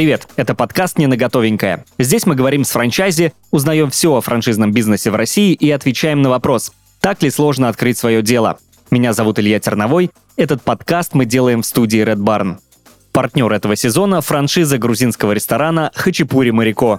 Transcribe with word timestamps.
Привет, 0.00 0.28
это 0.36 0.54
подкаст 0.54 0.96
«Не 0.96 1.08
на 1.08 1.18
готовенькое». 1.18 1.84
Здесь 1.98 2.24
мы 2.24 2.34
говорим 2.34 2.64
с 2.64 2.70
франчайзи, 2.70 3.34
узнаем 3.50 3.90
все 3.90 4.14
о 4.14 4.22
франшизном 4.22 4.72
бизнесе 4.72 5.10
в 5.10 5.14
России 5.14 5.52
и 5.52 5.70
отвечаем 5.70 6.22
на 6.22 6.30
вопрос, 6.30 6.72
так 7.02 7.22
ли 7.22 7.28
сложно 7.28 7.68
открыть 7.68 7.98
свое 7.98 8.22
дело. 8.22 8.58
Меня 8.90 9.12
зовут 9.12 9.38
Илья 9.38 9.60
Терновой. 9.60 10.10
Этот 10.38 10.62
подкаст 10.62 11.12
мы 11.12 11.26
делаем 11.26 11.60
в 11.60 11.66
студии 11.66 12.02
Red 12.02 12.16
Barn. 12.16 12.60
Партнер 13.12 13.52
этого 13.52 13.76
сезона– 13.76 14.20
франшиза 14.22 14.78
грузинского 14.78 15.32
ресторана 15.32 15.90
«Хачапури 15.94 16.50
Марико». 16.50 16.98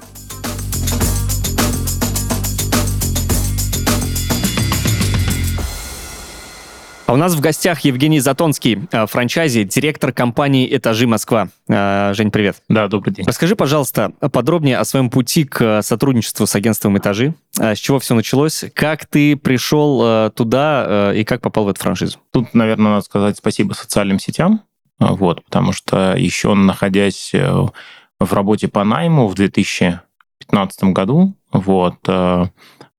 А 7.12 7.14
у 7.14 7.18
нас 7.18 7.35
в 7.35 7.41
гостях 7.41 7.81
Евгений 7.81 8.22
Затонский, 8.22 8.88
э, 8.90 9.05
франчайзи, 9.05 9.66
директор 9.66 10.13
компании 10.13 10.66
«Этажи 10.73 11.08
Москва». 11.08 11.49
Э, 11.68 12.13
Жень, 12.13 12.31
привет. 12.31 12.63
Да, 12.70 12.88
добрый 12.88 13.13
день. 13.13 13.26
Расскажи, 13.26 13.58
пожалуйста, 13.58 14.13
подробнее 14.31 14.77
о 14.77 14.85
своем 14.85 15.09
пути 15.09 15.44
к 15.44 15.82
сотрудничеству 15.82 16.48
с 16.48 16.55
агентством 16.55 16.98
«Этажи». 16.98 17.34
Э, 17.59 17.76
с 17.76 17.80
чего 17.80 17.99
все 17.99 18.16
началось? 18.16 18.63
Как 18.73 19.05
ты 19.08 19.35
пришел 19.35 20.32
туда 20.32 21.12
и 21.13 21.26
как 21.26 21.41
попал 21.41 21.66
в 21.66 21.68
эту 21.68 21.82
франшизу? 21.82 22.18
Тут, 22.32 22.54
наверное, 22.54 22.91
надо 22.91 23.02
сказать 23.04 23.35
спасибо 23.35 23.73
социальным 23.73 24.18
сетям, 24.18 24.62
вот, 24.98 25.43
потому 25.43 25.73
что 25.73 26.16
еще 26.16 26.54
находясь 26.54 27.34
в 27.34 28.34
работе 28.34 28.70
по 28.70 28.85
найму 28.85 29.27
в 29.27 29.35
2015 29.35 30.84
году, 30.85 31.35
вот, 31.52 31.98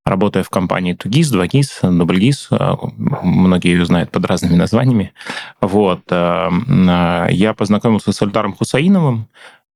работая 0.04 0.42
в 0.42 0.50
компании 0.50 0.94
Тугис, 0.94 1.30
Двагис, 1.30 1.78
Дубльгиз, 1.82 2.48
э, 2.50 2.74
многие 2.96 3.72
ее 3.72 3.84
знают 3.84 4.10
под 4.10 4.24
разными 4.26 4.56
названиями, 4.56 5.12
вот, 5.60 6.00
э, 6.10 6.48
э, 6.50 7.26
я 7.30 7.54
познакомился 7.54 8.12
с 8.12 8.22
Эльдаром 8.22 8.54
Хусаиновым, 8.54 9.28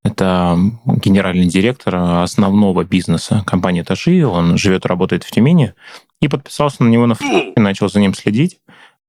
это 0.03 0.57
генеральный 0.85 1.47
директор 1.47 1.95
основного 1.95 2.83
бизнеса 2.83 3.43
компании 3.45 3.81
Таши, 3.81 4.25
он 4.25 4.57
живет 4.57 4.85
и 4.85 4.87
работает 4.87 5.23
в 5.23 5.31
Тюмени, 5.31 5.73
и 6.21 6.27
подписался 6.27 6.83
на 6.83 6.89
него 6.89 7.07
на 7.07 7.15
и 7.19 7.59
начал 7.59 7.89
за 7.89 7.99
ним 7.99 8.13
следить. 8.13 8.59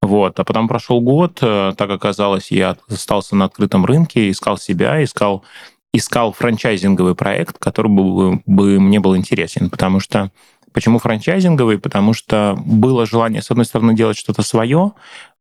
Вот. 0.00 0.38
А 0.40 0.44
потом 0.44 0.66
прошел 0.66 1.00
год, 1.00 1.36
так 1.36 1.80
оказалось, 1.80 2.50
я 2.50 2.76
остался 2.88 3.36
на 3.36 3.44
открытом 3.44 3.84
рынке, 3.84 4.30
искал 4.30 4.58
себя, 4.58 5.02
искал, 5.02 5.44
искал 5.92 6.32
франчайзинговый 6.32 7.14
проект, 7.14 7.58
который 7.58 7.88
бы, 7.88 8.42
бы 8.46 8.80
мне 8.80 8.98
был 8.98 9.16
интересен, 9.16 9.70
потому 9.70 10.00
что 10.00 10.32
Почему 10.72 10.98
франчайзинговый? 10.98 11.78
Потому 11.78 12.12
что 12.12 12.56
было 12.64 13.06
желание, 13.06 13.42
с 13.42 13.50
одной 13.50 13.64
стороны, 13.64 13.94
делать 13.94 14.18
что-то 14.18 14.42
свое, 14.42 14.92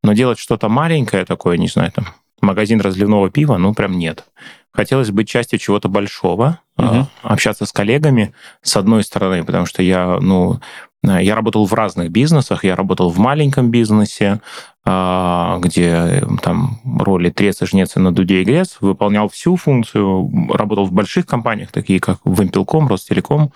но 0.03 0.13
делать 0.13 0.39
что-то 0.39 0.69
маленькое 0.69 1.25
такое, 1.25 1.57
не 1.57 1.67
знаю, 1.67 1.91
там, 1.91 2.07
магазин 2.41 2.81
разливного 2.81 3.29
пива, 3.29 3.57
ну, 3.57 3.73
прям 3.73 3.97
нет. 3.97 4.25
Хотелось 4.71 5.09
быть 5.09 5.27
частью 5.27 5.57
чего-то 5.57 5.89
большого, 5.89 6.59
угу. 6.77 7.07
общаться 7.23 7.65
с 7.65 7.71
коллегами, 7.71 8.33
с 8.61 8.77
одной 8.77 9.03
стороны, 9.03 9.43
потому 9.43 9.65
что 9.65 9.81
я, 9.81 10.19
ну, 10.21 10.59
я 11.03 11.35
работал 11.35 11.65
в 11.65 11.73
разных 11.73 12.09
бизнесах. 12.11 12.63
Я 12.63 12.75
работал 12.75 13.09
в 13.09 13.17
маленьком 13.17 13.71
бизнесе, 13.71 14.41
а, 14.85 15.59
где 15.59 16.23
там 16.41 16.79
роли 16.83 17.29
треца, 17.29 17.65
жнец 17.65 17.95
и 17.95 17.99
на 17.99 18.13
дуде 18.13 18.41
и 18.41 18.43
грец, 18.43 18.77
выполнял 18.81 19.29
всю 19.29 19.55
функцию, 19.55 20.49
работал 20.53 20.85
в 20.85 20.91
больших 20.91 21.25
компаниях, 21.25 21.71
такие 21.71 21.99
как 21.99 22.19
Вимпелком, 22.25 22.87
Ростелеком. 22.87 23.51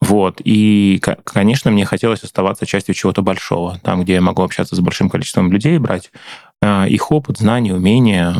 Вот. 0.00 0.40
И, 0.44 1.00
конечно, 1.24 1.70
мне 1.70 1.84
хотелось 1.84 2.22
оставаться 2.22 2.66
частью 2.66 2.94
чего-то 2.94 3.22
большого, 3.22 3.78
там, 3.82 4.02
где 4.02 4.14
я 4.14 4.20
могу 4.20 4.42
общаться 4.42 4.76
с 4.76 4.80
большим 4.80 5.10
количеством 5.10 5.50
людей, 5.52 5.78
брать 5.78 6.10
а, 6.62 6.86
их 6.86 7.10
опыт, 7.12 7.38
знания, 7.38 7.74
умения, 7.74 8.34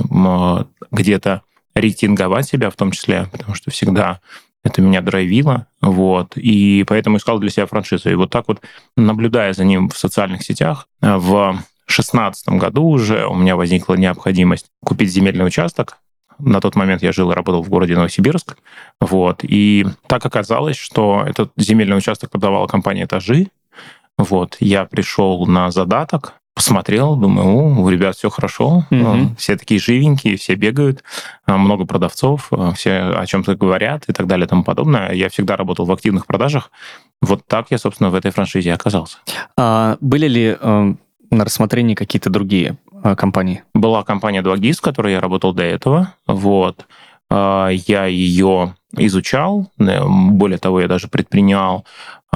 где-то 0.91 1.43
рейтинговать 1.75 2.49
себя 2.49 2.71
в 2.71 2.77
том 2.77 2.91
числе, 2.91 3.29
потому 3.31 3.55
что 3.55 3.71
всегда 3.71 4.21
это 4.67 4.83
меня 4.83 5.01
драйвило, 5.01 5.67
вот, 5.81 6.33
и 6.37 6.85
поэтому 6.89 7.19
искал 7.19 7.39
для 7.39 7.51
себя 7.51 7.67
франшизу. 7.67 8.11
И 8.11 8.15
вот 8.15 8.31
так 8.31 8.49
вот, 8.49 8.61
наблюдая 8.97 9.53
за 9.53 9.65
ним 9.65 9.89
в 9.89 9.97
социальных 9.97 10.43
сетях, 10.43 10.89
э, 11.03 11.17
в 11.17 11.57
шестнадцатом 11.87 12.59
году 12.59 12.85
уже 12.85 13.27
у 13.27 13.35
меня 13.35 13.55
возникла 13.55 13.95
необходимость 13.95 14.67
купить 14.85 15.11
земельный 15.11 15.47
участок. 15.47 15.99
На 16.39 16.61
тот 16.61 16.75
момент 16.75 17.03
я 17.03 17.13
жил 17.13 17.31
и 17.31 17.35
работал 17.35 17.63
в 17.63 17.69
городе 17.69 17.95
Новосибирск. 17.95 18.59
Вот. 19.01 19.41
И 19.43 19.87
так 20.07 20.27
оказалось, 20.27 20.77
что 20.77 21.23
этот 21.25 21.53
земельный 21.57 21.97
участок 21.97 22.31
продавала 22.31 22.67
компания 22.67 23.05
«Этажи». 23.05 23.49
Вот. 24.19 24.57
Я 24.61 24.85
пришел 24.85 25.47
на 25.47 25.71
задаток, 25.71 26.35
посмотрел, 26.57 27.17
думаю, 27.17 27.47
о, 27.47 27.83
у 27.83 27.89
ребят 27.91 28.17
все 28.17 28.31
хорошо, 28.31 28.87
угу. 28.91 29.37
все 29.37 29.57
такие 29.57 29.79
живенькие, 29.79 30.39
все 30.39 30.55
бегают, 30.55 31.05
а, 31.45 31.59
много 31.59 31.85
продавцов, 31.85 32.49
а, 32.51 32.73
все 32.73 32.93
о 32.93 33.27
чем-то 33.27 33.55
говорят 33.57 34.05
и 34.09 34.15
так 34.15 34.27
далее 34.27 34.47
и 34.47 34.49
тому 34.49 34.65
подобное. 34.65 35.13
Я 35.13 35.29
всегда 35.29 35.57
работал 35.57 35.85
в 35.85 35.93
активных 35.93 36.25
продажах. 36.25 36.71
Вот 37.21 37.47
так 37.47 37.67
я, 37.71 37.77
собственно, 37.77 38.09
в 38.09 38.15
этой 38.15 38.31
франшизе 38.31 38.73
оказался. 38.73 39.19
А 39.59 39.99
были 40.01 40.29
ли 40.29 40.57
э, 40.59 40.95
на 41.31 41.45
рассмотрении 41.45 41.95
какие-то 41.95 42.31
другие 42.31 42.79
э, 43.05 43.15
компании? 43.17 43.63
Была 43.75 44.03
компания 44.03 44.41
2GIS, 44.41 44.79
в 44.79 44.81
которой 44.81 45.13
я 45.13 45.21
работал 45.21 45.53
до 45.53 45.63
этого. 45.63 46.15
Вот. 46.27 46.87
Э, 47.31 47.69
я 47.87 48.07
ее 48.07 48.75
изучал, 48.97 49.71
более 49.77 50.59
того, 50.59 50.81
я 50.81 50.89
даже 50.89 51.09
предпринял 51.09 51.85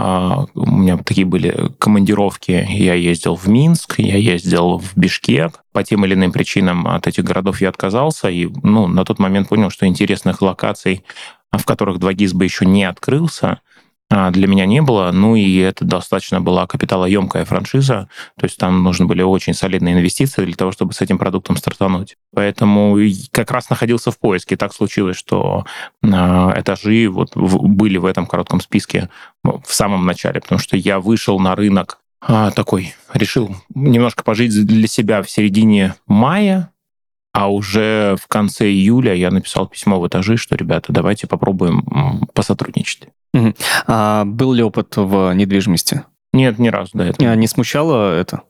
а, 0.02 0.46
у 0.54 0.66
меня 0.66 0.96
такие 0.96 1.26
были 1.26 1.72
командировки. 1.78 2.66
Я 2.70 2.94
ездил 2.94 3.34
в 3.34 3.48
Минск, 3.48 3.98
я 3.98 4.16
ездил 4.16 4.78
в 4.78 4.96
Бишкек. 4.96 5.62
По 5.72 5.84
тем 5.84 6.06
или 6.06 6.14
иным 6.14 6.32
причинам 6.32 6.86
от 6.86 7.06
этих 7.06 7.24
городов 7.24 7.60
я 7.60 7.68
отказался. 7.68 8.30
И 8.30 8.48
ну, 8.62 8.86
на 8.86 9.04
тот 9.04 9.18
момент 9.18 9.50
понял, 9.50 9.68
что 9.68 9.86
интересных 9.86 10.40
локаций, 10.40 11.04
в 11.52 11.66
которых 11.66 11.98
2GIS 11.98 12.34
бы 12.34 12.44
еще 12.44 12.64
не 12.64 12.84
открылся, 12.84 13.46
а, 13.46 13.58
для 14.10 14.46
меня 14.48 14.66
не 14.66 14.82
было. 14.82 15.10
Ну 15.12 15.36
и 15.36 15.56
это 15.58 15.84
достаточно 15.84 16.40
была 16.40 16.66
капиталоемкая 16.66 17.44
франшиза, 17.44 18.08
то 18.36 18.44
есть 18.44 18.58
там 18.58 18.82
нужны 18.82 19.06
были 19.06 19.22
очень 19.22 19.54
солидные 19.54 19.94
инвестиции 19.94 20.44
для 20.44 20.54
того, 20.54 20.72
чтобы 20.72 20.92
с 20.92 21.00
этим 21.00 21.18
продуктом 21.18 21.56
стартануть. 21.56 22.16
Поэтому 22.34 22.96
как 23.30 23.50
раз 23.50 23.70
находился 23.70 24.10
в 24.10 24.18
поиске. 24.18 24.56
Так 24.56 24.74
случилось, 24.74 25.16
что 25.16 25.64
а, 26.02 26.52
этажи 26.56 27.08
вот 27.08 27.36
были 27.36 27.98
в 27.98 28.06
этом 28.06 28.26
коротком 28.26 28.60
списке 28.60 29.08
в 29.44 29.72
самом 29.72 30.04
начале, 30.06 30.40
потому 30.40 30.58
что 30.58 30.76
я 30.76 30.98
вышел 30.98 31.38
на 31.38 31.54
рынок 31.54 31.98
а, 32.20 32.50
такой, 32.50 32.94
решил 33.14 33.56
немножко 33.74 34.22
пожить 34.22 34.52
для 34.66 34.86
себя 34.86 35.22
в 35.22 35.30
середине 35.30 35.94
мая, 36.06 36.70
а 37.32 37.48
уже 37.48 38.16
в 38.20 38.26
конце 38.26 38.66
июля 38.66 39.14
я 39.14 39.30
написал 39.30 39.66
письмо 39.66 40.00
в 40.00 40.06
этажи, 40.06 40.36
что, 40.36 40.56
ребята, 40.56 40.92
давайте 40.92 41.26
попробуем 41.26 42.28
посотрудничать. 42.34 43.08
Угу. 43.32 43.54
А 43.86 44.24
был 44.24 44.52
ли 44.52 44.62
опыт 44.62 44.96
в 44.96 45.32
недвижимости? 45.34 46.04
Нет, 46.32 46.58
ни 46.58 46.68
разу 46.68 46.90
до 46.94 47.04
этого. 47.04 47.30
А 47.30 47.34
не 47.34 47.48
смущало 47.48 48.14
это? 48.14 48.42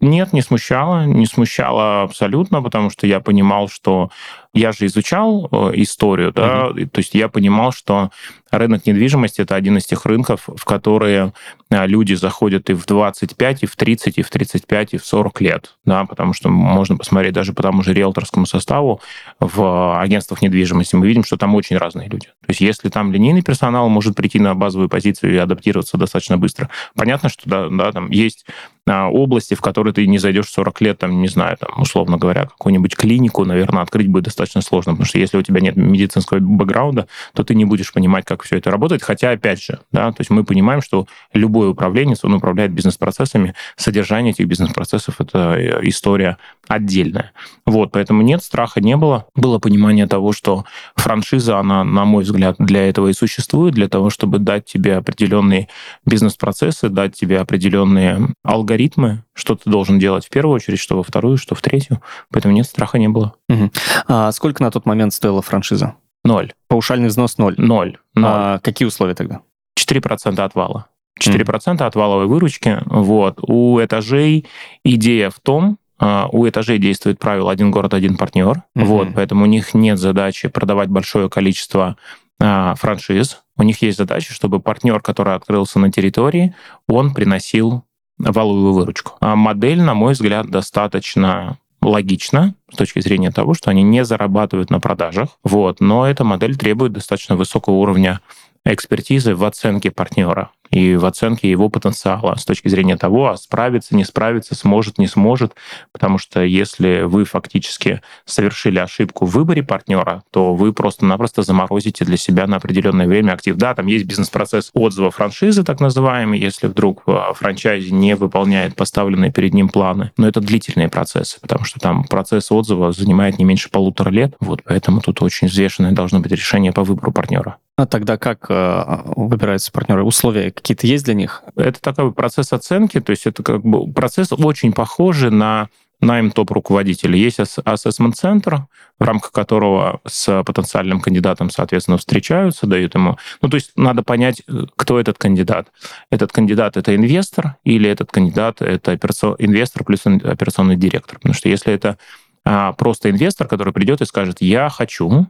Нет, 0.00 0.32
не 0.32 0.40
смущало. 0.40 1.04
Не 1.04 1.26
смущало 1.26 2.02
абсолютно, 2.02 2.62
потому 2.62 2.90
что 2.90 3.06
я 3.06 3.20
понимал, 3.20 3.68
что 3.68 4.10
я 4.54 4.72
же 4.72 4.86
изучал 4.86 5.48
э, 5.50 5.72
историю, 5.74 6.32
да, 6.32 6.68
mm-hmm. 6.68 6.88
то 6.88 6.98
есть 6.98 7.14
я 7.14 7.28
понимал, 7.28 7.72
что 7.72 8.10
рынок 8.50 8.86
недвижимости 8.86 9.40
это 9.40 9.56
один 9.56 9.76
из 9.78 9.84
тех 9.84 10.06
рынков, 10.06 10.44
в 10.46 10.64
которые 10.64 11.32
э, 11.70 11.86
люди 11.86 12.14
заходят 12.14 12.70
и 12.70 12.74
в 12.74 12.86
25, 12.86 13.64
и 13.64 13.66
в 13.66 13.76
30, 13.76 14.18
и 14.18 14.22
в 14.22 14.30
35, 14.30 14.94
и 14.94 14.96
в 14.96 15.04
40 15.04 15.40
лет, 15.40 15.76
да, 15.84 16.04
потому 16.04 16.32
что 16.32 16.48
можно 16.48 16.96
посмотреть 16.96 17.34
даже 17.34 17.52
по 17.52 17.62
тому 17.62 17.82
же 17.82 17.92
риэлторскому 17.92 18.46
составу 18.46 19.00
в 19.40 20.00
агентствах 20.00 20.40
недвижимости, 20.42 20.96
мы 20.96 21.06
видим, 21.06 21.24
что 21.24 21.36
там 21.36 21.54
очень 21.54 21.76
разные 21.76 22.08
люди. 22.08 22.26
То 22.26 22.50
есть 22.50 22.60
если 22.60 22.88
там 22.88 23.12
линейный 23.12 23.42
персонал 23.42 23.88
может 23.88 24.14
прийти 24.14 24.38
на 24.38 24.54
базовую 24.54 24.88
позицию 24.88 25.34
и 25.34 25.36
адаптироваться 25.36 25.98
достаточно 25.98 26.38
быстро, 26.38 26.70
понятно, 26.94 27.28
что 27.28 27.42
да, 27.48 27.68
да 27.68 27.92
там 27.92 28.10
есть 28.10 28.46
области, 28.86 29.54
в 29.54 29.60
которые 29.60 29.94
ты 29.94 30.06
не 30.06 30.18
зайдешь 30.18 30.48
40 30.48 30.80
лет, 30.82 30.98
там, 30.98 31.22
не 31.22 31.28
знаю, 31.28 31.56
там, 31.56 31.80
условно 31.80 32.18
говоря, 32.18 32.44
какую-нибудь 32.44 32.96
клинику, 32.96 33.44
наверное, 33.44 33.82
открыть 33.82 34.08
будет 34.08 34.24
достаточно 34.24 34.60
сложно, 34.60 34.92
потому 34.92 35.06
что 35.06 35.18
если 35.18 35.38
у 35.38 35.42
тебя 35.42 35.60
нет 35.60 35.76
медицинского 35.76 36.38
бэкграунда, 36.38 37.08
то 37.34 37.44
ты 37.44 37.54
не 37.54 37.64
будешь 37.64 37.92
понимать, 37.92 38.24
как 38.26 38.42
все 38.42 38.58
это 38.58 38.70
работает. 38.70 39.02
Хотя, 39.02 39.30
опять 39.30 39.62
же, 39.62 39.80
да, 39.90 40.10
то 40.12 40.20
есть 40.20 40.30
мы 40.30 40.44
понимаем, 40.44 40.82
что 40.82 41.06
любой 41.32 41.70
управленец, 41.70 42.24
он 42.24 42.34
управляет 42.34 42.72
бизнес-процессами, 42.72 43.54
содержание 43.76 44.32
этих 44.32 44.46
бизнес-процессов— 44.46 45.16
это 45.20 45.54
э, 45.56 45.80
история 45.84 46.36
отдельная. 46.68 47.32
Вот, 47.66 47.92
поэтому 47.92 48.22
нет, 48.22 48.42
страха 48.42 48.80
не 48.80 48.96
было. 48.96 49.26
Было 49.34 49.58
понимание 49.58 50.06
того, 50.06 50.32
что 50.32 50.64
франшиза, 50.96 51.58
она, 51.58 51.84
на 51.84 52.04
мой 52.04 52.24
взгляд, 52.24 52.56
для 52.58 52.88
этого 52.88 53.08
и 53.08 53.12
существует, 53.12 53.74
для 53.74 53.88
того, 53.88 54.10
чтобы 54.10 54.38
дать 54.38 54.64
тебе 54.64 54.96
определенные 54.96 55.68
бизнес-процессы, 56.06 56.88
дать 56.88 57.14
тебе 57.14 57.40
определенные 57.40 58.30
алгоритмы, 58.42 59.24
что 59.34 59.54
ты 59.54 59.70
должен 59.70 59.98
делать 59.98 60.26
в 60.26 60.30
первую 60.30 60.54
очередь, 60.54 60.78
что 60.78 60.96
во 60.96 61.02
вторую, 61.02 61.36
что 61.36 61.54
в 61.54 61.62
третью. 61.62 62.00
Поэтому 62.30 62.54
нет, 62.54 62.66
страха 62.66 62.98
не 62.98 63.08
было. 63.08 63.34
Угу. 63.48 63.70
А 64.08 64.32
сколько 64.32 64.62
на 64.62 64.70
тот 64.70 64.86
момент 64.86 65.12
стоила 65.12 65.42
франшиза? 65.42 65.94
Ноль. 66.24 66.54
Паушальный 66.68 67.08
взнос 67.08 67.38
ноль? 67.38 67.54
Ноль. 67.58 67.98
ноль. 68.14 68.24
А 68.26 68.58
какие 68.60 68.86
условия 68.86 69.14
тогда? 69.14 69.42
4% 69.78 70.40
от 70.40 70.54
вала. 70.54 70.86
4% 71.20 71.44
mm. 71.44 71.84
от 71.84 71.94
валовой 71.94 72.26
выручки. 72.26 72.78
Вот. 72.86 73.38
У 73.42 73.78
этажей 73.80 74.46
идея 74.84 75.30
в 75.30 75.38
том, 75.40 75.78
у 76.00 76.48
этажей 76.48 76.78
действует 76.78 77.18
правило 77.18 77.50
«один 77.50 77.70
город, 77.70 77.94
один 77.94 78.16
партнер». 78.16 78.62
Mm-hmm. 78.76 78.84
Вот, 78.84 79.08
поэтому 79.14 79.44
у 79.44 79.46
них 79.46 79.74
нет 79.74 79.98
задачи 79.98 80.48
продавать 80.48 80.88
большое 80.88 81.30
количество 81.30 81.96
а, 82.40 82.74
франшиз. 82.74 83.42
У 83.56 83.62
них 83.62 83.80
есть 83.82 83.98
задача, 83.98 84.32
чтобы 84.32 84.60
партнер, 84.60 85.00
который 85.00 85.34
открылся 85.34 85.78
на 85.78 85.92
территории, 85.92 86.54
он 86.88 87.14
приносил 87.14 87.84
валовую 88.18 88.72
выручку. 88.72 89.12
А 89.20 89.36
модель, 89.36 89.80
на 89.80 89.94
мой 89.94 90.12
взгляд, 90.14 90.46
достаточно 90.50 91.58
логично 91.80 92.54
с 92.72 92.76
точки 92.76 93.00
зрения 93.00 93.30
того, 93.30 93.54
что 93.54 93.70
они 93.70 93.82
не 93.82 94.04
зарабатывают 94.04 94.70
на 94.70 94.80
продажах, 94.80 95.30
вот, 95.42 95.80
но 95.80 96.08
эта 96.08 96.24
модель 96.24 96.56
требует 96.56 96.92
достаточно 96.92 97.36
высокого 97.36 97.74
уровня 97.74 98.20
экспертизы 98.64 99.34
в 99.34 99.44
оценке 99.44 99.90
партнера 99.90 100.50
и 100.70 100.96
в 100.96 101.04
оценке 101.04 101.50
его 101.50 101.68
потенциала 101.68 102.34
с 102.36 102.44
точки 102.44 102.68
зрения 102.68 102.96
того, 102.96 103.28
а 103.28 103.36
справится, 103.36 103.94
не 103.94 104.04
справится, 104.04 104.54
сможет, 104.54 104.98
не 104.98 105.06
сможет. 105.06 105.54
Потому 105.92 106.18
что 106.18 106.42
если 106.42 107.02
вы 107.02 107.24
фактически 107.24 108.00
совершили 108.24 108.78
ошибку 108.78 109.26
в 109.26 109.30
выборе 109.30 109.62
партнера, 109.62 110.24
то 110.30 110.54
вы 110.54 110.72
просто-напросто 110.72 111.42
заморозите 111.42 112.04
для 112.04 112.16
себя 112.16 112.46
на 112.46 112.56
определенное 112.56 113.06
время 113.06 113.32
актив. 113.32 113.56
Да, 113.56 113.74
там 113.74 113.86
есть 113.86 114.04
бизнес-процесс 114.06 114.70
отзыва 114.74 115.10
франшизы, 115.10 115.64
так 115.64 115.80
называемый, 115.80 116.38
если 116.38 116.66
вдруг 116.66 117.02
а, 117.06 117.32
франчайзи 117.34 117.90
не 117.92 118.16
выполняет 118.16 118.76
поставленные 118.76 119.32
перед 119.32 119.54
ним 119.54 119.68
планы. 119.68 120.12
Но 120.16 120.26
это 120.26 120.40
длительные 120.40 120.88
процессы, 120.88 121.40
потому 121.40 121.64
что 121.64 121.78
там 121.78 122.04
процесс 122.04 122.50
отзыва 122.50 122.92
занимает 122.92 123.38
не 123.38 123.44
меньше 123.44 123.70
полутора 123.70 124.10
лет. 124.10 124.34
Вот, 124.40 124.62
поэтому 124.64 125.00
тут 125.00 125.22
очень 125.22 125.48
взвешенное 125.48 125.92
должно 125.92 126.20
быть 126.20 126.32
решение 126.32 126.72
по 126.72 126.84
выбору 126.84 127.12
партнера. 127.12 127.58
А 127.76 127.86
тогда 127.86 128.16
как 128.16 128.46
э, 128.48 128.84
выбираются 129.16 129.72
партнеры? 129.72 130.04
Условия 130.04 130.52
какие-то 130.52 130.86
есть 130.86 131.04
для 131.04 131.14
них? 131.14 131.42
Это 131.56 131.80
такой 131.80 132.12
процесс 132.12 132.52
оценки, 132.52 133.00
то 133.00 133.10
есть 133.10 133.26
это 133.26 133.42
как 133.42 133.64
бы 133.64 133.92
процесс 133.92 134.32
очень 134.32 134.72
похожий 134.72 135.30
на 135.30 135.68
найм 136.00 136.30
топ-руководителя. 136.30 137.16
Есть 137.16 137.40
ассессмент-центр, 137.40 138.66
в 138.98 139.02
рамках 139.02 139.32
которого 139.32 140.00
с 140.06 140.42
потенциальным 140.44 141.00
кандидатом, 141.00 141.50
соответственно, 141.50 141.98
встречаются, 141.98 142.66
дают 142.66 142.94
ему... 142.94 143.16
Ну, 143.42 143.48
то 143.48 143.56
есть 143.56 143.72
надо 143.74 144.02
понять, 144.02 144.42
кто 144.76 145.00
этот 145.00 145.18
кандидат. 145.18 145.68
Этот 146.10 146.30
кандидат— 146.30 146.76
это 146.76 146.94
инвестор 146.94 147.56
или 147.64 147.88
этот 147.88 148.10
кандидат— 148.10 148.58
это 148.62 148.92
операцион... 148.92 149.36
инвестор 149.38 149.84
плюс 149.84 150.06
операционный 150.06 150.76
директор. 150.76 151.18
Потому 151.18 151.34
что 151.34 151.48
если 151.48 151.72
это 151.72 151.98
а, 152.44 152.72
просто 152.72 153.10
инвестор, 153.10 153.48
который 153.48 153.72
придет 153.72 154.00
и 154.00 154.06
скажет, 154.06 154.40
я 154.40 154.68
хочу, 154.68 155.26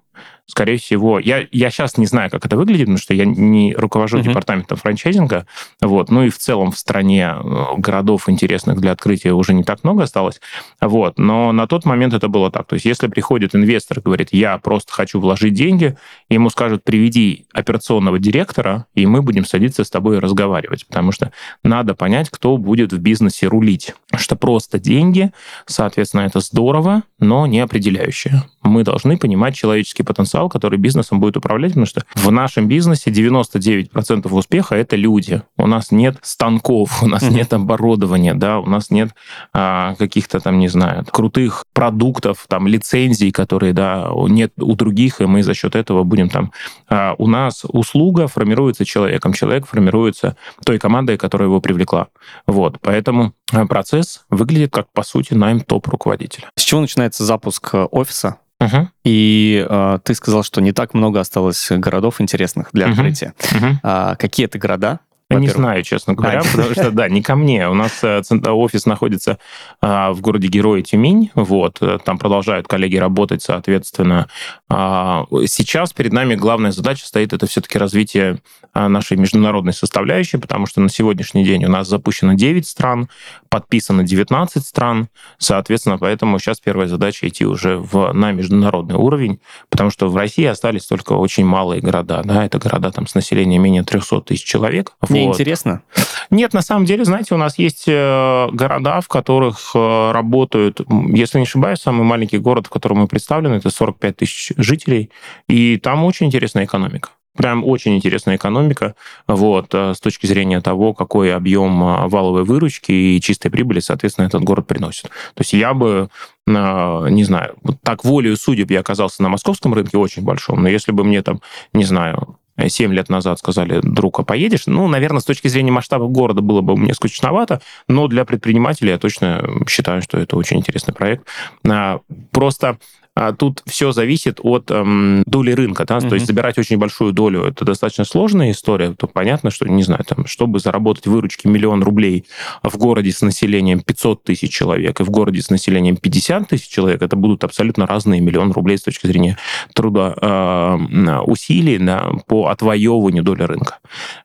скорее 0.46 0.76
всего, 0.76 1.18
я, 1.18 1.46
я 1.50 1.70
сейчас 1.70 1.96
не 1.96 2.06
знаю, 2.06 2.30
как 2.30 2.44
это 2.44 2.56
выглядит, 2.56 2.86
потому 2.86 2.98
что 2.98 3.14
я 3.14 3.24
не 3.24 3.74
руковожу 3.74 4.18
uh-huh. 4.18 4.24
департаментом 4.24 4.76
франчайзинга, 4.76 5.46
вот, 5.80 6.10
ну 6.10 6.24
и 6.24 6.28
в 6.28 6.38
целом 6.38 6.70
в 6.70 6.78
стране 6.78 7.34
э, 7.34 7.64
городов 7.78 8.28
интересных 8.28 8.80
для 8.80 8.92
открытия 8.92 9.32
уже 9.32 9.54
не 9.54 9.64
так 9.64 9.84
много 9.84 10.02
осталось, 10.02 10.40
вот, 10.80 11.18
но 11.18 11.52
на 11.52 11.66
тот 11.66 11.84
момент 11.84 12.14
это 12.14 12.28
было 12.28 12.50
так, 12.50 12.66
то 12.66 12.74
есть 12.74 12.84
если 12.84 13.08
приходит 13.08 13.54
инвестор 13.54 14.00
говорит, 14.00 14.28
я 14.32 14.58
просто 14.58 14.92
хочу 14.92 15.18
вложить 15.18 15.54
деньги, 15.54 15.96
ему 16.28 16.50
скажут, 16.50 16.84
приведи 16.84 17.46
операционного 17.52 18.18
директора, 18.18 18.86
и 18.94 19.06
мы 19.06 19.22
будем 19.22 19.44
садиться 19.44 19.82
с 19.82 19.90
тобой 19.90 20.16
и 20.16 20.20
разговаривать, 20.20 20.86
потому 20.86 21.12
что 21.12 21.32
надо 21.62 21.94
понять, 21.94 22.28
кто 22.30 22.56
будет 22.56 22.92
в 22.92 22.98
бизнесе 22.98 23.46
рулить, 23.46 23.94
что 24.16 24.36
просто 24.36 24.78
деньги, 24.78 25.32
соответственно, 25.66 26.22
это 26.22 26.40
здорово, 26.40 27.02
но 27.18 27.46
не 27.46 27.60
определяющее. 27.60 28.44
Мы 28.62 28.84
должны 28.84 29.18
понимать 29.18 29.56
человеческий 29.56 30.02
потенциал, 30.04 30.48
который 30.48 30.78
бизнесом 30.78 31.20
будет 31.20 31.36
управлять, 31.36 31.72
потому 31.72 31.86
что 31.86 32.02
в 32.14 32.30
нашем 32.30 32.68
бизнесе 32.68 33.10
99% 33.10 34.32
успеха— 34.32 34.74
это 34.76 34.96
люди. 34.96 35.42
У 35.56 35.66
нас 35.66 35.90
нет 35.90 36.18
станков, 36.22 37.02
у 37.02 37.06
нас 37.06 37.22
mm-hmm. 37.22 37.34
нет 37.34 37.52
оборудования, 37.52 38.34
да, 38.34 38.58
у 38.58 38.66
нас 38.66 38.90
нет 38.90 39.10
а, 39.52 39.94
каких-то 39.96 40.40
там, 40.40 40.58
не 40.58 40.68
знаю, 40.68 41.04
крутых 41.10 41.64
продуктов, 41.72 42.44
там, 42.48 42.66
лицензий, 42.66 43.30
которые, 43.30 43.72
да, 43.72 44.10
нет 44.28 44.52
у 44.58 44.74
других, 44.74 45.20
и 45.20 45.26
мы 45.26 45.42
за 45.42 45.54
счет 45.54 45.74
этого 45.74 46.04
будем 46.04 46.28
там... 46.28 46.52
А, 46.88 47.14
у 47.18 47.26
нас 47.26 47.64
услуга 47.68 48.26
формируется 48.26 48.84
человеком, 48.84 49.32
человек 49.32 49.66
формируется 49.66 50.36
той 50.64 50.78
командой, 50.78 51.16
которая 51.16 51.48
его 51.48 51.60
привлекла. 51.60 52.08
Вот, 52.46 52.78
поэтому 52.80 53.32
а, 53.52 53.66
процесс 53.66 54.24
выглядит 54.30 54.72
как, 54.72 54.90
по 54.92 55.02
сути, 55.02 55.34
найм 55.34 55.60
топ-руководителя. 55.60 56.48
С 56.56 56.62
чего 56.62 56.80
начинается 56.80 57.24
запуск 57.24 57.74
э, 57.74 57.84
офиса? 57.90 58.38
Uh-huh. 58.64 58.88
И 59.04 59.66
э, 59.68 59.98
ты 60.02 60.14
сказал, 60.14 60.42
что 60.42 60.60
не 60.60 60.72
так 60.72 60.94
много 60.94 61.20
осталось 61.20 61.68
городов 61.70 62.20
интересных 62.20 62.68
для 62.72 62.88
открытия. 62.88 63.34
Uh-huh. 63.38 63.76
А, 63.82 64.16
какие 64.16 64.46
это 64.46 64.58
города? 64.58 65.00
Не 65.30 65.48
знаю, 65.48 65.82
честно 65.82 66.14
говоря, 66.14 66.42
потому 66.42 66.72
что, 66.72 66.90
да, 66.90 67.08
не 67.08 67.22
ко 67.22 67.34
мне. 67.34 67.68
У 67.68 67.74
нас 67.74 68.04
э, 68.04 68.20
офис 68.46 68.84
находится 68.84 69.38
а, 69.80 70.12
в 70.12 70.20
городе 70.20 70.48
Герои 70.48 70.82
Тюмень, 70.82 71.30
вот, 71.34 71.78
э, 71.80 71.98
там 72.04 72.18
продолжают 72.18 72.68
коллеги 72.68 72.96
работать, 72.96 73.42
соответственно. 73.42 74.28
А, 74.68 75.24
сейчас 75.46 75.94
перед 75.94 76.12
нами 76.12 76.34
главная 76.34 76.72
задача 76.72 77.06
стоит, 77.06 77.32
это 77.32 77.46
все-таки 77.46 77.78
развитие 77.78 78.38
а, 78.74 78.88
нашей 78.88 79.16
международной 79.16 79.72
составляющей, 79.72 80.36
потому 80.36 80.66
что 80.66 80.82
на 80.82 80.90
сегодняшний 80.90 81.44
день 81.44 81.64
у 81.64 81.70
нас 81.70 81.88
запущено 81.88 82.34
9 82.34 82.66
стран, 82.66 83.08
подписано 83.48 84.02
19 84.02 84.64
стран, 84.64 85.08
соответственно, 85.38 85.96
поэтому 85.96 86.38
сейчас 86.38 86.60
первая 86.60 86.86
задача 86.86 87.26
идти 87.28 87.46
уже 87.46 87.78
в, 87.78 88.12
на 88.12 88.32
международный 88.32 88.96
уровень, 88.96 89.40
потому 89.70 89.88
что 89.88 90.08
в 90.08 90.16
России 90.16 90.44
остались 90.44 90.84
только 90.84 91.14
очень 91.14 91.46
малые 91.46 91.80
города, 91.80 92.20
да, 92.24 92.44
это 92.44 92.58
города 92.58 92.90
там 92.90 93.06
с 93.06 93.14
населением 93.14 93.62
менее 93.62 93.84
300 93.84 94.20
тысяч 94.20 94.44
человек. 94.44 94.92
Вот. 95.22 95.32
интересно. 95.32 95.82
Нет, 96.30 96.52
на 96.52 96.62
самом 96.62 96.84
деле, 96.84 97.04
знаете, 97.04 97.34
у 97.34 97.38
нас 97.38 97.58
есть 97.58 97.84
э, 97.86 98.48
города, 98.52 99.00
в 99.00 99.08
которых 99.08 99.72
э, 99.74 100.10
работают, 100.12 100.80
если 101.08 101.38
не 101.38 101.44
ошибаюсь, 101.44 101.80
самый 101.80 102.04
маленький 102.04 102.38
город, 102.38 102.66
в 102.66 102.70
котором 102.70 102.98
мы 102.98 103.06
представлены, 103.06 103.54
это 103.54 103.70
45 103.70 104.16
тысяч 104.16 104.52
жителей, 104.56 105.10
и 105.48 105.76
там 105.76 106.04
очень 106.04 106.26
интересная 106.26 106.64
экономика. 106.64 107.10
Прям 107.36 107.64
очень 107.64 107.96
интересная 107.96 108.36
экономика, 108.36 108.94
вот, 109.26 109.74
э, 109.74 109.94
с 109.94 110.00
точки 110.00 110.26
зрения 110.26 110.60
того, 110.60 110.94
какой 110.94 111.34
объем 111.34 112.08
валовой 112.08 112.44
выручки 112.44 112.92
и 112.92 113.20
чистой 113.20 113.50
прибыли, 113.50 113.80
соответственно, 113.80 114.26
этот 114.26 114.42
город 114.42 114.66
приносит. 114.66 115.04
То 115.04 115.40
есть 115.40 115.52
я 115.52 115.74
бы, 115.74 116.08
не 116.46 117.24
знаю, 117.24 117.56
вот 117.62 117.76
так 117.82 118.04
волею 118.04 118.36
судеб 118.36 118.70
я 118.70 118.80
оказался 118.80 119.22
на 119.22 119.28
московском 119.28 119.74
рынке 119.74 119.98
очень 119.98 120.22
большом, 120.22 120.62
но 120.62 120.68
если 120.68 120.92
бы 120.92 121.04
мне 121.04 121.22
там, 121.22 121.40
не 121.72 121.84
знаю, 121.84 122.38
7 122.56 122.92
лет 122.92 123.08
назад 123.08 123.38
сказали, 123.38 123.80
друг, 123.82 124.20
а 124.20 124.22
поедешь? 124.22 124.66
Ну, 124.66 124.86
наверное, 124.88 125.20
с 125.20 125.24
точки 125.24 125.48
зрения 125.48 125.72
масштаба 125.72 126.06
города 126.06 126.40
было 126.40 126.60
бы 126.60 126.76
мне 126.76 126.94
скучновато, 126.94 127.60
но 127.88 128.06
для 128.08 128.24
предпринимателей 128.24 128.90
я 128.90 128.98
точно 128.98 129.44
считаю, 129.68 130.02
что 130.02 130.18
это 130.18 130.36
очень 130.36 130.58
интересный 130.58 130.94
проект. 130.94 131.26
А, 131.68 132.00
просто 132.30 132.78
а 133.14 133.32
тут 133.32 133.62
все 133.66 133.92
зависит 133.92 134.40
от 134.42 134.70
эм, 134.70 135.22
доли 135.26 135.52
рынка, 135.52 135.84
да, 135.84 135.98
mm-hmm. 135.98 136.08
то 136.08 136.14
есть 136.14 136.26
забирать 136.26 136.58
очень 136.58 136.78
большую 136.78 137.12
долю, 137.12 137.44
это 137.44 137.64
достаточно 137.64 138.04
сложная 138.04 138.50
история, 138.50 138.92
то 138.92 139.06
понятно, 139.06 139.50
что, 139.50 139.66
не 139.66 139.82
знаю, 139.82 140.04
там, 140.04 140.26
чтобы 140.26 140.58
заработать 140.58 141.06
выручки 141.06 141.46
миллион 141.46 141.82
рублей 141.82 142.26
в 142.62 142.76
городе 142.76 143.12
с 143.12 143.22
населением 143.22 143.80
500 143.80 144.24
тысяч 144.24 144.52
человек 144.52 145.00
и 145.00 145.04
в 145.04 145.10
городе 145.10 145.40
с 145.42 145.50
населением 145.50 145.96
50 145.96 146.48
тысяч 146.48 146.68
человек, 146.68 147.02
это 147.02 147.16
будут 147.16 147.44
абсолютно 147.44 147.86
разные 147.86 148.20
миллион 148.20 148.52
рублей 148.52 148.78
с 148.78 148.82
точки 148.82 149.06
зрения 149.06 149.38
труда, 149.74 150.14
э, 150.20 151.18
усилий 151.26 151.78
да, 151.78 152.10
по 152.26 152.48
отвоевыванию 152.48 153.22
доли 153.22 153.42
рынка. 153.42 153.78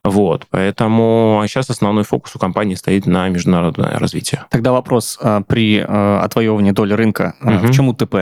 Вот, 0.04 0.48
поэтому 0.50 1.44
сейчас 1.48 1.70
основной 1.70 2.04
фокус 2.04 2.36
у 2.36 2.40
компании 2.40 2.76
стоит 2.76 3.06
на 3.06 3.30
международное 3.30 4.00
развитие. 4.00 4.46
Тогда 4.50 4.72
вопрос, 4.72 5.18
а, 5.22 5.42
при 5.42 5.78
э, 5.78 6.20
отвоевывании 6.20 6.72
доли 6.72 6.94
рынка, 6.94 7.36
mm-hmm. 7.42 7.68
в 7.68 7.72
чем 7.72 7.90
УТП? 7.90 8.16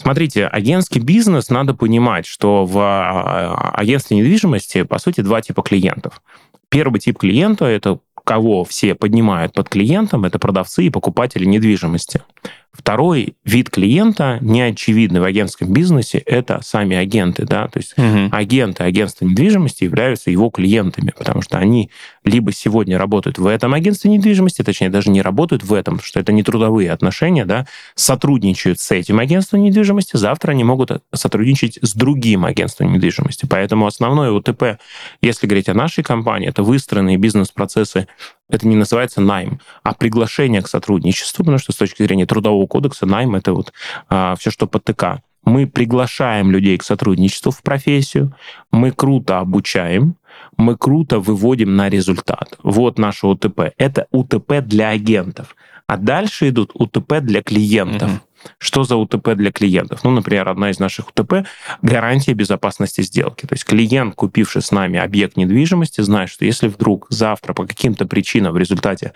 Смотрите, 0.00 0.46
агентский 0.46 0.98
бизнес, 0.98 1.50
надо 1.50 1.74
понимать, 1.74 2.24
что 2.24 2.64
в 2.64 2.78
а, 2.78 3.70
агентстве 3.74 4.16
недвижимости, 4.16 4.82
по 4.82 4.98
сути, 4.98 5.20
два 5.20 5.42
типа 5.42 5.60
клиентов. 5.60 6.22
Первый 6.70 7.00
тип 7.00 7.18
клиента– 7.18 7.64
это 7.66 7.98
кого 8.24 8.64
все 8.64 8.94
поднимают 8.94 9.52
под 9.52 9.68
клиентом, 9.68 10.24
это 10.24 10.38
продавцы 10.38 10.84
и 10.84 10.90
покупатели 10.90 11.44
недвижимости. 11.44 12.22
Второй 12.72 13.34
вид 13.44 13.68
клиента, 13.68 14.38
неочевидный 14.40 15.20
в 15.20 15.24
агентском 15.24 15.72
бизнесе, 15.72 16.18
это 16.18 16.60
сами 16.62 16.96
агенты. 16.96 17.44
Да? 17.44 17.66
То 17.66 17.78
есть 17.78 17.94
угу. 17.98 18.28
агенты 18.30 18.84
агентства 18.84 19.24
недвижимости 19.24 19.84
являются 19.84 20.30
его 20.30 20.50
клиентами, 20.50 21.12
потому 21.16 21.42
что 21.42 21.58
они 21.58 21.90
либо 22.24 22.52
сегодня 22.52 22.96
работают 22.96 23.38
в 23.38 23.46
этом 23.46 23.74
агентстве 23.74 24.10
недвижимости, 24.10 24.62
точнее, 24.62 24.88
даже 24.88 25.10
не 25.10 25.20
работают 25.20 25.64
в 25.64 25.72
этом, 25.72 25.94
потому 25.94 26.06
что 26.06 26.20
это 26.20 26.32
не 26.32 26.44
трудовые 26.44 26.92
отношения, 26.92 27.44
да, 27.44 27.66
сотрудничают 27.96 28.78
с 28.78 28.90
этим 28.92 29.18
агентством 29.18 29.62
недвижимости, 29.62 30.16
завтра 30.16 30.52
они 30.52 30.62
могут 30.62 31.02
сотрудничать 31.12 31.78
с 31.82 31.94
другим 31.94 32.44
агентством 32.44 32.92
недвижимости. 32.92 33.46
Поэтому 33.46 33.86
основное 33.86 34.30
УТП, 34.30 34.78
если 35.20 35.46
говорить 35.46 35.68
о 35.68 35.74
нашей 35.74 36.04
компании, 36.04 36.48
это 36.48 36.62
выстроенные 36.62 37.16
бизнес-процессы 37.16 38.06
это 38.50 38.66
не 38.66 38.76
называется 38.76 39.20
найм, 39.20 39.60
а 39.82 39.94
приглашение 39.94 40.62
к 40.62 40.68
сотрудничеству, 40.68 41.44
потому 41.44 41.58
что 41.58 41.72
с 41.72 41.76
точки 41.76 42.02
зрения 42.02 42.26
трудового 42.26 42.66
кодекса 42.66 43.06
найм 43.06 43.34
это 43.34 43.52
вот 43.52 43.72
а, 44.08 44.34
все, 44.36 44.50
что 44.50 44.66
по 44.66 44.78
ТК. 44.78 45.22
Мы 45.44 45.66
приглашаем 45.66 46.50
людей 46.50 46.76
к 46.76 46.82
сотрудничеству 46.82 47.50
в 47.50 47.62
профессию, 47.62 48.34
мы 48.70 48.90
круто 48.90 49.38
обучаем, 49.38 50.16
мы 50.56 50.76
круто 50.76 51.18
выводим 51.18 51.76
на 51.76 51.88
результат. 51.88 52.58
Вот 52.62 52.98
наше 52.98 53.26
УТП. 53.26 53.72
Это 53.78 54.06
УТП 54.10 54.60
для 54.60 54.90
агентов. 54.90 55.56
А 55.86 55.96
дальше 55.96 56.50
идут 56.50 56.70
УТП 56.74 57.20
для 57.20 57.42
клиентов. 57.42 58.10
Угу. 58.10 58.20
Что 58.58 58.84
за 58.84 58.96
УТП 58.96 59.34
для 59.34 59.52
клиентов? 59.52 60.04
Ну, 60.04 60.10
например, 60.10 60.48
одна 60.48 60.70
из 60.70 60.78
наших 60.78 61.08
УТП– 61.08 61.46
гарантия 61.82 62.32
безопасности 62.34 63.02
сделки. 63.02 63.46
То 63.46 63.54
есть 63.54 63.64
клиент, 63.64 64.14
купивший 64.14 64.62
с 64.62 64.70
нами 64.70 64.98
объект 64.98 65.36
недвижимости, 65.36 66.00
знает, 66.00 66.30
что 66.30 66.44
если 66.44 66.68
вдруг 66.68 67.06
завтра 67.10 67.54
по 67.54 67.66
каким-то 67.66 68.06
причинам 68.06 68.52
в 68.52 68.58
результате 68.58 69.12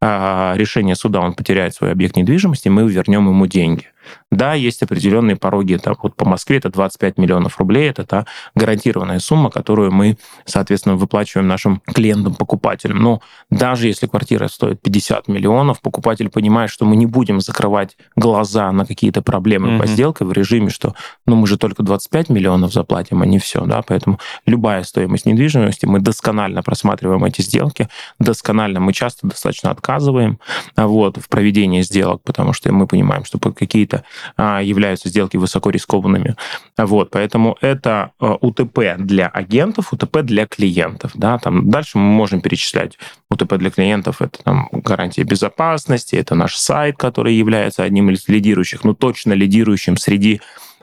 э, 0.00 0.52
решения 0.56 0.96
суда 0.96 1.20
он 1.20 1.34
потеряет 1.34 1.74
свой 1.74 1.92
объект 1.92 2.16
недвижимости, 2.16 2.68
мы 2.68 2.88
вернем 2.90 3.28
ему 3.28 3.46
деньги. 3.46 3.88
Да, 4.30 4.54
есть 4.54 4.82
определенные 4.82 5.36
пороги. 5.36 5.76
Там, 5.76 5.96
вот 6.02 6.16
по 6.16 6.26
Москве 6.26 6.58
это 6.58 6.70
25 6.70 7.18
миллионов 7.18 7.58
рублей. 7.58 7.90
Это 7.90 8.04
та 8.04 8.26
гарантированная 8.54 9.18
сумма, 9.18 9.50
которую 9.50 9.90
мы, 9.90 10.18
соответственно, 10.44 10.96
выплачиваем 10.96 11.48
нашим 11.48 11.80
клиентам-покупателям. 11.86 12.98
Но 12.98 13.20
даже 13.50 13.88
если 13.88 14.06
квартира 14.06 14.48
стоит 14.48 14.80
50 14.82 15.28
миллионов, 15.28 15.80
покупатель 15.80 16.28
понимает, 16.28 16.70
что 16.70 16.84
мы 16.84 16.96
не 16.96 17.06
будем 17.06 17.40
закрывать 17.40 17.96
глаза 18.16 18.67
на 18.72 18.86
какие-то 18.86 19.22
проблемы 19.22 19.70
mm-hmm. 19.70 19.80
по 19.80 19.86
сделке 19.86 20.24
в 20.24 20.32
режиме, 20.32 20.70
что 20.70 20.94
ну 21.26 21.36
мы 21.36 21.46
же 21.46 21.58
только 21.58 21.82
25 21.82 22.28
миллионов 22.30 22.72
заплатим, 22.72 23.22
а 23.22 23.26
не 23.26 23.38
все. 23.38 23.64
Да? 23.64 23.82
Поэтому 23.82 24.18
любая 24.46 24.82
стоимость 24.82 25.26
недвижимости, 25.26 25.86
мы 25.86 26.00
досконально 26.00 26.62
просматриваем 26.62 27.24
эти 27.24 27.42
сделки, 27.42 27.88
досконально 28.18 28.80
мы 28.80 28.92
часто 28.92 29.26
достаточно 29.26 29.70
отказываем 29.70 30.38
вот, 30.76 31.18
в 31.18 31.28
проведении 31.28 31.82
сделок, 31.82 32.22
потому 32.24 32.52
что 32.52 32.72
мы 32.72 32.86
понимаем, 32.86 33.24
что 33.24 33.38
какие-то 33.38 34.04
а, 34.36 34.60
являются 34.60 35.08
сделки 35.08 35.36
высоко 35.36 35.70
рискованными. 35.70 36.36
Вот, 36.76 37.10
поэтому 37.10 37.56
это 37.60 38.12
а, 38.18 38.34
УТП 38.40 38.96
для 38.98 39.28
агентов, 39.28 39.92
УТП 39.92 40.22
для 40.22 40.46
клиентов. 40.46 41.12
Да, 41.14 41.38
там 41.38 41.70
дальше 41.70 41.98
мы 41.98 42.04
можем 42.04 42.40
перечислять 42.40 42.98
УТП 43.30 43.56
для 43.58 43.70
клиентов. 43.70 44.22
Это 44.22 44.42
там 44.42 44.68
гарантия 44.72 45.22
безопасности, 45.22 46.16
это 46.16 46.34
наш 46.34 46.56
сайт, 46.56 46.96
который 46.96 47.34
является 47.34 47.82
одним 47.82 48.10
из 48.10 48.26
лидирующих, 48.28 48.84
ну 48.84 48.94
точно 48.94 49.32
лидирующим 49.34 49.96
среди 49.96 50.40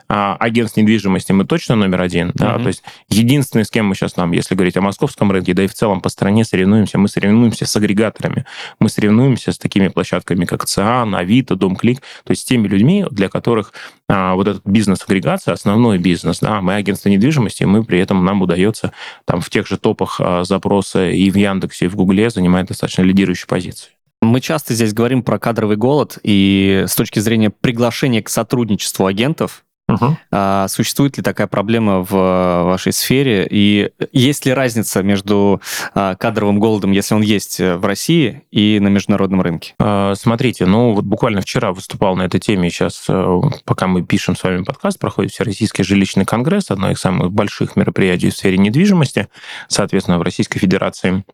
а, 0.08 0.36
агентств 0.36 0.76
недвижимости 0.76 1.32
мы 1.32 1.44
точно 1.44 1.74
номер 1.74 2.00
один, 2.00 2.32
да, 2.34 2.54
mm-hmm. 2.54 2.62
то 2.62 2.68
есть 2.68 2.82
единственный, 3.08 3.64
с 3.64 3.70
кем 3.70 3.86
мы 3.86 3.94
сейчас 3.94 4.16
нам, 4.16 4.32
если 4.32 4.54
говорить 4.54 4.76
о 4.76 4.80
московском 4.80 5.30
рынке, 5.32 5.54
да 5.54 5.64
и 5.64 5.66
в 5.66 5.74
целом 5.74 6.00
по 6.00 6.08
стране 6.08 6.44
соревнуемся, 6.44 6.98
мы 6.98 7.08
соревнуемся 7.08 7.66
с 7.66 7.76
агрегаторами, 7.76 8.44
мы 8.78 8.88
соревнуемся 8.88 9.52
с 9.52 9.58
такими 9.58 9.88
площадками, 9.88 10.44
как 10.44 10.64
ЦИАН, 10.66 11.14
Авито, 11.14 11.56
Домклик, 11.56 12.00
то 12.24 12.30
есть 12.30 12.42
с 12.42 12.44
теми 12.44 12.68
людьми, 12.68 13.04
для 13.10 13.28
которых 13.28 13.72
а, 14.08 14.34
вот 14.34 14.46
этот 14.46 14.62
бизнес-агрегация, 14.64 15.54
основной 15.54 15.98
бизнес, 15.98 16.38
да, 16.40 16.60
мы 16.60 16.74
агентство 16.74 17.08
недвижимости, 17.08 17.64
мы 17.64 17.82
при 17.84 17.98
этом 17.98 18.24
нам 18.24 18.42
удается 18.42 18.92
там 19.24 19.40
в 19.40 19.50
тех 19.50 19.66
же 19.66 19.76
топах 19.78 20.20
а, 20.20 20.44
запроса 20.44 21.08
и 21.10 21.28
в 21.30 21.36
Яндексе, 21.36 21.86
и 21.86 21.88
в 21.88 21.96
Гугле 21.96 22.30
занимать 22.30 22.66
достаточно 22.68 23.02
лидирующие 23.02 23.46
позиции. 23.48 23.90
Мы 24.22 24.40
часто 24.40 24.74
здесь 24.74 24.94
говорим 24.94 25.22
про 25.22 25.38
кадровый 25.38 25.76
голод, 25.76 26.18
и 26.22 26.84
с 26.88 26.94
точки 26.94 27.18
зрения 27.18 27.50
приглашения 27.50 28.22
к 28.22 28.28
сотрудничеству 28.28 29.06
агентов, 29.06 29.64
Угу. 29.88 30.16
А, 30.32 30.66
существует 30.68 31.16
ли 31.16 31.22
такая 31.22 31.46
проблема 31.46 32.02
в 32.02 32.10
вашей 32.10 32.92
сфере? 32.92 33.46
И 33.48 33.90
есть 34.12 34.44
ли 34.44 34.52
разница 34.52 35.02
между 35.02 35.60
а, 35.94 36.16
кадровым 36.16 36.58
голодом, 36.58 36.90
если 36.90 37.14
он 37.14 37.22
есть 37.22 37.60
в 37.60 37.84
России, 37.84 38.42
и 38.50 38.80
на 38.80 38.88
международном 38.88 39.42
рынке? 39.42 39.74
А, 39.78 40.14
смотрите, 40.16 40.66
ну 40.66 40.92
вот 40.92 41.04
буквально 41.04 41.40
вчера 41.40 41.72
выступал 41.72 42.16
на 42.16 42.22
этой 42.22 42.40
теме. 42.40 42.68
Сейчас, 42.70 43.04
э, 43.08 43.40
пока 43.64 43.86
мы 43.86 44.04
пишем 44.04 44.36
с 44.36 44.42
вами 44.42 44.64
подкаст, 44.64 44.98
проходит 44.98 45.32
Всероссийский 45.32 45.84
жилищный 45.84 46.24
конгресс, 46.24 46.70
одно 46.70 46.90
из 46.90 46.98
самых 46.98 47.32
больших 47.32 47.76
мероприятий 47.76 48.30
в 48.30 48.36
сфере 48.36 48.58
недвижимости, 48.58 49.28
соответственно, 49.68 50.18
в 50.18 50.22
Российской 50.22 50.58
Федерации. 50.58 51.24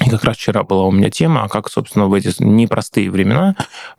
И 0.00 0.10
как 0.10 0.24
раз 0.24 0.36
вчера 0.36 0.64
была 0.64 0.84
у 0.84 0.90
меня 0.90 1.08
тема, 1.08 1.44
а 1.44 1.48
как, 1.48 1.70
собственно, 1.70 2.06
в 2.06 2.14
эти 2.14 2.32
непростые 2.42 3.10
времена 3.10 3.54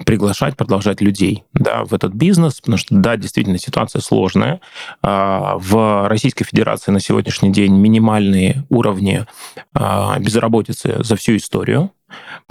приглашать, 0.06 0.58
продолжать 0.58 1.00
людей 1.00 1.46
да, 1.54 1.86
в 1.86 1.94
этот 1.94 2.14
бизнес, 2.14 2.60
потому 2.60 2.78
что, 2.78 2.96
да, 2.96 3.16
действительно, 3.16 3.58
ситуация 3.58 4.02
сложная. 4.02 4.60
А, 5.02 5.56
в 5.58 6.10
Российской 6.10 6.44
Федерации 6.44 6.92
на 6.92 7.00
сегодняшний 7.00 7.52
день 7.52 7.74
минимальные 7.76 8.66
уровни 8.70 9.26
а, 9.74 10.20
безработицы 10.20 10.98
за 11.04 11.16
всю 11.16 11.38
историю 11.38 11.92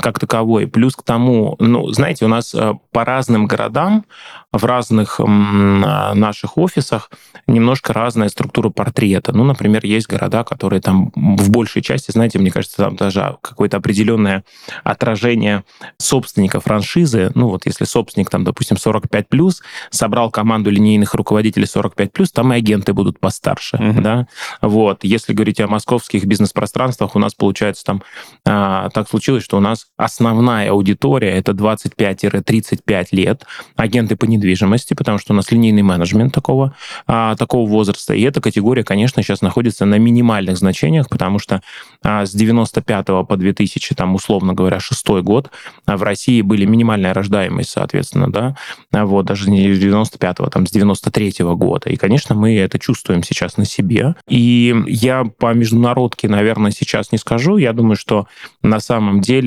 как 0.00 0.18
таковой. 0.18 0.66
Плюс 0.66 0.96
к 0.96 1.02
тому, 1.02 1.56
ну, 1.58 1.88
знаете, 1.92 2.24
у 2.24 2.28
нас 2.28 2.54
э, 2.54 2.74
по 2.92 3.04
разным 3.04 3.46
городам, 3.46 4.04
в 4.52 4.64
разных 4.64 5.18
наших 5.18 6.56
офисах 6.58 7.10
немножко 7.46 7.92
разная 7.92 8.28
структура 8.28 8.70
портрета. 8.70 9.32
Ну, 9.32 9.44
например, 9.44 9.84
есть 9.84 10.08
города, 10.08 10.44
которые 10.44 10.80
там 10.80 11.10
в 11.14 11.50
большей 11.50 11.82
части, 11.82 12.12
знаете, 12.12 12.38
мне 12.38 12.50
кажется, 12.50 12.76
там 12.76 12.96
даже 12.96 13.36
какое-то 13.42 13.78
определенное 13.78 14.44
отражение 14.84 15.64
собственника 15.98 16.60
франшизы. 16.60 17.32
Ну, 17.34 17.48
вот 17.48 17.66
если 17.66 17.84
собственник, 17.84 18.30
там, 18.30 18.44
допустим, 18.44 18.76
45 18.76 19.28
плюс, 19.28 19.62
собрал 19.90 20.30
команду 20.30 20.70
линейных 20.70 21.14
руководителей 21.14 21.66
45 21.66 22.12
плюс, 22.12 22.30
там 22.30 22.52
и 22.52 22.56
агенты 22.56 22.92
будут 22.92 23.18
постарше, 23.18 23.76
mm-hmm. 23.76 24.00
да. 24.00 24.26
Вот. 24.62 25.04
Если 25.04 25.32
говорить 25.32 25.60
о 25.60 25.66
московских 25.66 26.24
бизнес-пространствах, 26.24 27.16
у 27.16 27.18
нас 27.18 27.34
получается 27.34 27.84
там 27.84 28.02
а, 28.44 28.88
так 28.90 29.08
случилось, 29.08 29.42
что 29.42 29.53
у 29.56 29.60
нас 29.60 29.86
основная 29.96 30.70
аудитория 30.70 31.30
это 31.30 31.52
25-35 31.52 33.06
лет, 33.12 33.46
агенты 33.76 34.16
по 34.16 34.24
недвижимости, 34.24 34.94
потому 34.94 35.18
что 35.18 35.32
у 35.32 35.36
нас 35.36 35.50
линейный 35.50 35.82
менеджмент 35.82 36.34
такого, 36.34 36.74
а, 37.06 37.36
такого 37.36 37.68
возраста. 37.68 38.14
И 38.14 38.22
эта 38.22 38.40
категория, 38.40 38.84
конечно, 38.84 39.22
сейчас 39.22 39.42
находится 39.42 39.84
на 39.84 39.98
минимальных 39.98 40.56
значениях, 40.56 41.08
потому 41.08 41.38
что 41.38 41.62
а, 42.02 42.26
с 42.26 42.32
95 42.32 43.06
по 43.26 43.36
2000, 43.36 43.94
там, 43.94 44.14
условно 44.14 44.54
говоря, 44.54 44.80
шестой 44.80 45.22
год 45.22 45.50
а, 45.86 45.96
в 45.96 46.02
России 46.02 46.42
были 46.42 46.64
минимальная 46.64 47.14
рождаемость, 47.14 47.70
соответственно, 47.70 48.30
да, 48.30 48.56
а, 48.92 49.04
вот, 49.04 49.26
даже 49.26 49.50
не 49.50 49.72
с 49.74 49.78
95 49.78 50.36
там, 50.50 50.66
с 50.66 50.70
93 50.70 51.42
-го 51.42 51.56
года. 51.56 51.90
И, 51.90 51.96
конечно, 51.96 52.34
мы 52.34 52.56
это 52.56 52.78
чувствуем 52.78 53.22
сейчас 53.22 53.56
на 53.56 53.64
себе. 53.64 54.14
И 54.28 54.74
я 54.86 55.24
по 55.24 55.52
международке, 55.54 56.28
наверное, 56.28 56.70
сейчас 56.70 57.12
не 57.12 57.18
скажу. 57.18 57.56
Я 57.56 57.72
думаю, 57.72 57.96
что 57.96 58.26
на 58.62 58.80
самом 58.80 59.20
деле 59.20 59.43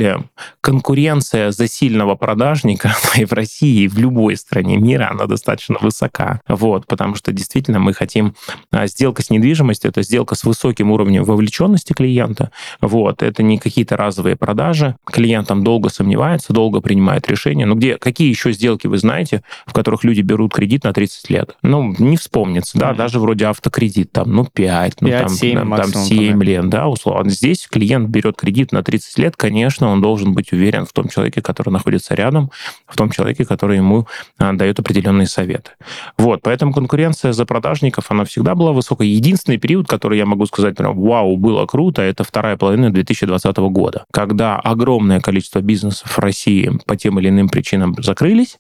конкуренция 0.62 1.52
за 1.52 1.68
сильного 1.68 2.16
продажника 2.16 2.96
и 3.16 3.26
в 3.26 3.34
России, 3.34 3.84
и 3.84 3.88
в 3.88 3.98
любой 3.98 4.36
стране 4.36 4.78
мира, 4.78 5.10
она 5.12 5.26
достаточно 5.26 5.78
высока. 5.82 6.42
Вот, 6.48 6.88
потому 6.88 7.16
что 7.16 7.32
действительно 7.32 7.80
мы 7.80 7.94
хотим... 7.94 8.36
А, 8.72 8.88
сделка 8.88 9.22
с 9.22 9.30
недвижимостью— 9.30 9.90
это 9.92 10.02
сделка 10.02 10.36
с 10.36 10.44
высоким 10.44 10.92
уровнем 10.92 11.24
вовлеченности 11.24 11.94
клиента. 11.94 12.52
Вот, 12.82 13.24
это 13.24 13.44
не 13.44 13.58
какие-то 13.58 13.98
разовые 13.98 14.36
продажи. 14.36 14.96
Клиент 15.06 15.48
там 15.48 15.64
долго 15.64 15.90
сомневается, 15.90 16.54
долго 16.54 16.82
принимает 16.82 17.30
решение. 17.30 17.66
Но 17.66 17.76
где, 17.76 17.98
какие 17.98 18.30
еще 18.30 18.52
сделки 18.52 18.88
вы 18.88 18.98
знаете, 18.98 19.44
в 19.66 19.74
которых 19.74 20.04
люди 20.04 20.22
берут 20.22 20.54
кредит 20.54 20.84
на 20.84 20.94
30 20.94 21.30
лет? 21.30 21.56
Ну, 21.62 21.96
не 22.00 22.18
вспомнится, 22.18 22.78
да, 22.78 22.92
mm-hmm. 22.92 22.96
даже 22.96 23.20
вроде 23.20 23.46
автокредит, 23.46 24.12
там, 24.12 24.32
ну, 24.32 24.46
5, 24.46 25.02
ну, 25.02 25.08
5 25.08 25.20
там, 25.20 25.30
7, 25.30 25.58
там, 25.58 25.68
максимум, 25.68 26.06
7 26.06 26.44
лет, 26.44 26.70
да, 26.70 26.88
условно. 26.88 27.30
Здесь 27.30 27.68
клиент 27.70 28.10
берет 28.10 28.38
кредит 28.38 28.72
на 28.72 28.84
30 28.84 29.18
лет, 29.20 29.36
конечно, 29.36 29.77
он 29.86 30.02
должен 30.02 30.34
быть 30.34 30.52
уверен 30.52 30.86
в 30.86 30.94
том 30.94 31.10
человеке, 31.10 31.42
который 31.42 31.70
находится 31.70 32.16
рядом, 32.16 32.52
в 32.88 32.96
том 32.96 33.10
человеке, 33.10 33.46
который 33.46 33.78
ему 33.78 34.08
а, 34.38 34.54
дает 34.54 34.80
определенные 34.80 35.28
советы. 35.28 35.72
Вот, 36.18 36.42
поэтому 36.42 36.74
конкуренция 36.74 37.34
за 37.34 37.46
продажников, 37.46 38.06
она 38.10 38.24
всегда 38.24 38.56
была 38.56 38.72
высокой. 38.72 39.08
Единственный 39.08 39.58
период, 39.58 39.88
который 39.88 40.18
я 40.18 40.26
могу 40.26 40.46
сказать, 40.46 40.76
прям, 40.76 41.00
вау, 41.00 41.38
было 41.38 41.66
круто, 41.66 42.02
это 42.02 42.24
вторая 42.24 42.58
половина 42.58 42.92
2020 42.92 43.58
года, 43.58 44.06
когда 44.12 44.58
огромное 44.58 45.20
количество 45.20 45.62
бизнесов 45.62 46.10
в 46.10 46.20
России 46.20 46.72
по 46.86 46.96
тем 46.96 47.20
или 47.20 47.30
иным 47.30 47.50
причинам 47.50 47.96
закрылись, 48.00 48.58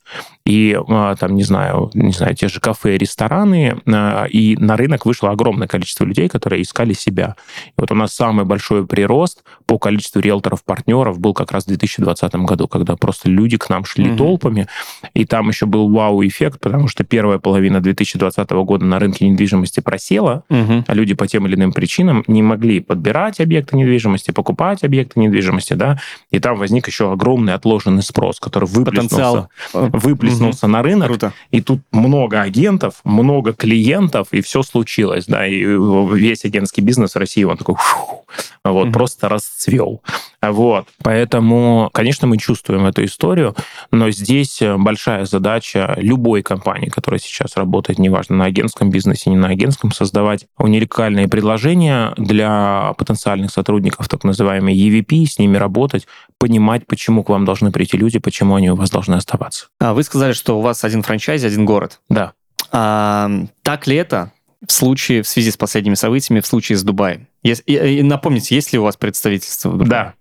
и 0.47 0.79
а, 0.87 1.15
там, 1.15 1.35
не 1.35 1.43
знаю, 1.43 1.91
не 1.93 2.13
знаю, 2.13 2.33
те 2.33 2.47
же 2.47 2.61
кафе, 2.61 2.97
рестораны, 2.97 3.81
а, 3.85 4.25
и 4.25 4.55
на 4.55 4.77
рынок 4.77 5.05
вышло 5.05 5.29
огромное 5.29 5.67
количество 5.67 6.05
людей, 6.05 6.29
которые 6.29 6.61
искали 6.61 6.93
себя. 6.93 7.35
И 7.67 7.73
вот 7.75 7.91
у 7.91 7.95
нас 7.95 8.13
самый 8.13 8.45
большой 8.45 8.87
прирост 8.87 9.43
по 9.65 9.77
количеству 9.77 10.21
риэлторов-партнеров 10.21 11.19
был 11.19 11.33
как 11.33 11.51
раз 11.51 11.65
в 11.65 11.67
2020 11.67 12.35
году, 12.35 12.69
когда 12.69 12.95
просто 12.95 13.29
люди 13.29 13.57
к 13.57 13.69
нам 13.69 13.83
шли 13.83 14.11
угу. 14.11 14.17
толпами, 14.17 14.67
и 15.13 15.25
там 15.25 15.49
еще 15.49 15.65
был 15.65 15.91
вау-эффект, 15.91 16.61
потому 16.61 16.87
что 16.87 17.03
первая 17.03 17.39
половина 17.39 17.81
2020 17.81 18.49
года 18.49 18.85
на 18.85 18.99
рынке 18.99 19.27
недвижимости 19.27 19.81
просела, 19.81 20.45
угу. 20.49 20.85
а 20.87 20.93
люди 20.93 21.13
по 21.13 21.27
тем 21.27 21.45
или 21.45 21.55
иным 21.55 21.73
причинам 21.73 22.23
не 22.27 22.41
могли 22.41 22.79
подбирать 22.79 23.41
объекты 23.41 23.75
недвижимости, 23.75 24.31
покупать 24.31 24.85
объекты 24.85 25.19
недвижимости, 25.19 25.73
да, 25.73 25.99
и 26.31 26.39
там 26.39 26.57
возник 26.57 26.87
еще 26.87 27.11
огромный 27.11 27.53
отложенный 27.53 28.01
спрос, 28.01 28.39
который 28.39 28.69
выплеснулся, 28.69 29.49
выплеснулся 29.73 30.36
угу. 30.45 30.67
на 30.67 30.81
рынок, 30.81 31.07
Круто. 31.07 31.33
и 31.51 31.61
тут 31.61 31.81
много 31.91 32.41
агентов, 32.41 32.95
много 33.03 33.53
клиентов, 33.53 34.29
и 34.31 34.41
все 34.41 34.63
случилось, 34.63 35.25
да, 35.25 35.45
и 35.47 35.63
весь 35.63 36.45
агентский 36.45 36.83
бизнес 36.83 37.15
в 37.15 37.17
России, 37.17 37.43
он 37.43 37.57
такой, 37.57 37.75
фу, 37.75 38.25
вот, 38.63 38.85
угу. 38.85 38.93
просто 38.93 39.29
расцвел. 39.29 40.01
Вот. 40.41 40.87
Поэтому, 41.03 41.89
конечно, 41.93 42.27
мы 42.27 42.37
чувствуем 42.37 42.85
эту 42.85 43.03
историю, 43.05 43.55
но 43.91 44.11
здесь 44.11 44.61
большая 44.77 45.25
задача 45.25 45.95
любой 45.97 46.43
компании, 46.43 46.89
которая 46.89 47.19
сейчас 47.19 47.57
работает, 47.57 47.99
неважно, 47.99 48.35
на 48.37 48.45
агентском 48.45 48.89
бизнесе, 48.89 49.29
не 49.29 49.37
на 49.37 49.47
агентском, 49.49 49.91
создавать 49.91 50.45
уникальные 50.57 51.27
предложения 51.27 52.13
для 52.17 52.93
потенциальных 52.97 53.51
сотрудников, 53.51 54.07
так 54.09 54.23
называемые 54.23 54.77
EVP, 54.77 55.25
с 55.25 55.39
ними 55.39 55.57
работать, 55.57 56.07
понимать, 56.37 56.85
почему 56.85 57.23
к 57.23 57.29
вам 57.29 57.45
должны 57.45 57.71
прийти 57.71 57.97
люди, 57.97 58.19
почему 58.19 58.55
они 58.55 58.69
у 58.69 58.75
вас 58.75 58.89
должны 58.89 59.15
оставаться. 59.15 59.67
А 59.79 59.93
вы 59.93 60.03
сказали, 60.03 60.33
что 60.33 60.59
у 60.59 60.61
вас 60.61 60.83
один 60.83 61.01
франчайз, 61.01 61.43
один 61.43 61.65
город. 61.65 61.99
Да. 62.09 62.33
А, 62.71 63.29
так 63.63 63.87
ли 63.87 63.95
это 63.95 64.31
в 64.65 64.71
случае, 64.71 65.21
в 65.21 65.27
связи 65.27 65.51
с 65.51 65.57
последними 65.57 65.95
событиями, 65.95 66.41
в 66.41 66.47
случае 66.47 66.77
с 66.77 66.83
Дубаем? 66.83 67.27
Если, 67.43 67.63
и, 67.63 67.99
и 67.99 68.03
напомните, 68.03 68.55
есть 68.55 68.73
ли 68.73 68.79
у 68.79 68.83
вас 68.83 68.97
представительство 68.97 69.69
в 69.69 69.77
Дубае? 69.77 69.89
Да. 69.89 70.13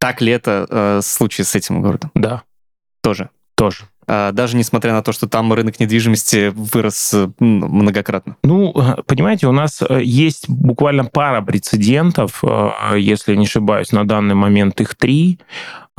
Так 0.00 0.20
ли 0.20 0.32
это 0.32 0.66
э, 0.68 0.98
в 0.98 1.02
случае 1.02 1.44
с 1.44 1.54
этим 1.54 1.82
городом? 1.82 2.10
Да. 2.14 2.42
Тоже? 3.02 3.28
Тоже. 3.54 3.84
А, 4.12 4.32
даже 4.32 4.56
несмотря 4.56 4.92
на 4.92 5.02
то, 5.02 5.12
что 5.12 5.28
там 5.28 5.52
рынок 5.52 5.78
недвижимости 5.78 6.48
вырос 6.54 7.14
э, 7.14 7.28
многократно? 7.38 8.36
Ну, 8.42 8.74
понимаете, 9.06 9.46
у 9.46 9.52
нас 9.52 9.80
э, 9.88 10.00
есть 10.02 10.48
буквально 10.48 11.04
пара 11.04 11.42
прецедентов, 11.42 12.42
э, 12.42 12.98
если 12.98 13.36
не 13.36 13.44
ошибаюсь, 13.44 13.92
на 13.92 14.04
данный 14.04 14.34
момент 14.34 14.80
их 14.80 14.96
три. 14.96 15.38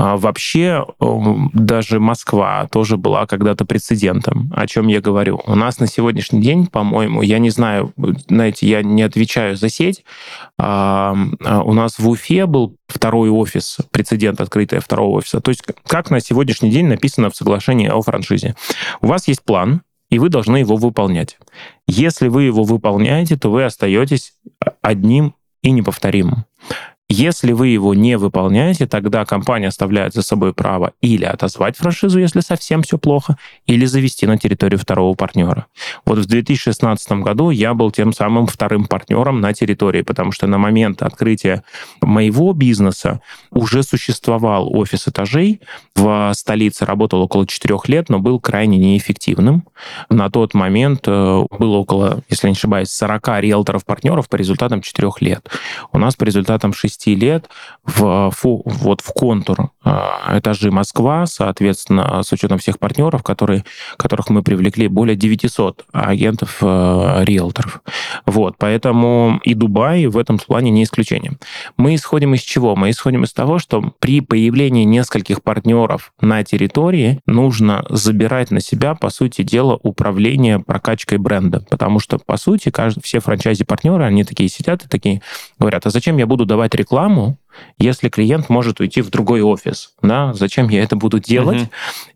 А 0.04 0.18
вообще, 0.18 0.84
эм, 1.00 1.52
даже 1.54 2.00
Москва 2.00 2.68
тоже 2.72 2.98
была 2.98 3.28
когда-то 3.28 3.66
прецедентом. 3.66 4.52
О 4.52 4.66
чем 4.66 4.88
я 4.88 5.00
говорю? 5.00 5.40
У 5.46 5.54
нас 5.54 5.78
на 5.78 5.86
сегодняшний 5.86 6.42
день, 6.42 6.66
по-моему, 6.66 7.22
я 7.22 7.38
не 7.38 7.52
знаю, 7.52 7.94
знаете, 8.28 8.68
я 8.68 8.82
не 8.82 9.04
отвечаю 9.04 9.56
за 9.56 9.70
сеть. 9.70 10.04
А, 10.58 11.16
у 11.64 11.74
нас 11.74 12.00
в 12.00 12.10
Уфе 12.10 12.48
был 12.48 12.78
второй 12.88 13.30
офис, 13.30 13.78
прецедент 13.92 14.42
открытия 14.42 14.80
второго 14.80 15.18
офиса. 15.18 15.40
То 15.40 15.52
есть 15.52 15.64
как 15.86 16.10
на 16.10 16.20
сегодняшний 16.20 16.72
день 16.72 16.88
написано 16.88 17.30
в 17.30 17.36
соглашении 17.36 17.88
о 17.88 18.02
франшизе. 18.02 18.56
У 19.02 19.08
вас 19.08 19.28
есть 19.28 19.44
план, 19.44 19.84
и 20.10 20.18
вы 20.18 20.30
должны 20.30 20.58
его 20.58 20.78
выполнять. 20.78 21.38
Если 21.86 22.28
вы 22.28 22.42
его 22.42 22.64
выполняете, 22.64 23.38
то 23.38 23.52
вы 23.52 23.66
остаетесь 23.66 24.34
одним 24.82 25.36
и 25.62 25.70
неповторимым. 25.70 26.46
Если 27.14 27.52
вы 27.52 27.68
его 27.68 27.94
не 27.94 28.18
выполняете, 28.18 28.88
тогда 28.88 29.26
компания 29.26 29.68
оставляет 29.68 30.14
за 30.14 30.22
собой 30.22 30.54
право 30.54 30.94
или 31.02 31.26
отозвать 31.26 31.76
франшизу, 31.76 32.20
если 32.20 32.40
совсем 32.40 32.84
все 32.84 32.98
плохо, 32.98 33.36
или 33.66 33.84
завести 33.84 34.26
на 34.26 34.38
территорию 34.38 34.80
второго 34.80 35.14
партнера. 35.14 35.66
Вот 36.06 36.20
в 36.20 36.26
2016 36.26 37.12
году 37.24 37.50
я 37.50 37.74
был 37.74 37.92
тем 37.92 38.14
самым 38.14 38.48
вторым 38.48 38.86
партнером 38.86 39.42
на 39.42 39.52
территории, 39.52 40.04
потому 40.04 40.32
что 40.32 40.48
на 40.48 40.58
момент 40.58 41.02
открытия 41.04 41.64
моего 42.02 42.54
бизнеса 42.54 43.20
уже 43.52 43.84
существовал 43.84 44.74
офис 44.74 45.10
этажей. 45.10 45.60
В 45.98 46.32
столице 46.34 46.86
работал 46.86 47.22
около 47.22 47.46
четырех 47.46 47.90
лет, 47.90 48.08
но 48.08 48.20
был 48.20 48.40
крайне 48.40 48.78
неэффективным. 48.78 49.66
На 50.10 50.30
тот 50.30 50.54
момент 50.54 51.02
э, 51.08 51.46
было 51.60 51.76
около, 51.76 52.24
если 52.30 52.48
не 52.48 52.54
ошибаюсь, 52.54 52.88
40 52.88 53.42
риэлторов-партнеров 53.42 54.30
по 54.30 54.38
результатам 54.38 54.80
четырех 54.82 55.22
лет. 55.22 55.50
У 55.92 55.98
нас 55.98 56.16
по 56.16 56.24
результатам 56.24 56.72
6 56.72 57.01
10 57.06 57.22
лет 57.22 57.50
в, 57.84 58.32
вот 58.42 59.02
в 59.02 59.14
контур 59.14 59.72
а, 59.84 60.38
этажи 60.38 60.72
Москва, 60.72 61.26
соответственно, 61.26 62.22
с 62.24 62.32
учетом 62.32 62.60
всех 62.60 62.78
партнеров, 62.80 63.24
которые, 63.24 63.66
которых 63.98 64.30
мы 64.30 64.44
привлекли, 64.44 64.88
более 64.88 65.16
900 65.16 65.86
агентов, 65.92 66.58
э, 66.62 67.24
риэлторов. 67.24 67.82
Вот, 68.26 68.56
поэтому 68.58 69.40
и 69.44 69.54
Дубай 69.54 70.06
в 70.06 70.18
этом 70.18 70.38
плане 70.38 70.70
не 70.72 70.84
исключение. 70.84 71.38
Мы 71.78 71.96
исходим 71.96 72.36
из 72.36 72.42
чего? 72.42 72.76
Мы 72.76 72.92
исходим 72.92 73.24
из 73.24 73.34
того, 73.34 73.60
что 73.60 73.94
при 74.00 74.22
появлении 74.22 74.84
нескольких 74.84 75.42
партнеров 75.42 76.14
на 76.22 76.44
территории 76.44 77.20
нужно 77.26 77.84
забирать 77.90 78.52
на 78.52 78.60
себя, 78.60 78.96
по 78.96 79.10
сути 79.10 79.42
дела, 79.42 79.80
управление 79.82 80.60
прокачкой 80.60 81.18
бренда. 81.18 81.66
Потому 81.70 82.00
что, 82.00 82.20
по 82.20 82.38
сути, 82.38 82.70
каждый, 82.70 83.02
все 83.02 83.20
франчайзи-партнеры, 83.20 84.04
они 84.04 84.24
такие 84.24 84.50
сидят 84.50 84.86
и 84.86 84.88
такие 84.88 85.22
говорят, 85.58 85.86
а 85.86 85.90
зачем 85.90 86.18
я 86.18 86.28
буду 86.28 86.46
давать 86.46 86.76
рекламу 86.76 86.91
рекламу, 86.92 87.38
если 87.78 88.10
клиент 88.10 88.50
может 88.50 88.80
уйти 88.80 89.02
в 89.02 89.10
другой 89.10 89.42
офис. 89.42 89.94
Да? 90.02 90.34
Зачем 90.34 90.70
я 90.70 90.84
это 90.84 90.96
буду 90.96 91.20
делать? 91.20 91.62
Угу. 91.62 91.70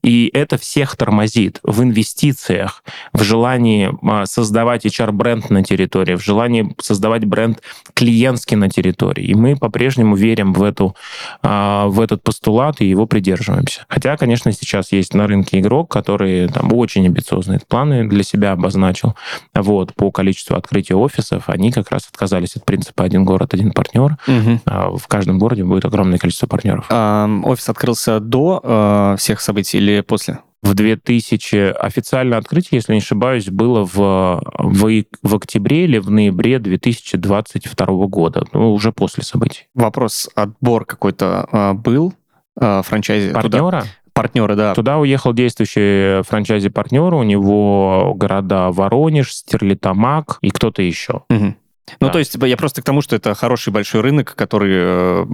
И 0.03 0.29
это 0.33 0.57
всех 0.57 0.95
тормозит 0.95 1.59
в 1.63 1.81
инвестициях, 1.81 2.83
в 3.13 3.23
желании 3.23 3.91
а, 4.03 4.25
создавать 4.25 4.85
HR-бренд 4.85 5.49
на 5.49 5.63
территории, 5.63 6.15
в 6.15 6.23
желании 6.23 6.75
создавать 6.79 7.25
бренд 7.25 7.61
клиентский 7.93 8.55
на 8.55 8.69
территории. 8.69 9.25
И 9.25 9.33
мы 9.33 9.55
по-прежнему 9.55 10.15
верим 10.15 10.53
в, 10.53 10.63
эту, 10.63 10.95
а, 11.41 11.87
в 11.87 11.99
этот 11.99 12.23
постулат 12.23 12.81
и 12.81 12.85
его 12.85 13.07
придерживаемся. 13.07 13.85
Хотя, 13.89 14.15
конечно, 14.17 14.51
сейчас 14.51 14.91
есть 14.91 15.13
на 15.13 15.27
рынке 15.27 15.59
игрок, 15.59 15.89
который 15.91 16.47
там 16.49 16.71
очень 16.73 17.05
амбициозные 17.05 17.59
планы 17.67 18.07
для 18.07 18.23
себя 18.23 18.51
обозначил. 18.51 19.15
Вот, 19.53 19.93
по 19.95 20.11
количеству 20.11 20.55
открытия 20.55 20.95
офисов, 20.95 21.45
они 21.47 21.71
как 21.71 21.89
раз 21.91 22.07
отказались 22.07 22.55
от 22.55 22.65
принципа 22.65 23.03
«один 23.03 23.25
город, 23.25 23.53
один 23.53 23.71
партнер». 23.71 24.17
Угу. 24.27 24.97
В 24.97 25.07
каждом 25.07 25.24
городе 25.33 25.63
будет 25.63 25.85
огромное 25.85 26.17
количество 26.17 26.47
партнеров. 26.47 26.85
А, 26.89 27.29
офис 27.43 27.69
открылся 27.69 28.19
до 28.19 28.61
э, 28.63 29.15
всех 29.17 29.41
событий 29.41 29.77
или 29.77 30.01
после? 30.01 30.39
В 30.61 30.73
2000 30.73 31.73
официальное 31.79 32.39
открытие, 32.39 32.77
если 32.77 32.93
не 32.93 32.99
ошибаюсь, 32.99 33.49
было 33.49 33.85
в, 33.85 34.41
в, 34.57 35.03
в 35.21 35.35
октябре 35.35 35.83
или 35.83 35.99
в 35.99 36.09
ноябре 36.09 36.57
2022 36.57 37.85
года, 38.07 38.45
ну, 38.51 38.73
уже 38.73 38.91
после 38.91 39.23
событий. 39.23 39.67
Вопрос, 39.75 40.29
отбор 40.33 40.85
какой-то 40.85 41.47
э, 41.51 41.73
был 41.73 42.13
э, 42.59 42.81
франчайзи? 42.83 43.31
Партнера? 43.31 43.81
Туда? 43.81 43.83
партнеры, 44.15 44.55
да. 44.55 44.73
Туда 44.73 44.97
уехал 44.97 45.33
действующий 45.33 46.23
франчайзи-партнер, 46.23 47.13
у 47.13 47.23
него 47.23 48.13
города 48.15 48.71
Воронеж, 48.71 49.33
Стерлитамак 49.33 50.37
и 50.41 50.49
кто-то 50.49 50.81
еще. 50.81 51.23
Угу. 51.29 51.55
Ну, 51.99 52.07
да. 52.07 52.13
то 52.13 52.19
есть 52.19 52.35
я 52.35 52.57
просто 52.57 52.81
к 52.81 52.85
тому, 52.85 53.01
что 53.01 53.15
это 53.15 53.35
хороший 53.35 53.71
большой 53.71 54.01
рынок, 54.01 54.35
который... 54.35 54.73
Э, 54.75 55.25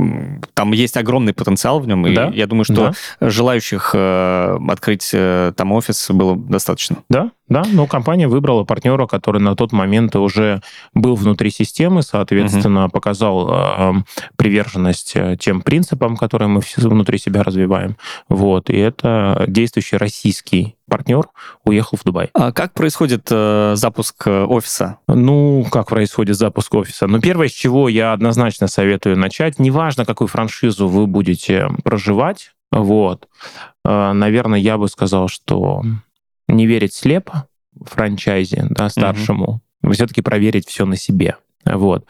там 0.53 0.71
есть 0.73 0.97
огромный 0.97 1.33
потенциал 1.33 1.79
в 1.79 1.87
нем, 1.87 2.05
и 2.07 2.13
да? 2.13 2.31
я 2.33 2.47
думаю, 2.47 2.65
что 2.65 2.93
да. 3.19 3.29
желающих 3.29 3.91
э, 3.93 4.57
открыть 4.69 5.09
э, 5.13 5.53
там 5.55 5.71
офис 5.71 6.09
было 6.09 6.35
достаточно. 6.35 6.97
Да, 7.09 7.31
да, 7.51 7.63
но 7.69 7.85
компания 7.85 8.29
выбрала 8.29 8.63
партнера, 8.63 9.07
который 9.07 9.41
на 9.41 9.55
тот 9.55 9.73
момент 9.73 10.15
уже 10.15 10.61
был 10.93 11.15
внутри 11.15 11.51
системы, 11.51 12.01
соответственно, 12.01 12.85
угу. 12.85 12.91
показал 12.91 13.49
э, 13.51 13.93
приверженность 14.37 15.17
тем 15.39 15.61
принципам, 15.61 16.15
которые 16.15 16.47
мы 16.47 16.61
внутри 16.77 17.17
себя 17.17 17.43
развиваем. 17.43 17.97
Вот, 18.29 18.69
и 18.69 18.77
это 18.77 19.43
действующий 19.47 19.97
российский 19.97 20.77
партнер 20.89 21.27
уехал 21.65 21.97
в 21.97 22.03
Дубай. 22.05 22.29
А 22.33 22.53
как 22.53 22.73
происходит 22.73 23.27
э, 23.29 23.73
запуск 23.75 24.27
офиса? 24.27 24.99
Ну, 25.07 25.65
как 25.69 25.89
происходит 25.89 26.37
запуск 26.37 26.73
офиса? 26.73 27.07
Ну, 27.07 27.19
первое, 27.19 27.49
с 27.49 27.51
чего 27.51 27.89
я 27.89 28.13
однозначно 28.13 28.67
советую 28.67 29.17
начать, 29.17 29.59
неважно, 29.59 30.05
какую 30.05 30.29
франшизу 30.29 30.87
вы 30.87 31.05
будете 31.05 31.67
проживать, 31.83 32.53
вот, 32.71 33.27
э, 33.83 34.11
наверное, 34.13 34.59
я 34.59 34.77
бы 34.77 34.87
сказал, 34.87 35.27
что 35.27 35.83
не 36.55 36.65
верить 36.65 36.93
слепо 36.93 37.47
франчайзе, 37.79 38.67
да, 38.69 38.89
старшему, 38.89 39.61
угу. 39.81 39.93
все-таки 39.93 40.21
проверить 40.21 40.67
все 40.67 40.85
на 40.85 40.95
себе. 40.95 41.37
Вот. 41.65 42.06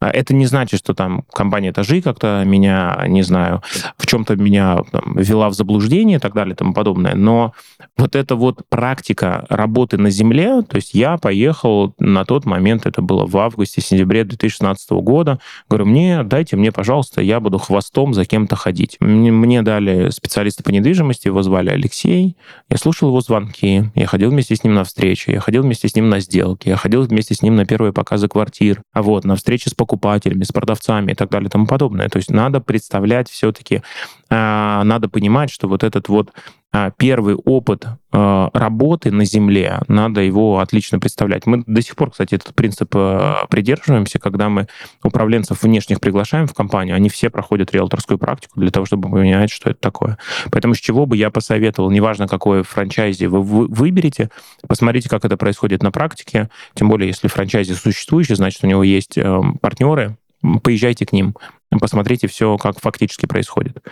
А 0.00 0.10
это 0.10 0.34
не 0.34 0.46
значит, 0.46 0.80
что 0.80 0.94
там 0.94 1.24
компания 1.32 1.70
этажи 1.70 2.02
как-то 2.02 2.42
меня, 2.44 3.04
не 3.06 3.22
знаю, 3.22 3.62
в 3.96 4.06
чем-то 4.06 4.36
меня 4.36 4.82
там, 4.90 5.16
ввела 5.16 5.48
в 5.48 5.54
заблуждение 5.54 6.18
и 6.18 6.20
так 6.20 6.34
далее 6.34 6.54
и 6.54 6.56
тому 6.56 6.74
подобное. 6.74 7.14
Но 7.14 7.52
вот 7.96 8.16
эта 8.16 8.36
вот 8.36 8.62
практика 8.68 9.46
работы 9.48 9.98
на 9.98 10.10
земле, 10.10 10.62
то 10.62 10.76
есть 10.76 10.94
я 10.94 11.16
поехал 11.18 11.94
на 11.98 12.24
тот 12.24 12.44
момент, 12.46 12.86
это 12.86 13.02
было 13.02 13.26
в 13.26 13.36
августе-сентябре 13.36 14.24
2016 14.24 14.90
года, 14.92 15.38
говорю, 15.68 15.86
мне, 15.86 16.22
дайте 16.22 16.56
мне, 16.56 16.72
пожалуйста, 16.72 17.22
я 17.22 17.40
буду 17.40 17.58
хвостом 17.58 18.14
за 18.14 18.24
кем-то 18.24 18.56
ходить. 18.56 18.96
Мне, 19.00 19.30
мне 19.30 19.62
дали 19.62 20.10
специалиста 20.10 20.62
по 20.62 20.70
недвижимости, 20.70 21.28
его 21.28 21.42
звали 21.42 21.70
Алексей, 21.70 22.36
я 22.68 22.76
слушал 22.76 23.08
его 23.08 23.20
звонки, 23.20 23.90
я 23.94 24.06
ходил 24.06 24.30
вместе 24.30 24.56
с 24.56 24.64
ним 24.64 24.74
на 24.74 24.84
встречи, 24.84 25.30
я 25.30 25.40
ходил 25.40 25.62
вместе 25.62 25.88
с 25.88 25.94
ним 25.94 26.08
на 26.08 26.20
сделки, 26.20 26.68
я 26.68 26.76
ходил 26.76 27.02
вместе 27.02 27.34
с 27.34 27.42
ним 27.42 27.56
на 27.56 27.64
первые 27.66 27.92
показы 27.92 28.28
квартир, 28.28 28.82
а 28.96 29.02
вот, 29.02 29.24
на 29.24 29.36
встречи 29.36 29.68
с 29.68 29.74
покупателями, 29.74 30.42
с 30.42 30.52
продавцами 30.52 31.12
и 31.12 31.14
так 31.14 31.28
далее 31.28 31.48
и 31.48 31.50
тому 31.50 31.66
подобное. 31.66 32.08
То 32.08 32.16
есть 32.16 32.30
надо 32.30 32.62
представлять 32.62 33.28
все-таки, 33.28 33.82
надо 34.28 35.08
понимать, 35.08 35.50
что 35.50 35.68
вот 35.68 35.84
этот 35.84 36.08
вот 36.08 36.32
а, 36.76 36.90
первый 36.90 37.36
опыт 37.36 37.86
а, 38.12 38.50
работы 38.52 39.10
на 39.10 39.24
земле, 39.24 39.80
надо 39.88 40.20
его 40.20 40.58
отлично 40.58 40.98
представлять. 40.98 41.46
Мы 41.46 41.62
до 41.66 41.80
сих 41.80 41.96
пор, 41.96 42.10
кстати, 42.10 42.34
этот 42.34 42.54
принцип 42.54 42.90
придерживаемся, 42.90 44.18
когда 44.18 44.50
мы 44.50 44.66
управленцев 45.02 45.62
внешних 45.62 46.00
приглашаем 46.00 46.46
в 46.46 46.52
компанию, 46.52 46.96
они 46.96 47.08
все 47.08 47.30
проходят 47.30 47.72
риэлторскую 47.72 48.18
практику 48.18 48.60
для 48.60 48.70
того, 48.70 48.84
чтобы 48.84 49.08
понять, 49.08 49.50
что 49.50 49.70
это 49.70 49.80
такое. 49.80 50.18
Поэтому 50.50 50.74
с 50.74 50.78
чего 50.78 51.06
бы 51.06 51.16
я 51.16 51.30
посоветовал, 51.30 51.90
неважно, 51.90 52.28
какое 52.28 52.62
франчайзи 52.62 53.24
вы 53.24 53.42
выберете, 53.42 54.30
посмотрите, 54.68 55.08
как 55.08 55.24
это 55.24 55.38
происходит 55.38 55.82
на 55.82 55.90
практике, 55.90 56.50
тем 56.74 56.90
более, 56.90 57.08
если 57.08 57.28
франчайзи 57.28 57.72
существующий, 57.72 58.34
значит, 58.34 58.62
у 58.64 58.66
него 58.66 58.82
есть 58.82 59.16
эм, 59.16 59.56
партнеры, 59.58 60.18
поезжайте 60.62 61.06
к 61.06 61.12
ним, 61.12 61.34
посмотрите 61.80 62.28
все, 62.28 62.56
как 62.56 62.80
фактически 62.80 63.26
происходит. 63.26 63.82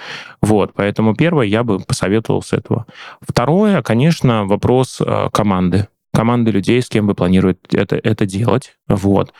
Вот, 0.40 0.72
поэтому 0.74 1.14
первое, 1.14 1.46
я 1.46 1.64
бы 1.64 1.80
посоветовал 1.80 2.42
с 2.42 2.52
этого. 2.52 2.86
Второе, 3.20 3.82
конечно, 3.82 4.44
вопрос 4.44 5.00
э, 5.00 5.28
команды 5.32 5.88
команды 6.14 6.52
людей, 6.52 6.80
с 6.80 6.88
кем 6.88 7.06
вы 7.06 7.14
планируете 7.14 7.60
это, 7.72 7.96
это 7.96 8.24
делать. 8.24 8.76
Вот. 8.88 9.34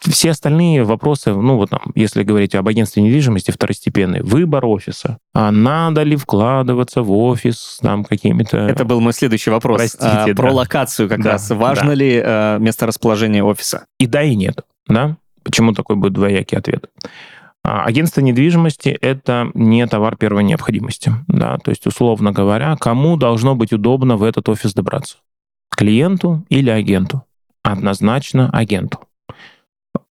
Все 0.00 0.30
остальные 0.30 0.82
вопросы, 0.82 1.32
ну 1.32 1.56
вот 1.56 1.70
там, 1.70 1.92
если 1.94 2.22
говорить 2.22 2.54
об 2.54 2.66
агентстве 2.66 3.02
недвижимости, 3.02 3.50
второстепенный, 3.50 4.22
выбор 4.22 4.64
офиса. 4.64 5.18
А 5.34 5.50
надо 5.52 6.02
ли 6.02 6.16
вкладываться 6.16 7.02
в 7.02 7.12
офис 7.12 7.78
там 7.82 8.04
какими-то... 8.04 8.56
Это 8.56 8.84
был 8.84 9.00
мой 9.00 9.12
следующий 9.12 9.50
вопрос. 9.50 9.78
Простите, 9.78 10.06
а, 10.06 10.26
да. 10.26 10.34
Про 10.34 10.52
локацию 10.52 11.08
как 11.08 11.22
да, 11.22 11.32
раз. 11.32 11.50
Важно 11.50 11.88
да. 11.88 11.94
ли 11.94 12.22
а, 12.24 12.58
место 12.58 12.86
расположения 12.86 13.44
офиса? 13.44 13.86
И 13.98 14.06
да, 14.06 14.22
и 14.22 14.34
нет. 14.34 14.64
Да? 14.88 15.18
Почему 15.46 15.72
такой 15.72 15.94
будет 15.94 16.12
двоякий 16.12 16.58
ответ? 16.58 16.90
А, 17.62 17.84
агентство 17.84 18.20
недвижимости– 18.20 18.88
это 19.00 19.48
не 19.54 19.86
товар 19.86 20.16
первой 20.16 20.42
необходимости. 20.42 21.12
Да? 21.28 21.58
То 21.58 21.70
есть, 21.70 21.86
условно 21.86 22.32
говоря, 22.32 22.76
кому 22.76 23.16
должно 23.16 23.54
быть 23.54 23.72
удобно 23.72 24.16
в 24.16 24.24
этот 24.24 24.48
офис 24.48 24.74
добраться? 24.74 25.18
Клиенту 25.70 26.44
или 26.48 26.68
агенту? 26.68 27.22
Однозначно 27.62 28.50
агенту. 28.50 28.98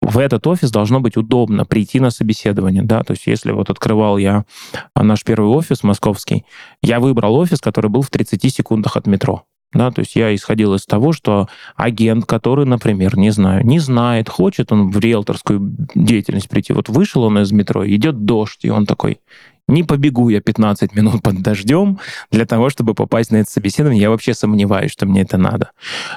В 0.00 0.16
этот 0.16 0.46
офис 0.46 0.70
должно 0.70 1.00
быть 1.00 1.18
удобно 1.18 1.66
прийти 1.66 2.00
на 2.00 2.08
собеседование, 2.08 2.82
да, 2.82 3.02
то 3.02 3.10
есть 3.10 3.26
если 3.26 3.52
вот 3.52 3.68
открывал 3.68 4.16
я 4.16 4.46
наш 4.94 5.24
первый 5.24 5.50
офис 5.50 5.82
московский, 5.82 6.46
я 6.80 7.00
выбрал 7.00 7.34
офис, 7.36 7.60
который 7.60 7.90
был 7.90 8.00
в 8.00 8.08
30 8.08 8.54
секундах 8.54 8.96
от 8.96 9.06
метро. 9.06 9.44
Да, 9.72 9.90
то 9.90 10.00
есть 10.00 10.16
я 10.16 10.34
исходил 10.34 10.74
из 10.74 10.86
того, 10.86 11.12
что 11.12 11.48
агент, 11.76 12.24
который, 12.24 12.64
например, 12.64 13.18
не 13.18 13.30
знаю, 13.30 13.66
не 13.66 13.78
знает, 13.78 14.28
хочет 14.28 14.72
он 14.72 14.90
в 14.90 14.98
риэлторскую 14.98 15.60
деятельность 15.94 16.48
прийти. 16.48 16.72
Вот 16.72 16.88
вышел 16.88 17.22
он 17.24 17.38
из 17.38 17.52
метро, 17.52 17.86
идет 17.86 18.24
дождь, 18.24 18.64
и 18.64 18.70
он 18.70 18.86
такой, 18.86 19.20
не 19.68 19.84
побегу 19.84 20.30
я 20.30 20.40
15 20.40 20.94
минут 20.94 21.22
под 21.22 21.42
дождем 21.42 21.98
для 22.30 22.46
того, 22.46 22.70
чтобы 22.70 22.94
попасть 22.94 23.30
на 23.30 23.36
это 23.36 23.50
собеседование. 23.50 24.02
Я 24.02 24.10
вообще 24.10 24.34
сомневаюсь, 24.34 24.90
что 24.90 25.06
мне 25.06 25.22
это 25.22 25.36
надо. 25.36 25.70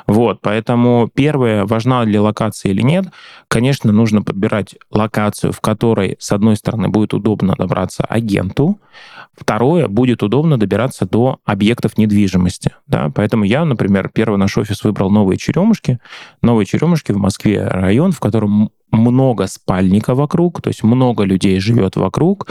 Вот, 0.08 0.40
поэтому 0.42 1.10
первое, 1.14 1.66
важна 1.66 2.04
ли 2.06 2.18
локация 2.18 2.72
или 2.72 2.82
нет, 2.82 3.06
конечно, 3.48 3.92
нужно 3.92 4.22
подбирать 4.22 4.76
локацию, 4.90 5.52
в 5.52 5.60
которой, 5.62 6.16
с 6.20 6.32
одной 6.32 6.56
стороны, 6.56 6.88
будет 6.88 7.14
удобно 7.14 7.56
добраться 7.58 8.04
агенту, 8.06 8.80
второе, 9.38 9.88
будет 9.88 10.24
удобно 10.24 10.58
добираться 10.58 11.06
до 11.06 11.40
объектов 11.46 11.98
недвижимости. 11.98 12.72
Да? 12.88 13.12
Поэтому 13.14 13.44
я, 13.44 13.66
например, 13.66 14.10
первый 14.14 14.38
наш 14.38 14.58
офис 14.58 14.84
выбрал 14.84 15.12
Новые 15.12 15.38
Черемушки. 15.38 16.00
Новые 16.42 16.66
Черемушки 16.66 17.12
в 17.12 17.18
Москве 17.18 17.68
район, 17.68 18.12
в 18.12 18.20
котором 18.20 18.72
много 18.92 19.48
спальника 19.48 20.16
вокруг, 20.16 20.62
то 20.62 20.70
есть 20.70 20.84
много 20.84 21.24
людей 21.24 21.60
живет 21.60 21.96
вокруг, 21.96 22.50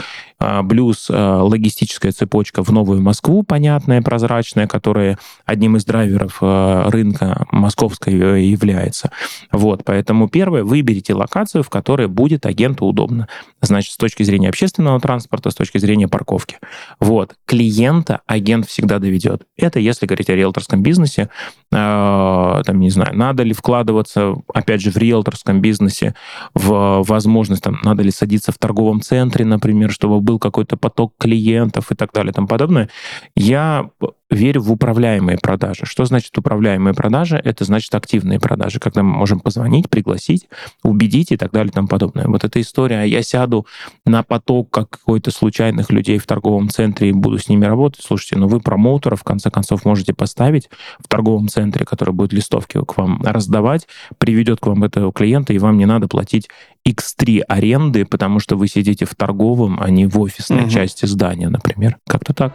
плюс 0.67 1.07
а, 1.09 1.43
логистическая 1.43 2.11
цепочка 2.11 2.63
в 2.63 2.71
Новую 2.71 3.01
Москву, 3.01 3.43
понятная, 3.43 4.01
прозрачная, 4.01 4.67
которая 4.67 5.17
одним 5.45 5.77
из 5.77 5.85
драйверов 5.85 6.37
а, 6.41 6.89
рынка 6.89 7.45
московской 7.51 8.13
э, 8.13 8.41
является. 8.41 9.11
Вот, 9.51 9.83
поэтому 9.85 10.29
первое, 10.29 10.63
выберите 10.63 11.13
локацию, 11.13 11.63
в 11.63 11.69
которой 11.69 12.07
будет 12.07 12.45
агенту 12.45 12.85
удобно. 12.85 13.27
Значит, 13.61 13.93
с 13.93 13.97
точки 13.97 14.23
зрения 14.23 14.49
общественного 14.49 14.99
транспорта, 14.99 15.51
с 15.51 15.55
точки 15.55 15.77
зрения 15.77 16.07
парковки. 16.07 16.57
Вот, 16.99 17.35
клиента 17.45 18.21
агент 18.25 18.67
всегда 18.67 18.99
доведет. 18.99 19.43
Это 19.57 19.79
если 19.79 20.05
говорить 20.05 20.29
о 20.29 20.35
риэлторском 20.35 20.81
бизнесе, 20.81 21.29
там, 21.71 22.79
не 22.79 22.89
знаю, 22.89 23.15
надо 23.15 23.43
ли 23.43 23.53
вкладываться, 23.53 24.35
опять 24.53 24.81
же, 24.81 24.91
в 24.91 24.97
риэлторском 24.97 25.61
бизнесе, 25.61 26.15
в 26.53 27.03
возможность, 27.03 27.63
там, 27.63 27.79
надо 27.83 28.03
ли 28.03 28.11
садиться 28.11 28.51
в 28.51 28.57
торговом 28.57 29.01
центре, 29.01 29.45
например, 29.45 29.91
чтобы 29.91 30.19
был 30.31 30.39
какой-то 30.39 30.77
поток 30.77 31.13
клиентов 31.17 31.91
и 31.91 31.95
так 31.95 32.13
далее 32.13 32.31
и 32.31 32.33
тому 32.33 32.47
подобное. 32.47 32.89
Я 33.35 33.89
верю 34.29 34.61
в 34.61 34.71
управляемые 34.71 35.37
продажи. 35.37 35.85
Что 35.85 36.05
значит 36.05 36.37
управляемые 36.37 36.93
продажи? 36.93 37.35
Это 37.35 37.65
значит 37.65 37.93
активные 37.93 38.39
продажи, 38.39 38.79
когда 38.79 39.03
мы 39.03 39.11
можем 39.11 39.41
позвонить, 39.41 39.89
пригласить, 39.89 40.47
убедить 40.83 41.33
и 41.33 41.37
так 41.37 41.51
далее 41.51 41.69
и 41.69 41.73
тому 41.73 41.89
подобное. 41.89 42.27
Вот 42.27 42.45
эта 42.45 42.61
история, 42.61 43.03
я 43.03 43.21
сяду 43.23 43.67
на 44.05 44.23
поток 44.23 44.69
как 44.69 44.89
какой-то 44.89 45.31
случайных 45.31 45.91
людей 45.91 46.17
в 46.17 46.25
торговом 46.25 46.69
центре 46.69 47.09
и 47.09 47.11
буду 47.11 47.37
с 47.37 47.49
ними 47.49 47.65
работать. 47.65 48.03
Слушайте, 48.05 48.37
ну 48.37 48.47
вы 48.47 48.61
промоутера, 48.61 49.17
в 49.17 49.23
конце 49.23 49.51
концов, 49.51 49.83
можете 49.83 50.13
поставить 50.13 50.69
в 50.99 51.09
торговом 51.09 51.49
центре, 51.49 51.85
который 51.85 52.13
будет 52.13 52.31
листовки 52.31 52.79
к 52.83 52.97
вам 52.97 53.21
раздавать, 53.23 53.87
приведет 54.17 54.61
к 54.61 54.67
вам 54.67 54.85
этого 54.85 55.11
клиента, 55.11 55.51
и 55.51 55.59
вам 55.59 55.77
не 55.77 55.85
надо 55.85 56.07
платить 56.07 56.47
X3 56.87 57.41
аренды, 57.47 58.05
потому 58.05 58.39
что 58.39 58.55
вы 58.55 58.67
сидите 58.67 59.05
в 59.05 59.15
торговом, 59.15 59.79
а 59.81 59.89
не 59.89 60.07
в 60.07 60.19
офисной 60.19 60.63
угу. 60.63 60.69
части 60.69 61.05
здания, 61.05 61.49
например. 61.49 61.97
Как-то 62.07 62.33
так. 62.33 62.53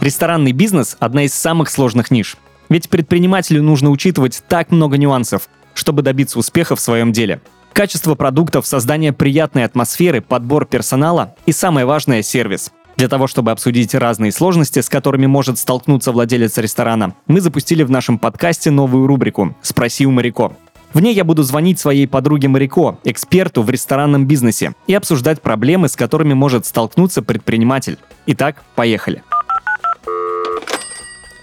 Ресторанный 0.00 0.50
бизнес– 0.50 0.96
одна 0.98 1.22
из 1.22 1.32
самых 1.32 1.70
сложных 1.70 2.10
ниш. 2.10 2.36
Ведь 2.68 2.88
предпринимателю 2.88 3.62
нужно 3.62 3.90
учитывать 3.90 4.42
так 4.48 4.72
много 4.72 4.96
нюансов, 4.96 5.48
чтобы 5.74 6.02
добиться 6.02 6.40
успеха 6.40 6.74
в 6.74 6.80
своем 6.80 7.12
деле. 7.12 7.40
Качество 7.72 8.14
продуктов, 8.16 8.66
создание 8.66 9.12
приятной 9.12 9.64
атмосферы, 9.64 10.20
подбор 10.20 10.66
персонала 10.66 11.36
и, 11.46 11.52
самое 11.52 11.86
важное, 11.86 12.22
сервис. 12.22 12.72
Для 13.02 13.08
того, 13.08 13.26
чтобы 13.26 13.50
обсудить 13.50 13.96
разные 13.96 14.30
сложности, 14.30 14.78
с 14.78 14.88
которыми 14.88 15.26
может 15.26 15.58
столкнуться 15.58 16.12
владелец 16.12 16.56
ресторана, 16.58 17.16
мы 17.26 17.40
запустили 17.40 17.82
в 17.82 17.90
нашем 17.90 18.16
подкасте 18.16 18.70
новую 18.70 19.08
рубрику 19.08 19.56
«Спроси 19.60 20.06
у 20.06 20.12
Марико». 20.12 20.52
В 20.94 21.00
ней 21.00 21.12
я 21.12 21.24
буду 21.24 21.42
звонить 21.42 21.80
своей 21.80 22.06
подруге 22.06 22.46
Марико, 22.46 23.00
эксперту 23.02 23.64
в 23.64 23.70
ресторанном 23.70 24.28
бизнесе, 24.28 24.74
и 24.86 24.94
обсуждать 24.94 25.42
проблемы, 25.42 25.88
с 25.88 25.96
которыми 25.96 26.34
может 26.34 26.64
столкнуться 26.64 27.22
предприниматель. 27.22 27.98
Итак, 28.26 28.62
поехали. 28.76 29.24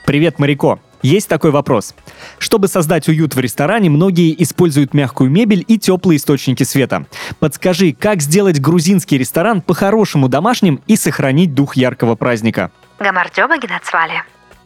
Привет, 0.05 0.39
Марико. 0.39 0.79
Есть 1.01 1.29
такой 1.29 1.51
вопрос. 1.51 1.95
Чтобы 2.39 2.67
создать 2.67 3.07
уют 3.07 3.35
в 3.35 3.39
ресторане, 3.39 3.89
многие 3.89 4.41
используют 4.43 4.93
мягкую 4.93 5.29
мебель 5.29 5.63
и 5.67 5.79
теплые 5.79 6.17
источники 6.17 6.63
света. 6.63 7.05
Подскажи, 7.39 7.93
как 7.93 8.21
сделать 8.21 8.59
грузинский 8.59 9.17
ресторан 9.17 9.61
по-хорошему 9.61 10.27
домашним 10.27 10.81
и 10.87 10.95
сохранить 10.95 11.53
дух 11.53 11.77
яркого 11.77 12.15
праздника? 12.15 12.71
Гамардёба 12.99 13.57
Генацвали. 13.57 14.23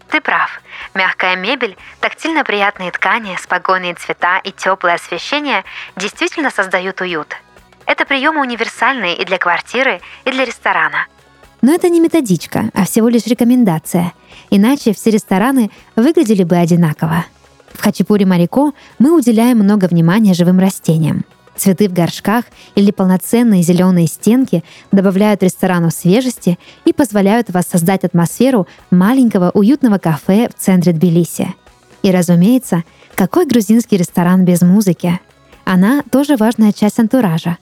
Ты 0.09 0.21
прав. 0.21 0.61
Мягкая 0.93 1.35
мебель, 1.35 1.75
тактильно 1.99 2.43
приятные 2.43 2.91
ткани, 2.91 3.35
спокойные 3.41 3.95
цвета 3.95 4.39
и 4.43 4.51
теплое 4.51 4.95
освещение 4.95 5.63
действительно 5.95 6.51
создают 6.51 7.01
уют. 7.01 7.35
Это 7.85 8.05
приемы 8.05 8.41
универсальные 8.41 9.17
и 9.17 9.25
для 9.25 9.37
квартиры, 9.37 10.01
и 10.25 10.31
для 10.31 10.45
ресторана. 10.45 11.07
Но 11.63 11.73
это 11.73 11.87
не 11.87 12.01
методичка, 12.01 12.69
а 12.73 12.85
всего 12.85 13.07
лишь 13.07 13.25
рекомендация. 13.25 14.13
Иначе 14.49 14.93
все 14.93 15.11
рестораны 15.11 15.71
выглядели 15.95 16.43
бы 16.43 16.57
одинаково. 16.57 17.25
В 17.71 17.81
Хачапуре 17.81 18.25
Марико 18.25 18.73
мы 18.99 19.17
уделяем 19.17 19.59
много 19.59 19.85
внимания 19.85 20.33
живым 20.33 20.59
растениям. 20.59 21.23
Цветы 21.55 21.87
в 21.87 21.93
горшках 21.93 22.43
или 22.75 22.91
полноценные 22.91 23.63
зеленые 23.63 24.07
стенки 24.07 24.61
добавляют 24.91 25.41
ресторану 25.41 25.89
свежести 25.89 26.59
и 26.83 26.91
позволяют 26.91 27.49
воссоздать 27.49 28.03
атмосферу 28.03 28.67
маленького 28.91 29.49
уютного 29.51 29.99
кафе 29.99 30.49
в 30.49 30.61
центре 30.61 30.91
Тбилиси. 30.91 31.55
И, 32.01 32.11
разумеется, 32.11 32.83
какой 33.15 33.45
грузинский 33.45 33.95
ресторан 33.95 34.43
без 34.43 34.63
музыки? 34.63 35.17
Она 35.63 36.03
тоже 36.11 36.35
важная 36.35 36.73
часть 36.73 36.99
антуража. 36.99 37.57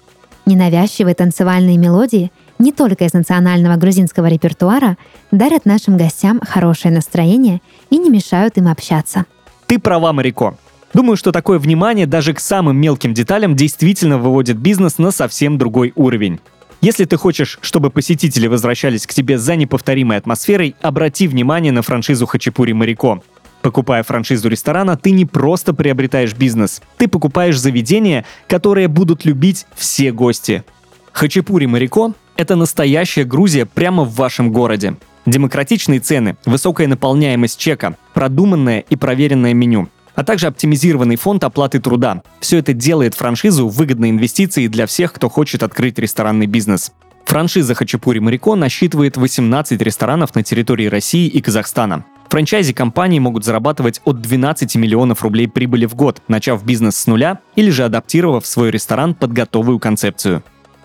Ненавязчивые 0.48 1.14
танцевальные 1.14 1.78
мелодии 1.78 2.32
не 2.62 2.72
только 2.72 3.06
из 3.06 3.14
национального 3.14 3.76
грузинского 3.76 4.28
репертуара, 4.28 4.98
дарят 5.32 5.66
нашим 5.66 5.98
гостям 5.98 6.40
хорошее 6.40 6.94
настроение 6.94 7.62
и 7.90 7.98
не 7.98 8.10
мешают 8.10 8.58
им 8.58 8.68
общаться. 8.68 9.26
Ты 9.66 9.80
права, 9.80 10.14
Марико. 10.14 10.56
Думаю, 10.94 11.18
что 11.18 11.32
такое 11.32 11.58
внимание 11.58 12.06
даже 12.06 12.34
к 12.34 12.40
самым 12.40 12.78
мелким 12.78 13.14
деталям 13.14 13.56
действительно 13.56 14.18
выводит 14.18 14.58
бизнес 14.58 14.98
на 14.98 15.12
совсем 15.12 15.58
другой 15.58 15.94
уровень. 15.96 16.40
Если 16.82 17.06
ты 17.06 17.16
хочешь, 17.16 17.60
чтобы 17.62 17.90
посетители 17.92 18.48
возвращались 18.48 19.06
к 19.06 19.14
тебе 19.14 19.38
за 19.38 19.56
неповторимой 19.56 20.18
атмосферой, 20.18 20.76
обрати 20.82 21.28
внимание 21.28 21.72
на 21.72 21.82
франшизу 21.82 22.26
Хачапури 22.26 22.74
Марико. 22.74 23.22
Покупая 23.62 24.02
франшизу 24.02 24.50
ресторана, 24.50 24.98
ты 24.98 25.12
не 25.12 25.26
просто 25.26 25.74
приобретаешь 25.74 26.34
бизнес, 26.34 26.82
ты 26.98 27.08
покупаешь 27.08 27.60
заведение, 27.60 28.26
которое 28.48 28.88
будут 28.88 29.24
любить 29.24 29.68
все 29.76 30.12
гости. 30.12 30.64
Хачапури 31.12 31.68
Марико 31.68 32.14
это 32.42 32.56
настоящая 32.56 33.24
Грузия 33.24 33.68
прямо 33.68 34.04
в 34.04 34.16
вашем 34.16 34.52
городе. 34.52 34.96
Демократичные 35.28 36.00
цены, 36.00 36.36
высокая 36.46 36.88
наполняемость 36.88 37.60
чека, 37.60 37.96
продуманное 38.16 38.80
и 38.80 38.96
проверенное 38.96 39.54
меню, 39.54 39.90
а 40.16 40.24
также 40.24 40.48
оптимизированный 40.48 41.18
фонд 41.18 41.44
оплаты 41.44 41.80
труда. 41.80 42.24
Все 42.40 42.58
это 42.58 42.74
делает 42.74 43.14
франшизу 43.14 43.68
выгодной 43.68 44.10
инвестицией 44.10 44.68
для 44.70 44.88
всех, 44.88 45.14
кто 45.14 45.30
хочет 45.30 45.62
открыть 45.62 46.00
ресторанный 46.00 46.48
бизнес. 46.48 46.92
Франшиза 47.26 47.76
Хачапури 47.76 48.18
Марико 48.18 48.56
насчитывает 48.56 49.16
18 49.18 49.80
ресторанов 49.80 50.34
на 50.34 50.42
территории 50.42 50.88
России 50.88 51.28
и 51.28 51.40
Казахстана. 51.42 52.04
Франчайзи 52.30 52.74
компании 52.74 53.20
могут 53.20 53.46
зарабатывать 53.46 54.02
от 54.04 54.20
12 54.20 54.76
миллионов 54.78 55.22
рублей 55.22 55.48
прибыли 55.48 55.86
в 55.86 55.94
год, 55.94 56.24
начав 56.28 56.66
бизнес 56.66 56.98
с 56.98 57.06
нуля 57.06 57.40
или 57.56 57.70
же 57.70 57.84
адаптировав 57.84 58.48
свой 58.48 58.72
ресторан 58.72 59.14
под 59.14 59.32
готовую 59.34 59.78
концепцию. 59.80 60.42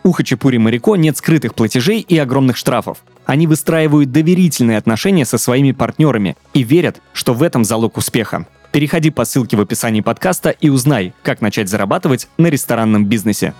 У 0.06 0.12
Хачапури 0.12 0.58
Марико 0.58 0.94
нет 0.94 1.16
скрытых 1.16 1.56
платежей 1.56 1.98
и 2.00 2.16
огромных 2.16 2.56
штрафов. 2.56 2.98
Они 3.24 3.48
выстраивают 3.48 4.12
доверительные 4.12 4.78
отношения 4.78 5.24
со 5.24 5.36
своими 5.36 5.72
партнерами 5.72 6.36
и 6.54 6.62
верят, 6.62 7.02
что 7.12 7.34
в 7.34 7.42
этом 7.42 7.64
залог 7.64 7.96
успеха. 7.96 8.46
Переходи 8.70 9.10
по 9.10 9.24
ссылке 9.24 9.56
в 9.56 9.60
описании 9.60 10.02
подкаста 10.02 10.50
и 10.50 10.68
узнай, 10.68 11.12
как 11.24 11.40
начать 11.40 11.68
зарабатывать 11.68 12.28
на 12.38 12.46
ресторанном 12.46 13.06
бизнесе. 13.06 13.52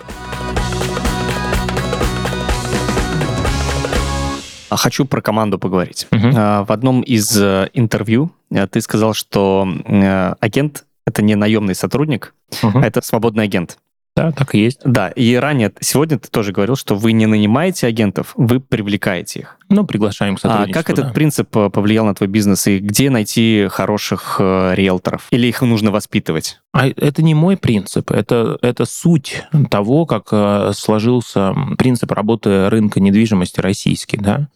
А 4.69 4.77
хочу 4.77 5.03
про 5.03 5.19
команду 5.19 5.59
поговорить. 5.59 6.07
А, 6.13 6.63
В 6.63 6.71
одном 6.71 7.01
из 7.01 7.37
э, 7.37 7.69
интервью 7.73 8.31
э, 8.51 8.67
ты 8.67 8.79
сказал, 8.79 9.13
что 9.13 9.67
э, 9.83 10.33
агент 10.39 10.85
это 11.05 11.21
не 11.21 11.35
наемный 11.35 11.75
сотрудник, 11.75 12.33
Мгм. 12.63 12.77
а 12.83 12.87
это 12.87 13.01
свободный 13.01 13.43
агент. 13.43 13.77
Да, 14.17 14.31
так 14.31 14.55
и 14.55 14.59
есть. 14.59 14.79
Да, 14.83 15.09
и 15.09 15.35
ранее, 15.35 15.71
сегодня 15.79 16.17
ты 16.17 16.27
тоже 16.29 16.51
говорил, 16.51 16.75
что 16.75 16.95
вы 16.95 17.11
не 17.11 17.27
нанимаете 17.27 17.85
агентов, 17.85 18.33
вы 18.35 18.59
привлекаете 18.59 19.41
их. 19.41 19.56
Ну, 19.69 19.85
приглашаем 19.85 20.35
к 20.35 20.39
А 20.39 20.41
сотрудничеству. 20.41 20.73
как 20.73 20.89
этот 20.89 21.07
да. 21.07 21.13
принцип 21.13 21.55
э, 21.57 21.69
повлиял 21.69 22.05
на 22.05 22.15
твой 22.15 22.27
бизнес 22.27 22.67
и 22.67 22.79
где 22.79 23.09
найти 23.09 23.67
хороших 23.69 24.37
э, 24.39 24.73
риэлторов? 24.75 25.27
Или 25.31 25.47
их 25.47 25.61
нужно 25.61 25.91
воспитывать? 25.91 26.59
А 26.73 26.87
это 26.87 27.23
не 27.23 27.33
мой 27.33 27.57
принцип, 27.57 28.11
это, 28.11 28.57
это 28.61 28.85
суть 28.85 29.43
того, 29.69 30.05
как 30.05 30.27
э, 30.31 30.71
сложился 30.73 31.53
принцип 31.77 32.11
работы 32.11 32.69
рынка 32.69 32.99
недвижимости 32.99 33.59
российский, 33.59 34.17
да, 34.17 34.47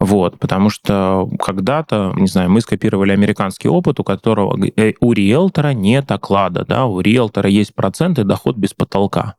вот, 0.00 0.38
потому 0.38 0.70
что 0.70 1.28
когда-то, 1.38 2.12
не 2.16 2.26
знаю, 2.26 2.50
мы 2.50 2.60
скопировали 2.60 3.12
американский 3.12 3.68
опыт, 3.68 4.00
у 4.00 4.04
которого 4.04 4.58
э, 4.76 4.94
у 5.00 5.12
риэлтора 5.12 5.74
нет 5.74 6.10
оклада, 6.10 6.64
да, 6.66 6.86
у 6.86 7.00
риэлтора 7.00 7.48
есть 7.48 7.74
процент 7.74 8.18
и 8.18 8.24
доход 8.24 8.56
без 8.56 8.74
потолка. 8.74 9.36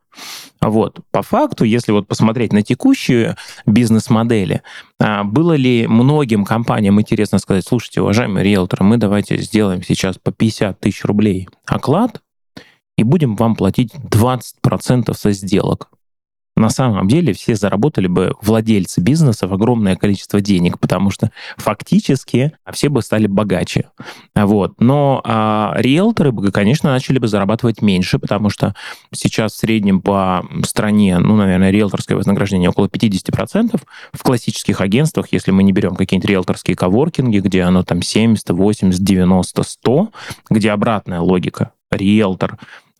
Вот. 0.60 1.00
По 1.10 1.22
факту, 1.22 1.64
если 1.64 1.92
вот 1.92 2.08
посмотреть 2.08 2.52
на 2.52 2.62
текущие 2.62 3.36
бизнес-модели, 3.66 4.62
а, 5.00 5.24
было 5.24 5.52
ли 5.54 5.86
многим 5.86 6.44
компаниям 6.44 7.00
интересно 7.00 7.38
сказать, 7.38 7.64
слушайте, 7.66 8.00
уважаемые 8.00 8.44
риэлторы, 8.44 8.84
мы 8.84 8.96
давайте 8.96 9.38
сделаем 9.38 9.82
сейчас 9.82 10.18
по 10.18 10.32
50 10.32 10.80
тысяч 10.80 11.04
рублей 11.04 11.48
оклад 11.66 12.22
и 12.96 13.04
будем 13.04 13.36
вам 13.36 13.54
платить 13.54 13.92
20% 13.94 15.14
со 15.14 15.32
сделок. 15.32 15.88
На 16.58 16.70
самом 16.70 17.06
деле 17.08 17.32
все 17.32 17.54
заработали 17.54 18.08
бы 18.08 18.34
владельцы 18.42 19.00
бизнесов 19.00 19.52
огромное 19.52 19.96
количество 19.96 20.40
денег, 20.40 20.78
потому 20.78 21.10
что 21.10 21.30
фактически 21.56 22.52
все 22.72 22.88
бы 22.88 23.02
стали 23.02 23.26
богаче. 23.26 23.90
Вот. 24.34 24.80
Но 24.80 25.20
а, 25.24 25.74
риэлторы 25.76 26.32
бы, 26.32 26.50
конечно, 26.50 26.90
начали 26.90 27.18
бы 27.18 27.28
зарабатывать 27.28 27.80
меньше, 27.80 28.18
потому 28.18 28.50
что 28.50 28.74
сейчас 29.14 29.52
в 29.52 29.58
среднем 29.58 30.00
по 30.00 30.44
стране, 30.64 31.18
ну, 31.18 31.36
наверное, 31.36 31.70
риэлторское 31.70 32.16
вознаграждение 32.16 32.70
около 32.70 32.86
50%. 32.86 33.80
В 34.12 34.22
классических 34.22 34.80
агентствах, 34.80 35.28
если 35.30 35.50
мы 35.52 35.62
не 35.62 35.72
берем 35.72 35.94
какие-нибудь 35.94 36.28
риэлторские 36.28 36.76
коворкинги, 36.76 37.38
где 37.38 37.62
оно 37.62 37.84
там 37.84 38.02
70, 38.02 38.50
80, 38.50 39.00
90, 39.00 39.62
100, 39.62 40.08
где 40.50 40.70
обратная 40.72 41.20
логика. 41.20 41.72
Риэлтор 41.90 42.58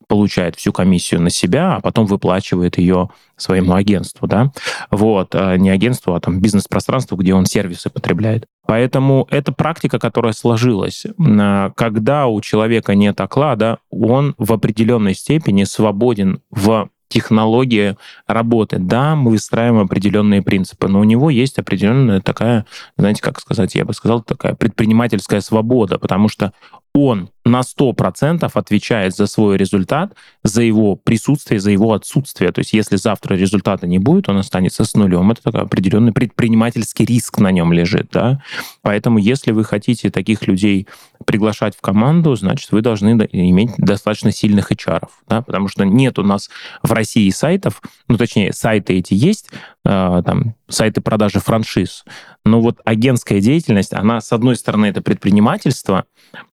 получает 0.09 0.57
всю 0.57 0.73
комиссию 0.73 1.21
на 1.21 1.31
себя, 1.31 1.77
а 1.77 1.81
потом 1.81 2.07
выплачивает 2.07 2.79
ее 2.79 3.11
своему 3.37 3.75
агентству, 3.75 4.27
да, 4.27 4.51
вот, 4.91 5.35
а 5.35 5.57
не 5.57 5.71
агентству, 5.71 6.15
а 6.15 6.21
там 6.21 6.41
бизнес-пространству, 6.41 7.17
где 7.17 7.35
он 7.35 7.47
сервисы 7.47 7.91
потребляет. 7.91 8.47
Поэтому 8.67 9.29
это 9.31 9.53
практика, 9.53 9.99
которая 9.99 10.33
сложилась. 10.33 11.07
А, 11.21 11.71
Когда 11.77 12.27
у 12.27 12.41
человека 12.41 12.95
нет 12.95 13.21
оклада, 13.21 13.79
он 13.91 14.35
в 14.39 14.53
определенной 14.53 15.15
степени 15.15 15.65
свободен 15.65 16.41
в 16.51 16.91
технологии 17.09 17.97
работы. 18.27 18.79
Да, 18.79 19.17
мы 19.17 19.33
выстраиваем 19.33 19.85
определенные 19.85 20.43
принципы, 20.43 20.89
но 20.89 21.01
у 21.01 21.05
него 21.05 21.31
есть 21.31 21.59
определенная 21.59 22.21
такая, 22.21 22.67
знаете, 22.97 23.23
как 23.23 23.41
сказать, 23.41 23.75
я 23.75 23.85
бы 23.85 23.95
сказал, 23.95 24.23
такая 24.23 24.55
предпринимательская 24.55 25.41
свобода, 25.41 25.99
потому 25.99 26.29
что 26.29 26.53
он 26.95 27.31
на 27.49 27.61
100% 27.61 28.51
отвечает 28.53 29.15
за 29.15 29.27
свой 29.27 29.57
результат, 29.57 30.13
за 30.43 30.63
его 30.63 30.97
присутствие, 30.97 31.61
за 31.61 31.71
его 31.71 31.93
отсутствие. 31.93 32.53
То 32.53 32.61
есть 32.61 32.73
если 32.73 32.97
завтра 32.97 33.35
результата 33.35 33.87
не 33.87 33.99
будет, 33.99 34.29
он 34.29 34.39
останется 34.39 34.85
с 34.85 34.95
нулем. 34.95 35.31
Это 35.31 35.43
такой 35.43 35.63
определенный 35.63 36.13
предпринимательский 36.13 37.05
риск 37.05 37.39
на 37.39 37.51
нем 37.51 37.73
лежит. 37.73 38.09
Да? 38.13 38.43
Поэтому 38.83 39.19
если 39.19 39.53
вы 39.53 39.65
хотите 39.65 40.11
таких 40.11 40.47
людей 40.47 40.87
приглашать 41.25 41.77
в 41.77 41.81
команду, 41.81 42.35
значит, 42.37 42.71
вы 42.73 42.83
должны 42.83 43.15
до- 43.17 43.25
иметь 43.25 43.71
достаточно 43.79 44.31
сильных 44.33 44.71
HR. 44.71 45.09
Да? 45.29 45.43
Потому 45.43 45.69
что 45.69 45.85
нет 45.85 46.19
у 46.19 46.23
нас 46.23 46.51
в 46.83 46.93
России 46.93 47.31
сайтов, 47.31 47.83
ну, 48.09 48.17
точнее, 48.17 48.53
сайты 48.53 48.95
эти 48.95 49.15
есть, 49.15 49.51
э, 49.85 50.23
там, 50.25 50.55
сайты 50.69 51.01
продажи 51.01 51.41
франшиз, 51.41 52.05
но 52.45 52.61
вот 52.61 52.81
агентская 52.85 53.41
деятельность, 53.41 53.93
она, 53.93 54.21
с 54.21 54.33
одной 54.33 54.57
стороны, 54.57 54.87
это 54.87 55.03
предпринимательство, 55.03 56.05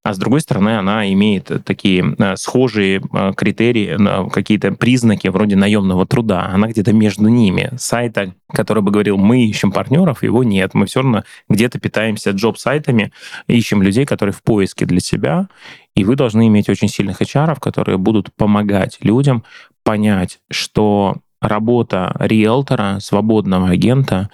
а 0.03 0.13
с 0.13 0.17
другой 0.17 0.41
стороны, 0.41 0.77
она 0.85 1.11
имеет 1.11 1.51
такие 1.65 2.15
э, 2.17 2.35
схожие 2.35 3.01
э, 3.01 3.33
критерии, 3.35 3.97
э, 3.97 4.29
какие-то 4.29 4.71
признаки 4.71 5.27
вроде 5.27 5.55
наемного 5.55 6.05
труда. 6.05 6.49
Она 6.53 6.67
где-то 6.67 6.93
между 6.93 7.27
ними. 7.27 7.71
Сайта, 7.77 8.33
который 8.51 8.83
бы 8.83 8.91
говорил, 8.91 9.17
мы 9.17 9.43
ищем 9.45 9.71
партнеров, 9.71 10.21
его 10.21 10.43
нет. 10.43 10.73
Мы 10.73 10.85
все 10.85 11.01
равно 11.01 11.23
где-то 11.49 11.79
питаемся 11.79 12.31
джоб-сайтами, 12.31 13.11
ищем 13.47 13.81
людей, 13.81 14.05
которые 14.05 14.33
в 14.33 14.43
поиске 14.43 14.85
для 14.85 14.99
себя. 14.99 15.47
И 15.95 16.03
вы 16.03 16.15
должны 16.15 16.47
иметь 16.47 16.69
очень 16.69 16.87
сильных 16.87 17.21
HR, 17.21 17.59
которые 17.59 17.97
будут 17.97 18.33
помогать 18.35 18.99
людям 19.01 19.43
понять, 19.83 20.39
что 20.51 21.17
работа 21.41 22.15
риэлтора, 22.19 22.99
свободного 22.99 23.69
агента, 23.69 24.29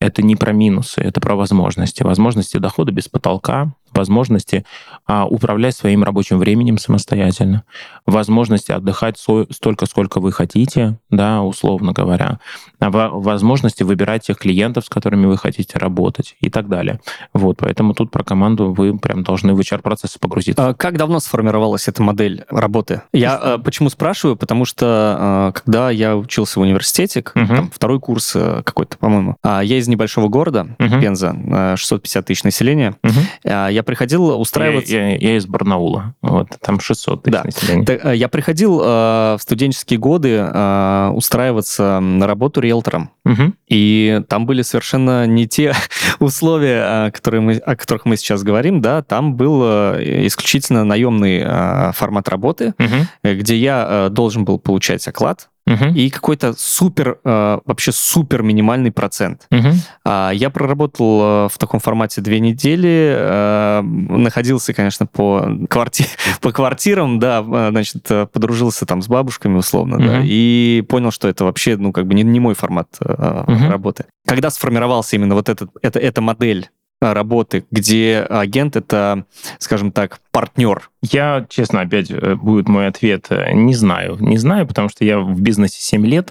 это 0.00 0.22
не 0.22 0.36
про 0.36 0.52
минусы, 0.52 1.00
это 1.00 1.20
про 1.20 1.36
возможности. 1.36 2.02
Возможности 2.02 2.58
дохода 2.58 2.92
без 2.92 3.08
потолка, 3.08 3.72
возможности 3.92 4.64
а, 5.06 5.26
управлять 5.26 5.74
своим 5.76 6.04
рабочим 6.04 6.38
временем 6.38 6.78
самостоятельно, 6.78 7.64
возможности 8.04 8.72
отдыхать 8.72 9.18
со- 9.18 9.46
столько, 9.52 9.86
сколько 9.86 10.20
вы 10.20 10.32
хотите, 10.32 10.98
да, 11.10 11.42
условно 11.42 11.92
говоря, 11.92 12.38
а 12.78 12.90
во- 12.90 13.08
возможности 13.10 13.82
выбирать 13.82 14.26
тех 14.26 14.38
клиентов, 14.38 14.84
с 14.86 14.88
которыми 14.88 15.26
вы 15.26 15.36
хотите 15.38 15.78
работать 15.78 16.36
и 16.40 16.50
так 16.50 16.68
далее. 16.68 17.00
Вот, 17.32 17.56
поэтому 17.58 17.94
тут 17.94 18.10
про 18.10 18.22
команду 18.24 18.72
вы 18.72 18.98
прям 18.98 19.22
должны 19.22 19.54
в 19.54 19.60
HR-процессы 19.60 20.18
погрузиться. 20.18 20.68
А 20.68 20.74
Как 20.74 20.96
давно 20.98 21.20
сформировалась 21.20 21.88
эта 21.88 22.02
модель 22.02 22.44
работы? 22.50 23.02
Я 23.12 23.40
э, 23.42 23.58
почему 23.58 23.88
спрашиваю? 23.90 24.36
Потому 24.36 24.64
что 24.64 25.52
э, 25.54 25.60
когда 25.60 25.90
я 25.90 26.16
учился 26.16 26.58
в 26.60 26.62
университете, 26.62 27.24
Мгм. 27.34 27.46
там, 27.56 27.70
второй 27.70 27.98
курс 28.00 28.32
э, 28.36 28.62
какой-то, 28.64 28.98
по-моему, 28.98 29.36
а, 29.42 29.60
я 29.62 29.78
из 29.78 29.88
небольшого 29.88 30.28
города, 30.28 30.68
Мгм. 30.78 31.00
Пенза, 31.00 31.34
э, 31.36 31.76
650 31.76 32.26
тысяч 32.26 32.44
населения. 32.44 32.94
Мгм. 33.02 33.14
Я 33.76 33.82
приходил 33.82 34.40
устраиваться... 34.40 34.90
Я, 34.96 35.08
я- 35.10 35.16
я 35.16 35.36
из 35.36 35.46
Барнаула, 35.46 36.14
вот, 36.22 36.48
там 36.62 36.80
600 36.80 37.22
тысяч 37.24 37.32
Да. 37.34 37.44
населения. 37.44 37.84
Так, 37.84 38.04
э, 38.06 38.16
Я 38.16 38.28
приходил 38.28 38.80
э, 38.80 38.84
в 38.84 39.38
студенческие 39.40 39.98
годы 39.98 40.30
э, 40.50 41.10
устраиваться 41.14 42.00
на 42.00 42.26
работу 42.26 42.60
риэлтором. 42.62 43.10
Мгм. 43.24 43.54
И 43.68 44.22
там 44.28 44.46
были 44.46 44.62
совершенно 44.62 45.26
не 45.26 45.46
те 45.46 45.74
условия, 46.20 47.08
э, 47.08 47.10
которые 47.10 47.42
мы, 47.42 47.52
о 47.56 47.76
которых 47.76 48.06
мы 48.06 48.16
сейчас 48.16 48.42
говорим, 48.42 48.80
да, 48.80 49.02
там 49.02 49.34
был 49.34 49.60
э, 49.62 50.26
исключительно 50.26 50.84
наемный 50.84 51.42
э, 51.44 51.92
формат 51.92 52.28
работы, 52.30 52.72
э, 53.22 53.34
где 53.34 53.56
я 53.56 53.86
э, 53.88 54.08
должен 54.10 54.46
был 54.46 54.58
получать 54.58 55.06
оклад 55.06 55.50
Мгм. 55.66 55.94
и 55.94 56.10
какой-то 56.10 56.54
супер, 56.56 57.18
э, 57.24 57.58
вообще 57.64 57.90
супер 57.92 58.42
минимальный 58.42 58.92
процент. 58.92 59.46
А, 60.04 60.30
Я 60.32 60.50
проработал 60.50 61.20
э, 61.46 61.48
в 61.52 61.58
таком 61.58 61.80
формате 61.80 62.20
две 62.20 62.38
недели, 62.40 63.14
э, 63.18 63.80
находился, 63.82 64.72
конечно, 64.74 65.06
по, 65.06 65.48
кварти... 65.68 66.06
по 66.40 66.52
квартирам, 66.52 67.18
да, 67.18 67.42
значит, 67.70 68.06
подружился 68.32 68.86
там 68.86 69.02
с 69.02 69.08
бабушками 69.08 69.56
условно, 69.58 69.98
да, 69.98 70.18
Мгм. 70.18 70.22
и 70.24 70.84
понял, 70.88 71.10
что 71.10 71.26
это 71.28 71.44
вообще, 71.44 71.76
ну, 71.76 71.92
как 71.92 72.06
бы 72.06 72.14
не, 72.14 72.22
не 72.22 72.38
мой 72.40 72.54
формат 72.54 72.88
Мгм. 73.00 73.68
работы. 73.70 74.04
Когда 74.26 74.50
сформировался 74.50 75.16
именно 75.16 75.34
вот 75.34 75.48
этот, 75.48 75.70
это, 75.82 75.98
эта 75.98 76.20
модель 76.20 76.70
работы, 77.00 77.64
где 77.70 78.26
агент 78.28 78.76
это, 78.76 79.24
скажем 79.58 79.92
так, 79.92 80.20
партнер. 80.30 80.90
Я, 81.02 81.46
честно, 81.48 81.82
опять 81.82 82.10
э, 82.10 82.34
будет 82.34 82.68
мой 82.68 82.86
ответ, 82.86 83.26
э, 83.30 83.52
не 83.52 83.74
знаю. 83.74 84.16
Не 84.20 84.38
знаю, 84.38 84.66
потому 84.66 84.88
что 84.88 85.04
я 85.04 85.18
в 85.18 85.40
бизнесе 85.40 85.80
7 85.80 86.06
лет. 86.06 86.30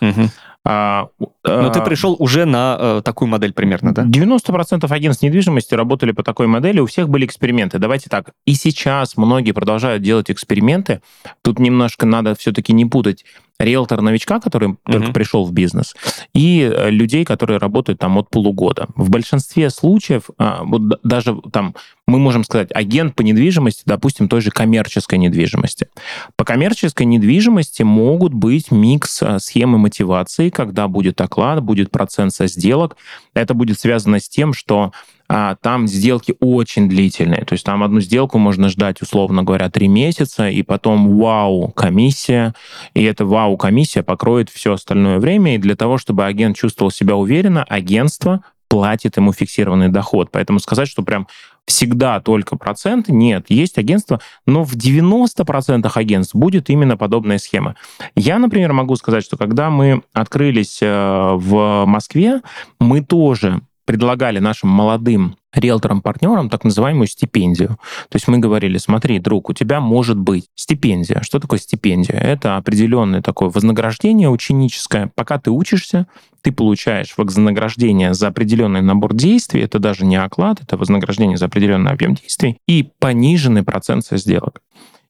А, 0.67 1.09
Но 1.43 1.69
ты 1.69 1.79
а, 1.79 1.83
пришел 1.83 2.15
уже 2.17 2.45
на 2.45 2.75
э, 2.79 3.01
такую 3.05 3.29
модель 3.29 3.53
примерно, 3.53 3.93
да? 3.93 4.03
90% 4.03 4.91
агентств 4.91 5.21
недвижимости 5.21 5.75
работали 5.75 6.11
по 6.11 6.23
такой 6.23 6.47
модели, 6.47 6.79
у 6.79 6.87
всех 6.87 7.07
были 7.07 7.27
эксперименты. 7.27 7.77
Давайте 7.77 8.09
так, 8.09 8.31
и 8.45 8.55
сейчас 8.55 9.15
многие 9.15 9.51
продолжают 9.51 10.01
делать 10.01 10.31
эксперименты. 10.31 11.01
Тут 11.43 11.59
немножко 11.59 12.07
надо 12.07 12.33
все-таки 12.33 12.73
не 12.73 12.85
путать 12.85 13.25
риэлтор-новичка, 13.59 14.39
который 14.39 14.77
только 14.83 15.11
пришел 15.11 15.45
в 15.45 15.53
бизнес, 15.53 15.95
и 16.33 16.61
э, 16.61 16.89
людей, 16.89 17.23
которые 17.23 17.57
работают 17.57 17.99
там 17.99 18.17
от 18.17 18.29
полугода. 18.29 18.87
В 18.95 19.09
большинстве 19.09 19.69
случаев, 19.69 20.29
а, 20.37 20.63
вот 20.63 20.99
даже 21.03 21.37
там 21.51 21.75
мы 22.07 22.19
можем 22.19 22.43
сказать, 22.43 22.69
агент 22.73 23.15
по 23.15 23.21
недвижимости, 23.21 23.83
допустим, 23.85 24.27
той 24.27 24.41
же 24.41 24.51
коммерческой 24.51 25.17
недвижимости. 25.17 25.87
По 26.35 26.45
коммерческой 26.45 27.05
недвижимости 27.05 27.81
могут 27.83 28.33
быть 28.33 28.71
микс 28.71 29.21
э, 29.21 29.39
схемы 29.39 29.77
мотивации, 29.77 30.49
когда 30.49 30.87
будет 30.87 31.21
оклад, 31.21 31.63
будет 31.63 31.91
процент 31.91 32.33
со 32.33 32.47
сделок. 32.47 32.97
Это 33.33 33.53
будет 33.53 33.79
связано 33.79 34.19
с 34.19 34.27
тем, 34.27 34.53
что 34.53 34.91
а, 35.27 35.55
там 35.55 35.87
сделки 35.87 36.35
очень 36.39 36.87
длительные. 36.87 37.45
То 37.45 37.53
есть 37.53 37.65
там 37.65 37.83
одну 37.83 37.99
сделку 37.99 38.37
можно 38.37 38.69
ждать, 38.69 39.01
условно 39.01 39.43
говоря, 39.43 39.69
три 39.69 39.87
месяца, 39.87 40.49
и 40.49 40.61
потом 40.61 41.17
вау, 41.17 41.69
комиссия, 41.69 42.53
и 42.93 43.03
эта 43.03 43.25
вау, 43.25 43.57
комиссия 43.57 44.03
покроет 44.03 44.49
все 44.49 44.73
остальное 44.73 45.19
время. 45.19 45.55
И 45.55 45.59
для 45.59 45.75
того, 45.75 45.97
чтобы 45.97 46.25
агент 46.25 46.55
чувствовал 46.55 46.91
себя 46.91 47.15
уверенно, 47.15 47.63
агентство 47.63 48.43
платит 48.67 49.17
ему 49.17 49.31
фиксированный 49.31 49.89
доход. 49.89 50.29
Поэтому 50.31 50.59
сказать, 50.59 50.87
что 50.87 51.03
прям 51.03 51.27
всегда 51.65 52.19
только 52.19 52.57
процент, 52.57 53.09
нет. 53.09 53.45
Есть 53.49 53.77
агентство, 53.77 54.21
но 54.45 54.63
в 54.63 54.75
90% 54.75 55.91
агентств 55.93 56.35
будет 56.35 56.69
именно 56.69 56.97
подобная 56.97 57.37
схема. 57.37 57.75
Я, 58.15 58.37
например, 58.37 58.73
могу 58.73 58.95
сказать, 58.95 59.23
что 59.23 59.37
когда 59.37 59.69
мы 59.69 60.03
открылись 60.13 60.79
э, 60.81 61.31
в 61.35 61.85
Москве, 61.85 62.41
мы 62.79 63.01
тоже 63.01 63.61
предлагали 63.85 64.39
нашим 64.39 64.69
молодым 64.69 65.37
риэлторам-партнерам 65.53 66.49
так 66.49 66.63
называемую 66.63 67.07
стипендию. 67.07 67.77
То 68.09 68.15
есть 68.15 68.27
мы 68.27 68.39
говорили, 68.39 68.77
смотри, 68.77 69.19
друг, 69.19 69.49
у 69.49 69.53
тебя 69.53 69.79
может 69.79 70.17
быть 70.17 70.47
стипендия. 70.55 71.21
Что 71.21 71.39
такое 71.39 71.59
стипендия? 71.59 72.17
Это 72.17 72.57
определенное 72.57 73.21
такое 73.21 73.49
вознаграждение 73.49 74.29
ученическое. 74.29 75.11
Пока 75.15 75.39
ты 75.39 75.51
учишься, 75.51 76.07
ты 76.41 76.51
получаешь 76.51 77.13
вознаграждение 77.17 78.13
за 78.13 78.27
определенный 78.27 78.81
набор 78.81 79.13
действий, 79.13 79.61
это 79.61 79.79
даже 79.79 80.05
не 80.05 80.17
оклад, 80.17 80.61
это 80.61 80.77
вознаграждение 80.77 81.37
за 81.37 81.45
определенный 81.45 81.91
объем 81.91 82.15
действий, 82.15 82.57
и 82.67 82.89
пониженный 82.99 83.63
процент 83.63 84.05
со 84.05 84.17
сделок. 84.17 84.61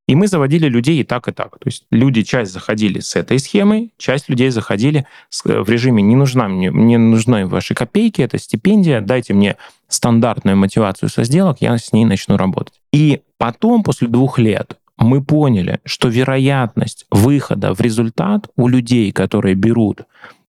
И 0.07 0.15
мы 0.15 0.27
заводили 0.27 0.67
людей 0.67 0.99
и 0.99 1.03
так, 1.03 1.27
и 1.27 1.31
так. 1.31 1.57
То 1.57 1.67
есть 1.67 1.85
люди, 1.89 2.21
часть 2.21 2.51
заходили 2.51 2.99
с 2.99 3.15
этой 3.15 3.39
схемой, 3.39 3.91
часть 3.97 4.29
людей 4.29 4.49
заходили 4.49 5.07
в 5.43 5.69
режиме 5.69 6.03
«не 6.03 6.15
нужна 6.15 6.47
мне, 6.47 6.69
мне 6.69 6.97
нужны 6.97 7.47
ваши 7.47 7.73
копейки, 7.73 8.21
это 8.21 8.37
стипендия, 8.37 9.01
дайте 9.01 9.33
мне 9.33 9.55
стандартную 9.87 10.57
мотивацию 10.57 11.09
со 11.09 11.23
сделок, 11.23 11.57
я 11.61 11.77
с 11.77 11.91
ней 11.91 12.05
начну 12.05 12.37
работать». 12.37 12.79
И 12.93 13.21
потом, 13.37 13.83
после 13.83 14.07
двух 14.07 14.37
лет, 14.37 14.77
мы 14.97 15.23
поняли, 15.23 15.79
что 15.85 16.07
вероятность 16.07 17.05
выхода 17.09 17.73
в 17.73 17.81
результат 17.81 18.47
у 18.55 18.67
людей, 18.67 19.11
которые 19.11 19.55
берут 19.55 20.01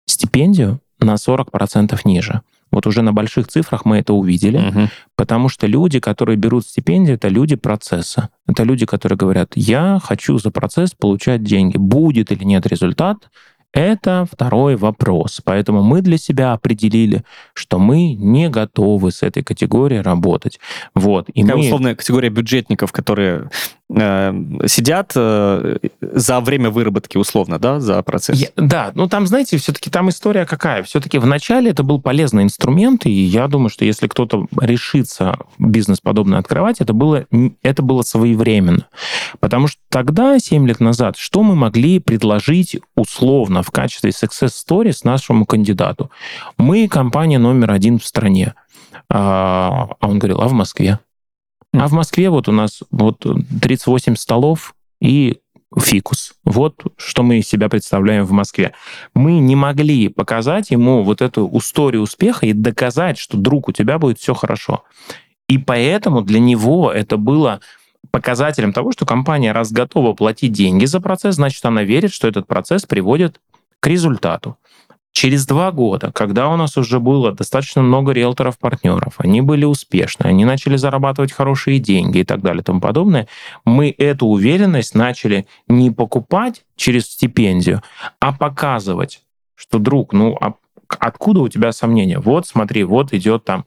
стипендию, 0.07 0.81
на 0.99 1.15
40% 1.15 1.99
ниже. 2.05 2.43
Вот 2.73 2.87
уже 2.87 3.03
на 3.03 3.13
больших 3.13 3.49
цифрах 3.49 3.85
мы 3.85 3.99
это 3.99 4.15
увидели, 4.15 4.57
угу. 4.57 4.89
потому 5.15 5.49
что 5.49 5.67
люди, 5.67 6.01
которые 6.01 6.37
берут 6.37 6.67
стипендии, 6.67 7.15
это 7.15 7.29
люди 7.29 7.55
процесса. 7.55 8.31
Это 8.49 8.65
люди, 8.65 8.87
которые 8.87 9.17
говорят, 9.17 9.53
я 9.55 10.01
хочу 10.03 10.39
за 10.39 10.51
процесс 10.51 10.93
получать 10.93 11.45
деньги. 11.45 11.77
Будет 11.77 12.33
или 12.33 12.45
нет 12.45 12.67
результат, 12.67 13.31
это 13.73 14.27
второй 14.31 14.77
вопрос. 14.77 15.41
Поэтому 15.45 15.83
мы 15.83 16.03
для 16.03 16.19
себя 16.19 16.53
определили, 16.53 17.25
что 17.55 17.79
мы 17.79 18.13
не 18.15 18.49
готовы 18.49 19.11
с 19.11 19.23
этой 19.23 19.43
категорией 19.43 20.01
работать. 20.01 20.61
Вот. 20.95 21.29
И 21.31 21.43
Такая 21.43 21.57
мы... 21.57 21.65
условная 21.65 21.95
категория 21.95 22.29
бюджетников, 22.29 22.93
которые 22.93 23.49
э, 23.89 24.33
сидят 24.67 25.13
э, 25.17 25.79
за 26.01 26.41
время 26.41 26.71
выработки 26.71 27.17
условно, 27.17 27.59
да, 27.59 27.81
за 27.81 28.03
процесс. 28.03 28.39
Я, 28.39 28.49
да, 28.57 28.93
ну 28.95 29.09
там, 29.09 29.27
знаете, 29.27 29.57
все-таки 29.57 29.91
там 29.91 30.11
история 30.11 30.45
какая? 30.45 30.83
Все-таки 30.83 31.19
вначале 31.19 31.71
это 31.71 31.83
был 31.83 32.01
полезный 32.01 32.43
инструмент, 32.43 33.07
и 33.07 33.11
я 33.11 33.49
думаю, 33.49 33.71
что 33.71 33.85
если 33.85 34.07
кто-то 34.07 34.47
решится 34.61 35.39
бизнес 35.59 36.01
подобный 36.01 36.39
открывать, 36.39 36.81
это 36.81 36.93
было, 36.93 37.27
это 37.63 37.83
было 37.83 38.03
своевременно. 38.03 38.87
Потому 39.41 39.67
что 39.67 39.81
тогда, 39.89 40.39
7 40.39 40.67
лет 40.67 40.81
назад, 40.81 41.17
что 41.17 41.43
мы 41.43 41.55
могли 41.55 41.99
предложить 41.99 42.79
условно 42.97 43.62
в 43.63 43.71
качестве 43.71 44.11
success 44.11 44.51
stories 44.51 45.01
нашему 45.05 45.47
кандидату? 45.47 46.11
Мы 46.59 46.89
компания 46.89 47.39
номер 47.39 47.73
один 47.73 47.99
в 47.99 48.05
стране. 48.05 48.55
А, 49.09 49.89
а 50.01 50.09
он 50.09 50.19
говорил, 50.19 50.41
а 50.41 50.49
в 50.49 50.53
Москве? 50.53 50.99
А 51.75 51.89
в 51.89 51.93
Москве 51.93 52.29
вот 52.29 52.49
у 52.49 52.53
нас 52.53 52.83
вот 52.91 53.25
38 53.61 54.17
столов 54.17 54.75
и 55.01 55.39
фикус. 55.79 56.35
Вот 56.45 56.83
что 56.97 57.23
мы 57.23 57.39
из 57.39 57.49
себя 57.49 57.69
представляем 57.69 58.25
в 58.25 58.33
Москве. 58.33 58.73
Мы 59.15 59.39
не 59.39 59.57
могли 59.57 60.09
показать 60.09 60.71
ему 60.71 61.03
вот 61.03 61.23
эту 61.23 61.51
историю 61.55 62.03
успеха 62.03 62.47
и 62.47 62.53
доказать, 62.53 63.19
что, 63.19 63.37
друг, 63.37 63.69
у 63.69 63.73
тебя 63.73 63.99
будет 63.99 64.19
все 64.19 64.35
хорошо. 64.35 64.85
И 65.49 65.59
поэтому 65.59 66.23
для 66.23 66.41
него 66.41 66.93
это 66.93 67.17
было 67.17 67.61
показателем 68.11 68.73
того, 68.73 68.93
что 68.93 69.07
компания, 69.07 69.53
раз 69.53 69.73
готова 69.73 70.13
платить 70.13 70.53
деньги 70.53 70.85
за 70.85 71.01
процесс, 71.01 71.37
значит, 71.37 71.65
она 71.65 71.85
верит, 71.85 72.13
что 72.13 72.29
этот 72.29 72.47
процесс 72.47 72.85
приводит 72.85 73.41
к 73.83 73.89
результату. 73.89 74.57
Через 75.11 75.45
два 75.45 75.73
года, 75.73 76.13
когда 76.13 76.49
у 76.49 76.57
нас 76.57 76.79
уже 76.79 77.01
было 77.01 77.33
достаточно 77.33 77.83
много 77.83 78.13
риэлторов-партнеров, 78.13 79.17
они 79.19 79.43
были 79.43 79.65
успешны, 79.65 80.25
они 80.25 80.47
начали 80.47 80.77
зарабатывать 80.77 81.33
хорошие 81.33 81.81
деньги 81.81 82.19
и 82.19 82.25
так 82.25 82.41
далее 82.41 82.63
и 82.63 82.65
тому 82.65 82.81
подобное, 82.81 83.29
мы 83.67 83.91
эту 83.91 84.27
уверенность 84.27 84.95
начали 84.95 85.47
не 85.67 85.91
покупать 85.91 86.65
через 86.77 87.11
стипендию, 87.11 87.83
а 88.21 88.33
показывать, 88.33 89.21
что, 89.55 89.79
друг, 89.79 90.15
ну 90.15 90.39
а 90.41 90.55
откуда 91.01 91.41
у 91.41 91.49
тебя 91.49 91.73
сомнения? 91.73 92.21
Вот 92.21 92.47
смотри, 92.47 92.85
вот 92.85 93.13
идет 93.13 93.45
там 93.45 93.67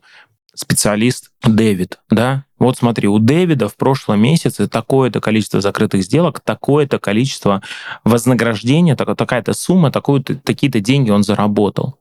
специалист 0.54 1.30
Дэвид, 1.44 2.00
да, 2.10 2.45
вот 2.58 2.78
смотри, 2.78 3.08
у 3.08 3.18
Дэвида 3.18 3.68
в 3.68 3.76
прошлом 3.76 4.20
месяце 4.20 4.68
такое-то 4.68 5.20
количество 5.20 5.60
закрытых 5.60 6.02
сделок, 6.02 6.40
такое-то 6.40 6.98
количество 6.98 7.62
вознаграждения, 8.04 8.96
такая-то 8.96 9.52
сумма, 9.52 9.90
такие-то 9.90 10.80
деньги 10.80 11.10
он 11.10 11.22
заработал. 11.22 11.98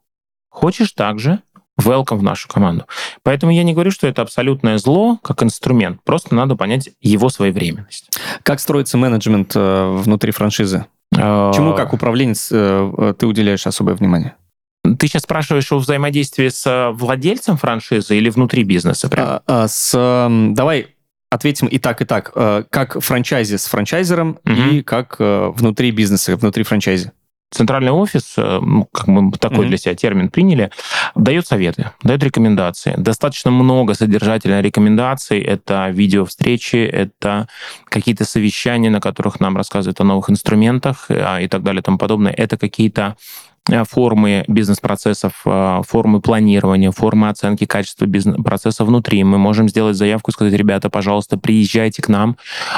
Хочешь 0.49 0.93
также? 0.93 1.39
Welcome 1.81 2.17
в 2.17 2.23
нашу 2.23 2.47
команду. 2.47 2.85
Поэтому 3.23 3.51
я 3.51 3.63
не 3.63 3.73
говорю, 3.73 3.91
что 3.91 4.07
это 4.07 4.21
абсолютное 4.21 4.77
зло 4.77 5.19
как 5.21 5.43
инструмент. 5.43 5.99
Просто 6.05 6.33
надо 6.33 6.55
понять 6.55 6.89
его 7.01 7.29
своевременность. 7.29 8.09
Как 8.43 8.61
строится 8.61 8.97
менеджмент 8.97 9.51
э, 9.55 9.97
внутри 10.01 10.31
франшизы? 10.31 10.85
А, 11.17 11.51
Чему 11.53 11.75
как 11.75 11.91
управленец 11.91 12.49
э, 12.49 13.13
ты 13.19 13.27
уделяешь 13.27 13.67
особое 13.67 13.95
внимание? 13.95 14.35
Ты 14.93 15.07
сейчас 15.07 15.23
спрашиваешь 15.23 15.71
о 15.71 15.77
взаимодействии 15.77 16.49
с 16.49 16.65
э, 16.65 16.91
владельцем 16.91 17.57
франшизы 17.57 18.17
или 18.17 18.29
внутри 18.29 18.63
бизнеса? 18.63 19.09
Прям? 19.09 19.27
А, 19.27 19.43
а, 19.47 19.67
с, 19.67 20.27
давай 20.53 20.87
ответим 21.29 21.67
и 21.67 21.79
так, 21.79 22.01
и 22.01 22.05
так. 22.05 22.31
Э, 22.35 22.63
как 22.69 22.99
франчайзи 23.01 23.57
с 23.57 23.65
франчайзером 23.65 24.39
угу. 24.45 24.53
и 24.53 24.81
как 24.83 25.15
э, 25.19 25.51
внутри 25.55 25.91
бизнеса, 25.91 26.35
внутри 26.37 26.63
франчайзи. 26.63 27.11
Центральный 27.51 27.91
офис, 27.91 28.33
ну, 28.37 28.89
как 28.91 29.07
мы 29.07 29.31
такой 29.31 29.65
mm-hmm. 29.65 29.69
для 29.69 29.77
себя 29.77 29.95
термин 29.95 30.29
приняли, 30.29 30.71
дает 31.13 31.47
советы, 31.47 31.91
дает 32.03 32.21
рекомендации. 32.23 32.95
Достаточно 32.97 33.51
много 33.51 33.93
содержательных 33.93 34.61
рекомендаций. 34.63 35.39
Это 35.39 35.89
видео-встречи, 35.89 36.75
это 36.75 37.47
какие-то 37.85 38.25
совещания, 38.25 38.89
на 38.89 38.99
которых 38.99 39.39
нам 39.39 39.55
рассказывают 39.55 40.01
о 40.01 40.03
новых 40.03 40.29
инструментах 40.29 41.05
и 41.09 41.47
так 41.47 41.61
далее 41.61 41.79
и 41.79 41.83
тому 41.83 41.97
подобное. 41.97 42.33
Это 42.33 42.57
какие-то 42.57 43.15
формы 43.89 44.43
бизнес-процессов, 44.47 45.41
э, 45.45 45.81
формы 45.87 46.21
планирования, 46.21 46.91
формы 46.91 47.29
оценки 47.29 47.65
качества 47.65 48.05
бизнес-процесса 48.05 48.85
внутри. 48.85 49.23
Мы 49.23 49.37
можем 49.37 49.69
сделать 49.69 49.95
заявку 49.95 50.31
и 50.31 50.33
сказать, 50.33 50.53
ребята, 50.53 50.89
пожалуйста, 50.89 51.37
приезжайте 51.37 52.01
к 52.01 52.07
нам, 52.07 52.37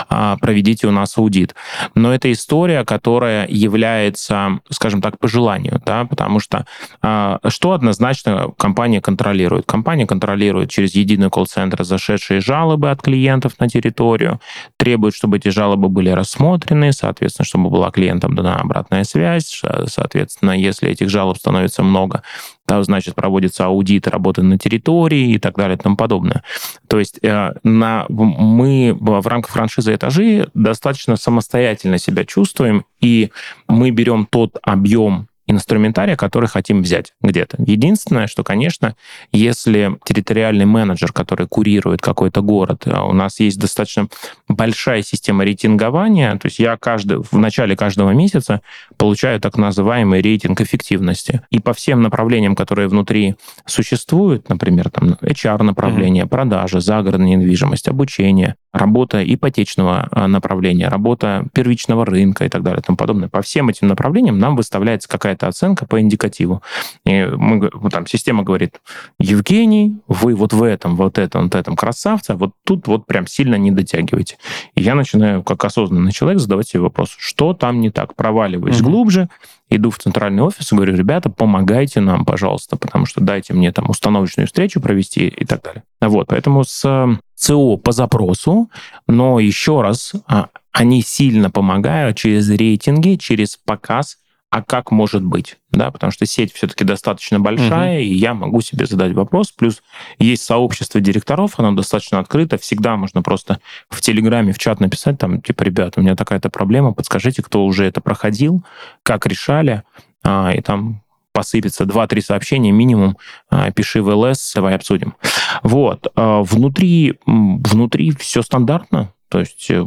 а, 0.10 0.38
проведите 0.38 0.88
у 0.88 0.92
нас 0.92 1.18
аудит. 1.18 1.56
Но 1.96 2.14
это 2.14 2.32
история, 2.32 2.86
которая 2.86 3.48
является, 3.50 4.60
скажем 4.70 5.02
так, 5.02 5.20
по 5.20 5.28
желанию, 5.28 5.82
да, 5.86 6.06
потому 6.06 6.40
что 6.40 6.66
а, 7.02 7.40
что 7.48 7.74
однозначно 7.74 8.52
компания 8.58 9.02
контролирует? 9.02 9.66
Компания 9.66 10.06
контролирует 10.06 10.70
через 10.70 10.96
единый 10.96 11.30
колл-центр 11.30 11.84
зашедшие 11.84 12.40
жалобы 12.40 12.92
от 12.92 13.02
клиентов 13.02 13.54
на 13.60 13.68
территорию, 13.68 14.40
требует, 14.78 15.14
чтобы 15.14 15.38
эти 15.38 15.50
жалобы 15.50 15.90
были 15.90 16.10
рассмотрены, 16.10 16.94
соответственно, 16.94 17.46
чтобы 17.46 17.70
была 17.70 17.92
клиентам 17.92 18.36
дана 18.36 18.56
обратная 18.56 19.04
связь, 19.04 19.62
соответственно, 19.88 20.52
если 20.52 20.77
если 20.78 20.90
этих 20.90 21.10
жалоб 21.10 21.38
становится 21.38 21.84
много, 21.84 22.24
то, 22.68 22.82
значит, 22.84 23.16
проводится 23.16 23.66
аудит 23.66 24.08
работы 24.08 24.42
на 24.44 24.58
территории 24.58 25.34
и 25.34 25.40
так 25.40 25.56
далее 25.56 25.78
и 25.78 25.80
тому 25.80 25.96
подобное. 25.96 26.44
То 26.88 27.00
есть 27.00 27.20
э, 27.24 27.54
на, 27.64 28.06
мы 28.10 28.96
в 29.00 29.28
рамках 29.28 29.52
франшизы 29.52 29.96
«Этажи» 29.96 30.50
достаточно 30.54 31.16
самостоятельно 31.16 31.98
себя 31.98 32.26
чувствуем, 32.26 32.86
и 33.00 33.32
мы 33.68 33.92
берем 33.92 34.28
тот 34.30 34.58
объем 34.62 35.28
инструментария, 35.48 36.16
который 36.16 36.48
хотим 36.48 36.82
взять 36.82 37.14
где-то. 37.22 37.58
Единственное, 37.66 38.28
что, 38.28 38.44
конечно, 38.44 38.96
если 39.32 39.98
территориальный 40.04 40.66
менеджер, 40.66 41.14
который 41.14 41.48
курирует 41.48 42.02
какой-то 42.02 42.42
город, 42.42 42.84
а 42.86 43.06
у 43.06 43.14
нас 43.14 43.40
есть 43.40 43.60
достаточно 43.60 44.08
большая 44.48 45.02
система 45.02 45.44
рейтингования, 45.44 46.32
то 46.38 46.48
есть 46.48 46.60
я 46.60 46.78
каждый, 46.78 47.24
в 47.24 47.34
начале 47.34 47.76
каждого 47.76 48.12
месяца 48.12 48.62
получаю 48.98 49.40
так 49.40 49.58
называемый 49.58 50.22
рейтинг 50.22 50.60
эффективности. 50.62 51.42
И 51.50 51.60
по 51.60 51.74
всем 51.74 52.02
направлениям, 52.02 52.56
которые 52.56 52.90
внутри 52.90 53.36
существуют, 53.66 54.50
например, 54.50 54.90
там 54.90 55.18
HR-направление, 55.22 56.26
mm-hmm. 56.26 56.30
продажи, 56.30 56.82
загородная 56.82 57.36
недвижимость, 57.36 57.88
обучение, 57.88 58.56
работа 58.78 59.24
ипотечного 59.24 60.08
а, 60.12 60.28
направления, 60.28 60.88
работа 60.88 61.46
первичного 61.54 62.06
рынка 62.06 62.46
и 62.46 62.50
так 62.50 62.64
далее 62.64 62.80
и 62.80 62.84
тому 62.84 62.96
подобное. 62.96 63.30
По 63.30 63.42
всем 63.42 63.70
этим 63.70 63.88
направлениям 63.88 64.40
нам 64.40 64.56
выставляется 64.56 65.10
какая-то 65.10 65.48
оценка 65.48 65.86
по 65.86 66.00
индикативу. 66.00 66.62
И 67.06 67.28
мы, 67.36 67.70
там, 67.90 68.08
система 68.08 68.44
говорит, 68.44 68.80
Евгений, 69.20 69.98
вы 70.08 70.36
вот 70.36 70.54
в 70.54 70.64
этом, 70.64 70.96
вот 70.96 71.18
этом, 71.18 71.44
вот 71.44 71.56
этом 71.56 71.76
красавце, 71.76 72.36
вот 72.36 72.52
тут 72.64 72.88
вот 72.88 73.06
прям 73.06 73.28
сильно 73.28 73.56
не 73.56 73.72
дотягиваете. 73.72 74.38
И 74.76 74.82
я 74.82 74.96
начинаю, 74.96 75.44
как 75.44 75.64
осознанный 75.66 76.12
человек, 76.12 76.40
задавать 76.40 76.68
себе 76.68 76.82
вопрос, 76.82 77.16
что 77.18 77.54
там 77.54 77.82
не 77.82 77.90
так? 77.90 78.16
Проваливаюсь 78.16 78.78
mm-hmm. 78.78 78.84
глубже, 78.84 79.30
иду 79.70 79.90
в 79.90 79.98
центральный 79.98 80.44
офис 80.44 80.72
и 80.72 80.76
говорю, 80.76 80.96
ребята, 80.96 81.30
помогайте 81.30 82.00
нам, 82.00 82.26
пожалуйста, 82.26 82.78
потому 82.78 83.06
что 83.06 83.22
дайте 83.22 83.54
мне 83.54 83.72
там 83.72 83.90
установочную 83.90 84.48
встречу 84.48 84.80
провести 84.80 85.28
и 85.28 85.46
так 85.46 85.62
далее. 85.64 85.84
Вот, 86.02 86.28
поэтому 86.28 86.64
с 86.64 87.18
ЦО 87.38 87.78
по 87.78 87.92
запросу, 87.92 88.70
но 89.08 89.40
еще 89.40 89.82
раз, 89.82 90.14
а, 90.28 90.50
они 90.72 91.02
сильно 91.02 91.50
помогают 91.52 92.18
через 92.18 92.50
рейтинги, 92.50 93.16
через 93.16 93.58
показ 93.58 94.18
а 94.50 94.62
как 94.62 94.92
может 94.92 95.24
быть, 95.24 95.58
да, 95.72 95.92
потому 95.92 96.12
что 96.12 96.26
сеть 96.26 96.54
все-таки 96.54 96.86
достаточно 96.86 97.40
большая, 97.40 98.00
угу. 98.00 98.04
и 98.04 98.14
я 98.14 98.34
могу 98.34 98.62
себе 98.62 98.86
задать 98.86 99.12
вопрос. 99.14 99.52
Плюс 99.52 99.84
есть 100.20 100.44
сообщество 100.44 101.02
директоров, 101.02 101.60
оно 101.60 101.74
достаточно 101.74 102.20
открыто, 102.20 102.58
всегда 102.58 102.96
можно 102.96 103.22
просто 103.22 103.60
в 103.90 104.00
Телеграме, 104.00 104.54
в 104.54 104.58
чат 104.58 104.80
написать, 104.80 105.18
там, 105.20 105.42
типа, 105.42 105.64
ребята, 105.64 106.00
у 106.00 106.04
меня 106.04 106.16
такая-то 106.16 106.50
проблема, 106.50 106.94
подскажите, 106.94 107.44
кто 107.44 107.66
уже 107.66 107.86
это 107.86 108.00
проходил, 108.00 108.64
как 109.04 109.26
решали, 109.26 109.84
а, 110.24 110.54
и 110.56 110.62
там 110.62 111.04
посыпется 111.38 111.84
2-3 111.84 112.22
сообщения 112.22 112.72
минимум, 112.72 113.16
а, 113.52 113.70
пиши 113.70 114.02
в 114.02 114.10
ЛС, 114.10 114.54
давай 114.56 114.74
обсудим. 114.74 115.14
Вот. 115.62 116.08
А, 116.16 116.42
внутри, 116.42 117.20
внутри 117.28 118.12
все 118.18 118.42
стандартно, 118.42 119.14
то 119.30 119.40
есть 119.40 119.70
э, 119.70 119.84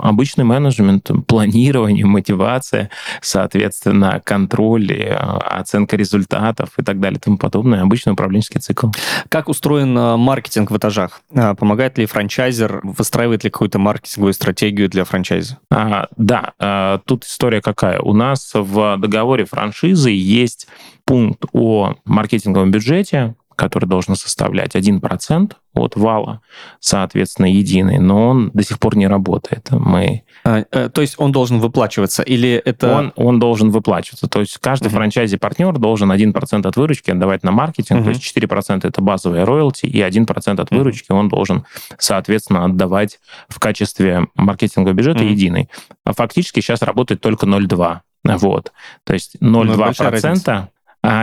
обычный 0.00 0.44
менеджмент, 0.44 1.10
планирование, 1.26 2.06
мотивация, 2.06 2.90
соответственно, 3.20 4.22
контроль, 4.24 4.90
э, 4.90 5.14
оценка 5.14 5.96
результатов 5.96 6.70
и 6.78 6.82
так 6.82 6.98
далее 7.00 7.18
и 7.18 7.20
тому 7.20 7.36
подобное. 7.36 7.82
Обычный 7.82 8.12
управленческий 8.12 8.60
цикл. 8.60 8.88
Как 9.28 9.48
устроен 9.48 9.96
э, 9.96 10.16
маркетинг 10.16 10.70
в 10.70 10.76
этажах? 10.76 11.20
Помогает 11.58 11.98
ли 11.98 12.06
франчайзер, 12.06 12.80
выстраивает 12.84 13.44
ли 13.44 13.50
какую-то 13.50 13.78
маркетинговую 13.78 14.32
стратегию 14.32 14.88
для 14.88 15.04
франчайза? 15.04 15.58
А, 15.70 16.06
да, 16.16 17.00
тут 17.04 17.24
история 17.24 17.60
какая. 17.60 18.00
У 18.00 18.12
нас 18.12 18.50
в 18.54 18.96
договоре 18.98 19.44
франшизы 19.44 20.10
есть 20.10 20.68
пункт 21.04 21.44
о 21.52 21.94
маркетинговом 22.04 22.70
бюджете, 22.70 23.34
который 23.56 23.86
должен 23.86 24.16
составлять 24.16 24.74
1% 24.74 25.52
от 25.74 25.96
вала, 25.96 26.40
соответственно, 26.80 27.46
единый, 27.46 27.98
но 27.98 28.28
он 28.28 28.50
до 28.54 28.62
сих 28.62 28.78
пор 28.78 28.96
не 28.96 29.06
работает. 29.06 29.68
Мы... 29.70 30.22
А, 30.44 30.64
э, 30.70 30.88
то 30.88 31.00
есть 31.00 31.16
он 31.18 31.32
должен 31.32 31.58
выплачиваться 31.58 32.22
или 32.22 32.50
это... 32.50 32.96
Он, 32.96 33.12
он 33.16 33.38
должен 33.40 33.70
выплачиваться. 33.70 34.28
То 34.28 34.40
есть 34.40 34.58
каждый 34.58 34.88
uh-huh. 34.88 34.96
франчайзи-партнер 34.96 35.72
должен 35.78 36.12
1% 36.12 36.66
от 36.66 36.76
выручки 36.76 37.10
отдавать 37.10 37.42
на 37.42 37.50
маркетинг, 37.50 38.00
uh-huh. 38.00 38.04
то 38.04 38.10
есть 38.10 38.36
4% 38.36 38.86
это 38.86 39.02
базовые 39.02 39.44
роялти, 39.44 39.86
и 39.86 40.00
1% 40.00 40.60
от 40.60 40.70
выручки 40.70 41.10
uh-huh. 41.10 41.16
он 41.16 41.28
должен, 41.28 41.66
соответственно, 41.98 42.64
отдавать 42.64 43.18
в 43.48 43.58
качестве 43.58 44.28
маркетингового 44.34 44.94
бюджета 44.94 45.24
uh-huh. 45.24 45.30
единый. 45.30 45.70
А 46.04 46.12
фактически 46.12 46.60
сейчас 46.60 46.82
работает 46.82 47.20
только 47.20 47.46
0,2. 47.46 48.00
Вот. 48.24 48.72
То 49.04 49.12
есть 49.12 49.36
0,2% 49.40 50.50
а 50.50 50.68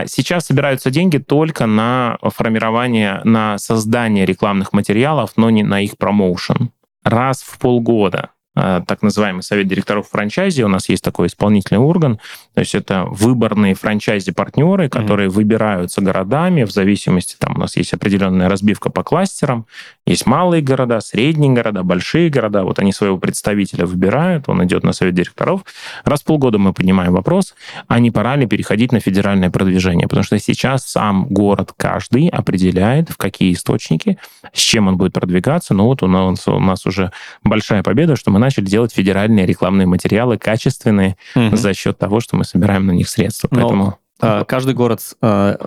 сейчас 0.07 0.45
собираются 0.45 0.91
деньги 0.91 1.17
только 1.17 1.65
на 1.65 2.17
формирование, 2.21 3.21
на 3.23 3.57
создание 3.57 4.25
рекламных 4.25 4.73
материалов, 4.73 5.31
но 5.37 5.49
не 5.49 5.63
на 5.63 5.81
их 5.81 5.97
промоушен. 5.97 6.71
Раз 7.03 7.41
в 7.41 7.57
полгода 7.57 8.29
Э, 8.53 8.81
так 8.85 9.01
называемый 9.01 9.43
совет 9.43 9.67
директоров 9.67 10.09
франчайзи. 10.09 10.63
У 10.63 10.67
нас 10.67 10.89
есть 10.89 11.03
такой 11.03 11.27
исполнительный 11.27 11.79
орган. 11.79 12.19
То 12.53 12.59
есть 12.59 12.75
это 12.75 13.05
выборные 13.05 13.75
франчайзи-партнеры, 13.75 14.89
которые 14.89 15.29
mm-hmm. 15.29 15.33
выбираются 15.33 16.01
городами 16.01 16.63
в 16.63 16.71
зависимости, 16.71 17.37
там 17.39 17.55
у 17.55 17.59
нас 17.59 17.77
есть 17.77 17.93
определенная 17.93 18.49
разбивка 18.49 18.89
по 18.89 19.03
кластерам. 19.03 19.67
Есть 20.07 20.25
малые 20.25 20.63
города, 20.63 20.99
средние 20.99 21.53
города, 21.53 21.83
большие 21.83 22.29
города. 22.29 22.63
Вот 22.63 22.79
они 22.79 22.91
своего 22.91 23.17
представителя 23.17 23.85
выбирают, 23.85 24.49
он 24.49 24.65
идет 24.65 24.83
на 24.83 24.93
совет 24.93 25.13
директоров. 25.13 25.63
Раз 26.03 26.21
в 26.21 26.25
полгода 26.25 26.57
мы 26.57 26.73
поднимаем 26.73 27.13
вопрос, 27.13 27.53
а 27.87 27.99
не 27.99 28.09
пора 28.09 28.35
ли 28.35 28.47
переходить 28.47 28.91
на 28.91 28.99
федеральное 28.99 29.51
продвижение? 29.51 30.07
Потому 30.07 30.23
что 30.23 30.39
сейчас 30.39 30.85
сам 30.85 31.27
город 31.27 31.73
каждый 31.77 32.29
определяет, 32.29 33.09
в 33.09 33.17
какие 33.17 33.53
источники, 33.53 34.17
с 34.53 34.59
чем 34.59 34.87
он 34.87 34.97
будет 34.97 35.13
продвигаться. 35.13 35.75
Ну 35.75 35.85
вот 35.85 36.01
у 36.01 36.07
нас, 36.07 36.47
у 36.47 36.59
нас 36.59 36.85
уже 36.87 37.11
большая 37.43 37.83
победа, 37.83 38.15
что 38.15 38.31
мы 38.31 38.39
начали 38.39 38.65
делать 38.65 38.93
федеральные 38.93 39.45
рекламные 39.45 39.85
материалы 39.85 40.39
качественные 40.39 41.15
угу. 41.35 41.55
за 41.55 41.75
счет 41.75 41.99
того, 41.99 42.19
что 42.21 42.35
мы 42.35 42.43
собираем 42.43 42.87
на 42.87 42.91
них 42.91 43.07
средства. 43.07 43.49
Но... 43.51 44.00
А, 44.21 44.45
каждый 44.45 44.75
город 44.75 45.01
а, 45.21 45.57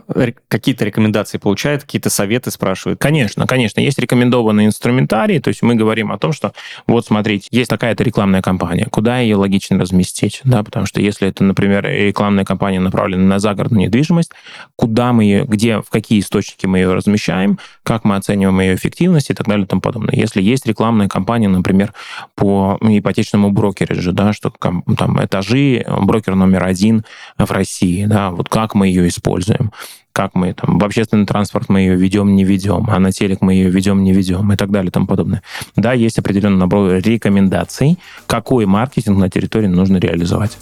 какие-то 0.48 0.84
рекомендации 0.84 1.38
получает, 1.38 1.82
какие-то 1.82 2.08
советы 2.08 2.50
спрашивает? 2.50 2.98
Конечно, 3.00 3.46
конечно. 3.46 3.80
Есть 3.80 3.98
рекомендованные 3.98 4.66
инструментарии, 4.66 5.40
то 5.40 5.48
есть 5.48 5.62
мы 5.62 5.74
говорим 5.74 6.12
о 6.12 6.18
том, 6.18 6.32
что 6.32 6.52
вот 6.86 7.06
смотрите, 7.06 7.48
есть 7.50 7.68
такая-то 7.68 8.04
рекламная 8.04 8.42
кампания, 8.42 8.86
куда 8.90 9.18
ее 9.18 9.36
логично 9.36 9.78
разместить, 9.78 10.40
да, 10.44 10.62
потому 10.62 10.86
что 10.86 11.00
если 11.00 11.28
это, 11.28 11.42
например, 11.42 11.84
рекламная 11.84 12.44
кампания 12.44 12.80
направлена 12.80 13.24
на 13.24 13.38
загородную 13.38 13.86
недвижимость, 13.86 14.30
куда 14.76 15.12
мы 15.12 15.24
ее, 15.24 15.44
где, 15.44 15.80
в 15.80 15.90
какие 15.90 16.20
источники 16.20 16.66
мы 16.66 16.78
ее 16.78 16.94
размещаем, 16.94 17.58
как 17.82 18.04
мы 18.04 18.16
оцениваем 18.16 18.60
ее 18.60 18.74
эффективность 18.76 19.30
и 19.30 19.34
так 19.34 19.48
далее 19.48 19.64
и 19.64 19.68
тому 19.68 19.80
подобное. 19.80 20.14
Если 20.14 20.40
есть 20.40 20.66
рекламная 20.66 21.08
кампания, 21.08 21.48
например, 21.48 21.92
по 22.36 22.78
ипотечному 22.80 23.50
брокериджу, 23.50 24.12
да, 24.12 24.32
что 24.32 24.50
там 24.50 24.84
этажи, 25.24 25.84
брокер 25.88 26.36
номер 26.36 26.64
один 26.64 27.04
в 27.36 27.50
России, 27.50 28.04
да, 28.04 28.30
вот 28.30 28.43
как 28.48 28.74
мы 28.74 28.88
ее 28.88 29.08
используем, 29.08 29.72
как 30.12 30.34
мы 30.34 30.54
там 30.54 30.78
в 30.78 30.84
общественный 30.84 31.26
транспорт 31.26 31.68
мы 31.68 31.80
ее 31.80 31.96
ведем, 31.96 32.34
не 32.34 32.44
ведем, 32.44 32.86
а 32.88 32.98
на 32.98 33.12
телек 33.12 33.40
мы 33.40 33.54
ее 33.54 33.68
ведем, 33.68 34.04
не 34.04 34.12
ведем 34.12 34.52
и 34.52 34.56
так 34.56 34.70
далее 34.70 34.88
и 34.88 34.92
тому 34.92 35.06
подобное. 35.06 35.42
Да, 35.76 35.92
есть 35.92 36.18
определенный 36.18 36.58
набор 36.58 36.92
рекомендаций, 36.92 37.98
какой 38.26 38.66
маркетинг 38.66 39.18
на 39.18 39.28
территории 39.28 39.66
нужно 39.66 39.96
реализовать. 39.96 40.56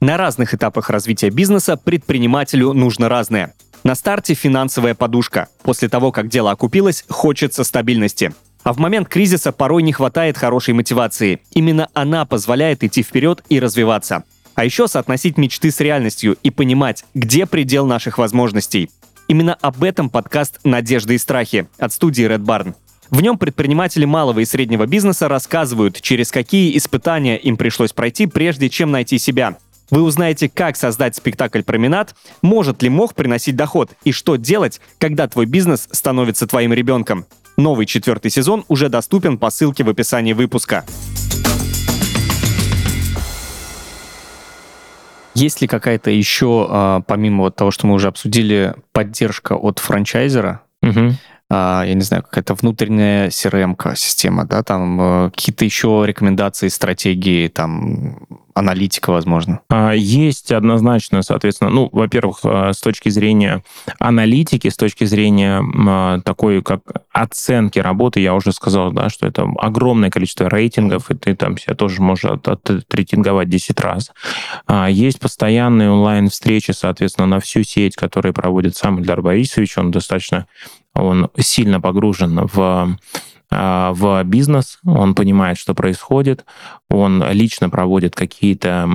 На 0.00 0.16
разных 0.16 0.54
этапах 0.54 0.90
развития 0.90 1.28
бизнеса 1.28 1.76
предпринимателю 1.76 2.72
нужно 2.72 3.08
разное. 3.08 3.52
На 3.82 3.94
старте 3.94 4.34
финансовая 4.34 4.94
подушка. 4.94 5.48
После 5.62 5.88
того, 5.88 6.12
как 6.12 6.28
дело 6.28 6.50
окупилось, 6.50 7.04
хочется 7.08 7.64
стабильности. 7.64 8.32
А 8.68 8.74
в 8.74 8.76
момент 8.76 9.08
кризиса 9.08 9.50
порой 9.50 9.82
не 9.82 9.94
хватает 9.94 10.36
хорошей 10.36 10.74
мотивации. 10.74 11.40
Именно 11.52 11.88
она 11.94 12.26
позволяет 12.26 12.84
идти 12.84 13.02
вперед 13.02 13.42
и 13.48 13.60
развиваться. 13.60 14.24
А 14.56 14.64
еще 14.66 14.88
соотносить 14.88 15.38
мечты 15.38 15.70
с 15.70 15.80
реальностью 15.80 16.36
и 16.42 16.50
понимать, 16.50 17.06
где 17.14 17.46
предел 17.46 17.86
наших 17.86 18.18
возможностей. 18.18 18.90
Именно 19.26 19.54
об 19.62 19.82
этом 19.82 20.10
подкаст 20.10 20.60
«Надежды 20.64 21.14
и 21.14 21.18
страхи» 21.18 21.66
от 21.78 21.94
студии 21.94 22.26
Red 22.26 22.44
Barn. 22.44 22.74
В 23.08 23.22
нем 23.22 23.38
предприниматели 23.38 24.04
малого 24.04 24.40
и 24.40 24.44
среднего 24.44 24.84
бизнеса 24.84 25.28
рассказывают, 25.28 25.98
через 26.02 26.30
какие 26.30 26.76
испытания 26.76 27.38
им 27.38 27.56
пришлось 27.56 27.94
пройти, 27.94 28.26
прежде 28.26 28.68
чем 28.68 28.90
найти 28.90 29.18
себя. 29.18 29.56
Вы 29.88 30.02
узнаете, 30.02 30.50
как 30.50 30.76
создать 30.76 31.16
спектакль 31.16 31.62
«Променад», 31.62 32.14
может 32.42 32.82
ли 32.82 32.90
мох 32.90 33.14
приносить 33.14 33.56
доход 33.56 33.92
и 34.04 34.12
что 34.12 34.36
делать, 34.36 34.82
когда 34.98 35.26
твой 35.26 35.46
бизнес 35.46 35.88
становится 35.90 36.46
твоим 36.46 36.74
ребенком. 36.74 37.24
Новый 37.58 37.86
четвертый 37.86 38.30
сезон 38.30 38.64
уже 38.68 38.88
доступен 38.88 39.36
по 39.36 39.50
ссылке 39.50 39.82
в 39.82 39.88
описании 39.88 40.32
выпуска. 40.32 40.84
Есть 45.34 45.60
ли 45.60 45.66
какая-то 45.66 46.08
еще, 46.12 46.68
а, 46.70 47.00
помимо 47.00 47.42
вот 47.42 47.56
того, 47.56 47.72
что 47.72 47.88
мы 47.88 47.94
уже 47.94 48.06
обсудили, 48.06 48.76
поддержка 48.92 49.54
от 49.54 49.80
франчайзера? 49.80 50.62
Угу. 50.82 51.14
А, 51.50 51.82
я 51.86 51.94
не 51.94 52.02
знаю, 52.02 52.22
какая-то 52.22 52.54
внутренняя 52.54 53.28
CRM-система, 53.28 54.44
да, 54.44 54.62
там 54.62 55.00
э, 55.00 55.30
какие-то 55.30 55.64
еще 55.64 56.02
рекомендации, 56.06 56.68
стратегии, 56.68 57.48
там 57.48 58.18
аналитика, 58.52 59.12
возможно? 59.12 59.60
А, 59.70 59.92
есть 59.92 60.52
однозначно, 60.52 61.22
соответственно, 61.22 61.70
ну, 61.70 61.88
во-первых, 61.90 62.40
э, 62.44 62.72
с 62.74 62.80
точки 62.80 63.08
зрения 63.08 63.62
аналитики, 63.98 64.68
с 64.68 64.76
точки 64.76 65.04
зрения 65.04 65.62
а, 65.88 66.20
такой, 66.20 66.62
как 66.62 66.82
оценки 67.12 67.78
работы, 67.78 68.20
я 68.20 68.34
уже 68.34 68.52
сказал, 68.52 68.92
да, 68.92 69.08
что 69.08 69.26
это 69.26 69.48
огромное 69.58 70.10
количество 70.10 70.50
рейтингов, 70.50 71.10
и 71.10 71.14
ты 71.14 71.34
там 71.34 71.56
себя 71.56 71.74
тоже 71.74 72.02
можешь 72.02 72.26
отрейтинговать 72.26 73.48
10 73.48 73.80
раз. 73.80 74.12
Есть 74.88 75.18
постоянные 75.18 75.90
онлайн-встречи, 75.90 76.72
соответственно, 76.72 77.26
на 77.26 77.40
всю 77.40 77.62
сеть, 77.64 77.96
которые 77.96 78.32
проводит 78.32 78.76
сам 78.76 78.98
Ильдар 78.98 79.22
Борисович, 79.22 79.78
он 79.78 79.90
достаточно 79.90 80.46
он 80.94 81.30
сильно 81.38 81.80
погружен 81.80 82.40
в 82.52 82.96
в 83.50 84.22
бизнес, 84.24 84.78
он 84.84 85.14
понимает, 85.14 85.58
что 85.58 85.74
происходит, 85.74 86.44
он 86.90 87.22
лично 87.30 87.68
проводит 87.68 88.14
какие-то 88.14 88.88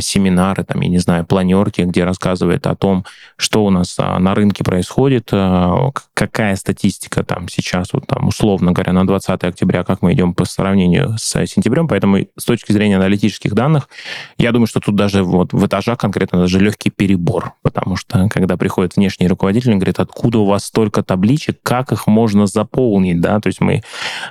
семинары, 0.00 0.64
там, 0.64 0.80
я 0.82 0.88
не 0.88 0.98
знаю, 0.98 1.24
планерки, 1.24 1.82
где 1.82 2.04
рассказывает 2.04 2.66
о 2.66 2.76
том, 2.76 3.04
что 3.36 3.64
у 3.64 3.70
нас 3.70 3.96
а, 3.98 4.18
на 4.18 4.34
рынке 4.34 4.62
происходит, 4.62 5.30
а, 5.32 5.90
какая 6.12 6.56
статистика 6.56 7.24
там 7.24 7.48
сейчас, 7.48 7.92
вот 7.92 8.06
там, 8.06 8.28
условно 8.28 8.72
говоря, 8.72 8.92
на 8.92 9.06
20 9.06 9.42
октября, 9.44 9.84
как 9.84 10.02
мы 10.02 10.12
идем 10.12 10.34
по 10.34 10.44
сравнению 10.44 11.16
с 11.18 11.46
сентябрем. 11.46 11.88
Поэтому 11.88 12.18
с 12.36 12.44
точки 12.44 12.72
зрения 12.72 12.96
аналитических 12.96 13.54
данных, 13.54 13.88
я 14.36 14.52
думаю, 14.52 14.66
что 14.66 14.80
тут 14.80 14.96
даже 14.96 15.22
вот 15.22 15.52
в 15.52 15.66
этажах 15.66 15.98
конкретно 15.98 16.40
даже 16.40 16.58
легкий 16.60 16.90
перебор, 16.90 17.54
потому 17.62 17.96
что 17.96 18.28
когда 18.28 18.56
приходит 18.58 18.96
внешний 18.96 19.28
руководитель, 19.28 19.72
он 19.72 19.78
говорит, 19.78 19.98
откуда 19.98 20.38
у 20.38 20.44
вас 20.44 20.64
столько 20.64 21.02
табличек, 21.02 21.58
как 21.62 21.92
их 21.92 22.06
можно 22.06 22.46
заполнить, 22.46 23.20
да, 23.20 23.40
то 23.40 23.46
есть 23.46 23.60
мы 23.60 23.82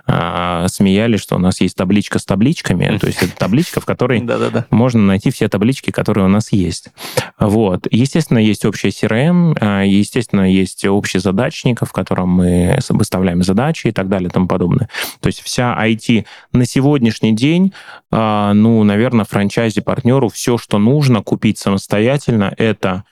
э, 0.08 0.66
смеялись, 0.68 1.22
что 1.22 1.36
у 1.36 1.40
нас 1.40 1.62
есть 1.62 1.76
табличка 1.76 2.20
с 2.20 2.26
табличками, 2.26 2.98
то 2.98 3.08
есть 3.08 3.22
это 3.22 3.36
табличка, 3.36 3.82
в 3.82 3.86
которой 3.86 4.28
можно 4.70 5.02
найти 5.02 5.32
все 5.32 5.48
таблички, 5.50 5.92
которые 5.92 6.26
у 6.26 6.30
нас 6.30 6.52
есть. 6.52 6.90
Вот. 7.40 7.88
Естественно, 7.90 8.38
есть 8.38 8.66
общая 8.66 8.90
CRM, 8.90 9.58
а, 9.60 9.84
естественно, 9.84 10.52
есть 10.52 10.86
общий 10.86 11.20
задачник, 11.20 11.82
в 11.82 11.92
котором 11.92 12.30
мы 12.30 12.80
выставляем 12.90 13.44
задачи 13.44 13.88
и 13.88 13.92
так 13.92 14.10
далее 14.10 14.30
и 14.30 14.32
тому 14.32 14.48
подобное. 14.48 14.90
То 15.22 15.28
есть 15.28 15.42
вся 15.42 15.78
IT 15.80 16.26
на 16.52 16.66
сегодняшний 16.66 17.34
день, 17.34 17.74
а, 18.12 18.54
ну, 18.54 18.84
наверное, 18.84 19.26
франчайзи-партнеру 19.26 20.30
все, 20.30 20.58
что 20.58 20.78
нужно 20.78 21.22
купить 21.22 21.58
самостоятельно, 21.58 22.54
это 22.58 23.04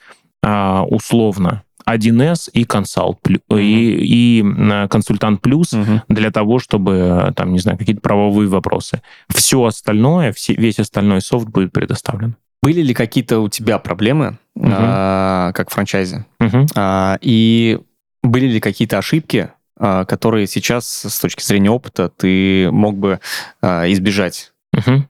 а, 0.44 0.84
условно 0.84 1.64
1С 1.96 2.50
и 2.52 2.64
консалт, 2.64 3.20
mm-hmm. 3.24 3.62
и, 3.62 4.42
и 4.42 4.88
консультант 4.90 5.42
плюс 5.42 5.74
mm-hmm. 5.74 6.02
для 6.10 6.32
того, 6.32 6.60
чтобы, 6.60 7.34
там, 7.36 7.54
не 7.54 7.60
знаю, 7.60 7.78
какие-то 7.78 8.02
правовые 8.02 8.50
вопросы. 8.50 9.02
Все 9.30 9.64
остальное, 9.64 10.32
все, 10.34 10.54
весь 10.54 10.80
остальной 10.80 11.22
софт 11.22 11.48
будет 11.48 11.72
предоставлен. 11.72 12.36
Были 12.62 12.82
ли 12.82 12.94
какие-то 12.94 13.40
у 13.40 13.50
тебя 13.50 13.78
проблемы, 13.78 14.38
mm-hmm. 14.58 14.74
а, 14.74 15.52
как 15.54 15.70
франчайзе? 15.70 16.26
Mm-hmm. 16.42 16.68
А, 16.76 17.18
и 17.22 17.80
были 18.24 18.48
ли 18.48 18.60
какие-то 18.60 18.98
ошибки, 18.98 19.52
а, 19.80 20.06
которые 20.06 20.48
сейчас, 20.48 20.88
с 21.06 21.20
точки 21.20 21.44
зрения 21.44 21.70
опыта, 21.70 22.10
ты 22.10 22.70
мог 22.72 22.98
бы 22.98 23.20
а, 23.62 23.90
избежать? 23.92 24.52
Mm-hmm. 24.76 25.04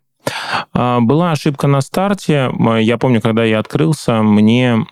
А, 0.74 1.00
была 1.00 1.32
ошибка 1.32 1.68
на 1.68 1.82
старте. 1.82 2.52
Я 2.80 2.98
помню, 2.98 3.22
когда 3.22 3.44
я 3.44 3.60
открылся, 3.60 4.22
мне 4.22 4.86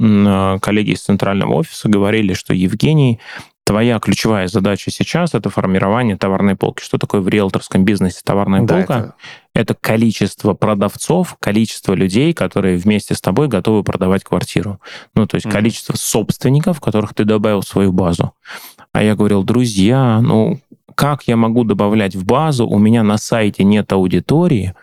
коллеги 0.61 0.91
из 0.91 1.01
центрального 1.01 1.53
офиса 1.53 1.89
говорили, 1.89 2.33
что 2.33 2.53
Евгений, 2.53 3.19
твоя 3.65 3.99
ключевая 3.99 4.47
задача 4.47 4.91
сейчас 4.91 5.33
это 5.33 5.49
формирование 5.49 6.17
товарной 6.17 6.55
полки. 6.55 6.83
Что 6.83 6.97
такое 6.97 7.21
в 7.21 7.27
риэлторском 7.27 7.83
бизнесе 7.83 8.21
товарная 8.23 8.61
да, 8.61 8.75
полка? 8.75 8.97
Это... 8.99 9.15
это 9.53 9.73
количество 9.73 10.53
продавцов, 10.53 11.35
количество 11.39 11.93
людей, 11.93 12.33
которые 12.33 12.77
вместе 12.77 13.15
с 13.15 13.21
тобой 13.21 13.47
готовы 13.47 13.83
продавать 13.83 14.23
квартиру. 14.23 14.79
Ну, 15.15 15.25
то 15.25 15.35
есть 15.35 15.47
mm-hmm. 15.47 15.51
количество 15.51 15.95
собственников, 15.97 16.79
которых 16.79 17.13
ты 17.13 17.25
добавил 17.25 17.61
в 17.61 17.67
свою 17.67 17.91
базу. 17.91 18.33
А 18.93 19.03
я 19.03 19.15
говорил, 19.15 19.43
друзья, 19.43 20.19
ну 20.21 20.59
как 20.93 21.23
я 21.23 21.35
могу 21.35 21.65
добавлять 21.65 22.15
в 22.15 22.23
базу? 22.23 22.67
У 22.67 22.79
меня 22.79 23.03
на 23.03 23.17
сайте 23.17 23.63
нет 23.65 23.91
аудитории, 23.91 24.73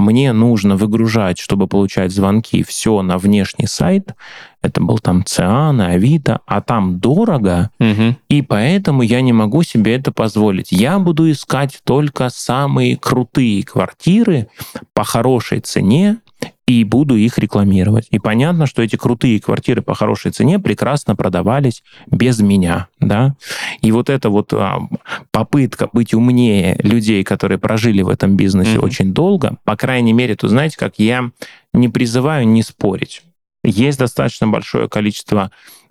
мне 0.00 0.32
нужно 0.32 0.76
выгружать, 0.76 1.38
чтобы 1.38 1.68
получать 1.68 2.10
звонки, 2.12 2.62
все 2.62 3.02
на 3.02 3.18
внешний 3.18 3.66
сайт. 3.66 4.14
Это 4.62 4.80
был 4.80 4.98
там 4.98 5.24
Циан, 5.24 5.80
Авито, 5.80 6.40
а 6.46 6.60
там 6.60 6.98
дорого, 6.98 7.70
угу. 7.78 8.16
и 8.28 8.42
поэтому 8.42 9.02
я 9.02 9.20
не 9.20 9.32
могу 9.32 9.62
себе 9.62 9.94
это 9.94 10.12
позволить. 10.12 10.72
Я 10.72 10.98
буду 10.98 11.30
искать 11.30 11.80
только 11.84 12.28
самые 12.28 12.96
крутые 12.96 13.62
квартиры 13.62 14.48
по 14.92 15.04
хорошей 15.04 15.60
цене, 15.60 16.18
и 16.66 16.84
буду 16.84 17.16
их 17.16 17.38
рекламировать. 17.38 18.06
И 18.10 18.18
понятно, 18.18 18.66
что 18.66 18.82
эти 18.82 18.96
крутые 18.96 19.40
квартиры 19.40 19.82
по 19.82 19.94
хорошей 19.94 20.30
цене 20.30 20.58
прекрасно 20.58 21.16
продавались 21.16 21.82
без 22.06 22.40
меня, 22.40 22.86
да. 23.00 23.34
И 23.82 23.90
вот 23.90 24.08
эта 24.08 24.30
вот 24.30 24.52
а, 24.52 24.78
попытка 25.32 25.88
быть 25.92 26.14
умнее 26.14 26.78
людей, 26.82 27.24
которые 27.24 27.58
прожили 27.58 28.02
в 28.02 28.08
этом 28.08 28.36
бизнесе 28.36 28.76
mm-hmm. 28.76 28.84
очень 28.84 29.12
долго, 29.12 29.56
по 29.64 29.76
крайней 29.76 30.12
мере, 30.12 30.36
то 30.36 30.46
знаете, 30.48 30.76
как 30.78 30.98
я 30.98 31.30
не 31.72 31.88
призываю 31.88 32.46
не 32.46 32.62
спорить. 32.62 33.22
Есть 33.64 33.98
достаточно 33.98 34.46
большое 34.46 34.88
количество 34.88 35.50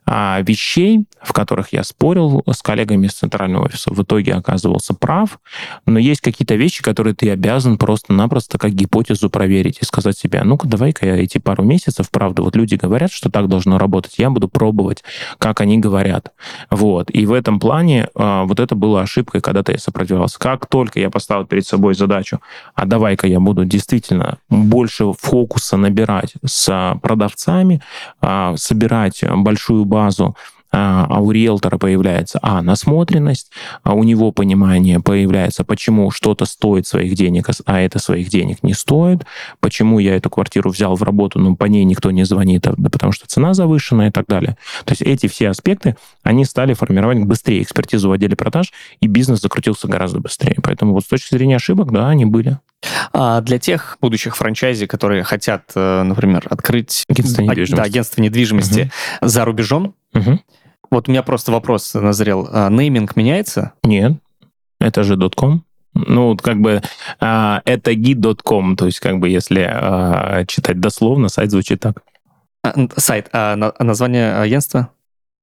вещей, 0.10 1.05
в 1.22 1.34
которых 1.34 1.72
я 1.72 1.84
спорил 1.84 2.43
с 2.49 2.62
коллегами 2.62 3.05
из 3.05 3.14
центрального 3.14 3.66
офиса, 3.66 3.93
в 3.93 4.01
итоге 4.01 4.34
оказывался 4.34 4.93
прав, 4.93 5.39
но 5.86 5.99
есть 5.99 6.22
какие-то 6.22 6.55
вещи, 6.55 6.82
которые 6.82 7.14
ты 7.14 7.30
обязан 7.30 7.78
просто-напросто 7.78 8.57
как 8.57 8.72
гипотезу 8.72 9.30
проверить 9.30 9.80
и 9.82 9.86
сказать 9.86 10.18
себе, 10.18 10.41
ну-ка, 10.43 10.68
давай-ка 10.68 11.05
я 11.05 11.16
эти 11.16 11.38
пару 11.38 11.64
месяцев, 11.64 12.10
правда, 12.10 12.41
вот 12.41 12.55
люди 12.55 12.76
говорят, 12.76 13.12
что 13.12 13.30
так 13.30 13.47
должно 13.47 13.78
работать, 13.78 14.16
я 14.18 14.30
буду 14.30 14.47
пробовать, 14.47 15.03
как 15.38 15.62
они 15.62 15.78
говорят. 15.78 16.32
Вот. 16.72 17.12
И 17.14 17.26
в 17.26 17.34
этом 17.34 17.60
плане 17.60 18.07
а, 18.16 18.45
вот 18.45 18.60
это 18.60 18.76
было 18.76 19.01
ошибкой, 19.01 19.41
когда-то 19.41 19.74
я 19.74 19.78
сопротивлялся. 19.78 20.39
Как 20.39 20.66
только 20.66 20.99
я 20.99 21.10
поставил 21.10 21.45
перед 21.45 21.68
собой 21.68 21.93
задачу, 21.93 22.39
а 22.74 22.86
давай-ка 22.86 23.28
я 23.28 23.39
буду 23.39 23.66
действительно 23.66 24.39
больше 24.49 25.12
фокуса 25.20 25.78
набирать 25.78 26.34
с 26.43 26.97
продавцами, 27.01 27.82
а, 28.22 28.55
собирать 28.57 29.24
большую 29.24 29.86
базу 29.86 29.99
базу, 30.00 30.36
а, 30.72 31.05
а 31.09 31.20
у 31.20 31.32
риэлтора 31.32 31.78
появляется, 31.78 32.39
а, 32.41 32.61
насмотренность, 32.61 33.51
а 33.84 33.93
у 33.93 34.03
него 34.03 34.32
понимание 34.32 34.99
появляется, 34.99 35.63
почему 35.63 36.11
что-то 36.11 36.45
стоит 36.45 36.88
своих 36.88 37.15
денег, 37.15 37.49
а 37.65 37.80
это 37.80 37.99
своих 37.99 38.30
денег 38.30 38.63
не 38.63 38.74
стоит, 38.74 39.26
почему 39.59 39.99
я 39.99 40.15
эту 40.15 40.30
квартиру 40.30 40.70
взял 40.70 40.95
в 40.95 41.03
работу, 41.03 41.39
но 41.39 41.55
по 41.55 41.65
ней 41.65 41.84
никто 41.86 42.11
не 42.11 42.24
звонит, 42.24 42.67
а, 42.67 42.74
да 42.78 42.89
потому 42.89 43.11
что 43.11 43.28
цена 43.28 43.53
завышена 43.53 44.07
и 44.07 44.11
так 44.11 44.28
далее. 44.28 44.57
То 44.86 44.91
есть 44.91 45.01
эти 45.01 45.28
все 45.28 45.49
аспекты, 45.49 45.95
они 46.24 46.45
стали 46.45 46.74
формировать 46.74 47.20
быстрее 47.24 47.61
экспертизу 47.61 48.09
в 48.09 48.11
отделе 48.11 48.36
продаж, 48.36 48.72
и 49.01 49.07
бизнес 49.07 49.41
закрутился 49.41 49.88
гораздо 49.88 50.20
быстрее. 50.20 50.57
Поэтому 50.61 50.93
вот 50.93 51.03
с 51.03 51.07
точки 51.07 51.34
зрения 51.34 51.55
ошибок, 51.55 51.91
да, 51.91 52.09
они 52.09 52.26
были. 52.26 52.59
А 53.11 53.41
для 53.41 53.59
тех 53.59 53.97
будущих 53.99 54.38
франчайзи, 54.38 54.86
которые 54.86 55.24
хотят, 55.24 55.72
э, 55.76 56.03
например, 56.03 56.47
открыть 56.49 57.03
агентство 57.09 57.41
недвижимости, 57.41 57.76
да, 57.76 57.84
агентство 57.84 58.22
недвижимости 58.22 58.91
угу. 59.22 59.28
за 59.28 59.45
рубежом, 59.45 59.95
угу. 60.14 60.39
вот 60.91 61.07
у 61.07 61.12
меня 61.12 61.24
просто 61.24 61.51
вопрос 61.51 61.93
назрел. 61.93 62.47
А 62.51 62.70
нейминг 62.70 63.16
меняется? 63.16 63.74
Нет, 63.84 64.14
это 64.80 65.03
же 65.03 65.18
.com. 65.36 65.64
Ну, 65.93 66.38
как 66.38 66.62
бы 66.62 66.82
а, 67.20 67.62
это 67.66 67.91
gid.com, 67.91 68.76
то 68.76 68.86
есть 68.86 68.99
как 68.99 69.20
бы 69.20 69.30
если 69.30 69.68
а, 69.70 70.45
читать 70.45 70.80
дословно, 70.80 71.30
сайт 71.30 71.51
звучит 71.51 71.80
так. 71.80 72.03
А, 72.64 72.74
сайт, 72.97 73.30
а 73.34 73.55
название 73.80 74.36
агентства? 74.36 74.89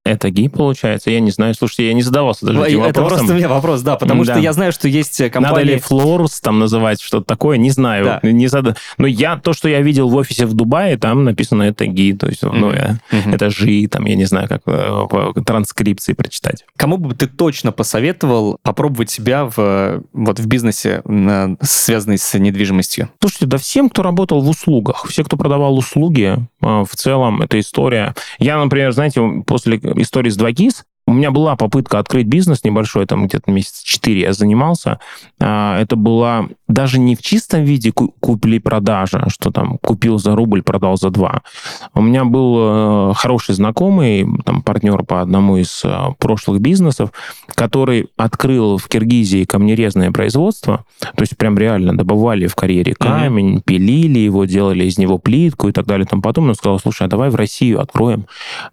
Это 0.06 0.30
ГИ, 0.30 0.48
получается? 0.48 1.10
Я 1.10 1.20
не 1.20 1.30
знаю. 1.30 1.54
Слушайте, 1.54 1.88
я 1.88 1.94
не 1.94 2.02
задавался 2.02 2.46
даже 2.46 2.62
этим 2.62 2.82
Это 2.84 3.02
просто 3.02 3.32
у 3.32 3.36
меня 3.36 3.48
вопрос, 3.48 3.82
да, 3.82 3.96
потому 3.96 4.24
да. 4.24 4.34
что 4.34 4.40
я 4.40 4.52
знаю, 4.52 4.72
что 4.72 4.88
есть 4.88 5.18
компании... 5.30 5.42
Надо 5.42 5.62
ли 5.62 5.78
Флорус 5.78 6.40
там 6.40 6.60
называть, 6.60 7.00
что-то 7.00 7.24
такое, 7.24 7.58
не 7.58 7.70
знаю. 7.70 8.04
Да. 8.04 8.20
Не 8.22 8.46
зад... 8.46 8.76
Но 8.98 9.06
я, 9.06 9.36
то, 9.36 9.52
что 9.52 9.68
я 9.68 9.80
видел 9.80 10.08
в 10.08 10.14
офисе 10.14 10.46
в 10.46 10.54
Дубае, 10.54 10.96
там 10.96 11.24
написано 11.24 11.64
это 11.64 11.86
ГИ, 11.86 12.14
то 12.14 12.28
есть, 12.28 12.42
mm-hmm. 12.42 12.56
ну, 12.56 12.72
я, 12.72 13.00
mm-hmm. 13.10 13.34
это 13.34 13.50
ЖИ, 13.50 13.88
там, 13.88 14.04
я 14.04 14.14
не 14.14 14.24
знаю, 14.26 14.48
как 14.48 14.62
э, 14.66 15.06
по 15.10 15.34
транскрипции 15.44 16.12
прочитать. 16.12 16.64
Кому 16.76 16.98
бы 16.98 17.14
ты 17.14 17.26
точно 17.26 17.72
посоветовал 17.72 18.58
попробовать 18.62 19.10
себя 19.10 19.44
в, 19.44 20.02
вот, 20.12 20.38
в 20.38 20.46
бизнесе, 20.46 21.02
связанный 21.62 22.18
с 22.18 22.38
недвижимостью? 22.38 23.10
Слушайте, 23.20 23.46
да 23.46 23.58
всем, 23.58 23.90
кто 23.90 24.02
работал 24.02 24.40
в 24.40 24.48
услугах, 24.48 25.06
все, 25.08 25.24
кто 25.24 25.36
продавал 25.36 25.76
услуги, 25.76 26.36
э, 26.62 26.66
в 26.66 26.94
целом, 26.94 27.42
эта 27.42 27.58
история... 27.58 28.14
Я, 28.38 28.58
например, 28.58 28.92
знаете, 28.92 29.20
после 29.46 29.80
истории 30.02 30.30
с 30.30 30.38
2GIS, 30.38 30.84
у 31.06 31.12
меня 31.12 31.30
была 31.30 31.54
попытка 31.54 32.00
открыть 32.00 32.26
бизнес 32.26 32.64
небольшой, 32.64 33.06
там 33.06 33.26
где-то 33.26 33.50
месяца 33.52 33.84
4 33.84 34.20
я 34.20 34.32
занимался. 34.32 34.98
А, 35.40 35.80
это 35.80 35.94
была 35.94 36.48
даже 36.66 36.98
не 36.98 37.14
в 37.14 37.22
чистом 37.22 37.62
виде 37.62 37.92
купли-продажа, 37.92 39.26
что 39.28 39.52
там 39.52 39.78
купил 39.78 40.18
за 40.18 40.34
рубль, 40.34 40.62
продал 40.62 40.96
за 40.96 41.10
два. 41.10 41.42
У 41.94 42.02
меня 42.02 42.24
был 42.24 42.56
э, 42.58 43.14
хороший 43.14 43.54
знакомый, 43.54 44.26
там 44.44 44.62
партнер 44.62 45.04
по 45.04 45.20
одному 45.20 45.58
из 45.58 45.82
э, 45.84 45.96
прошлых 46.18 46.60
бизнесов, 46.60 47.12
который 47.54 48.08
открыл 48.16 48.76
в 48.76 48.88
Киргизии 48.88 49.44
камнерезное 49.44 50.10
производство, 50.10 50.84
то 51.00 51.22
есть 51.22 51.36
прям 51.36 51.56
реально 51.56 51.96
добывали 51.96 52.48
в 52.48 52.56
карьере 52.56 52.94
камень, 52.94 53.58
mm-hmm. 53.58 53.62
пилили 53.64 54.18
его, 54.18 54.44
делали 54.44 54.84
из 54.84 54.98
него 54.98 55.18
плитку 55.18 55.68
и 55.68 55.72
так 55.72 55.86
далее. 55.86 56.06
Там 56.06 56.20
потом 56.20 56.48
он 56.48 56.56
сказал, 56.56 56.80
слушай, 56.80 57.06
а 57.06 57.08
давай 57.08 57.30
в 57.30 57.36
Россию 57.36 57.80
откроем 57.80 58.26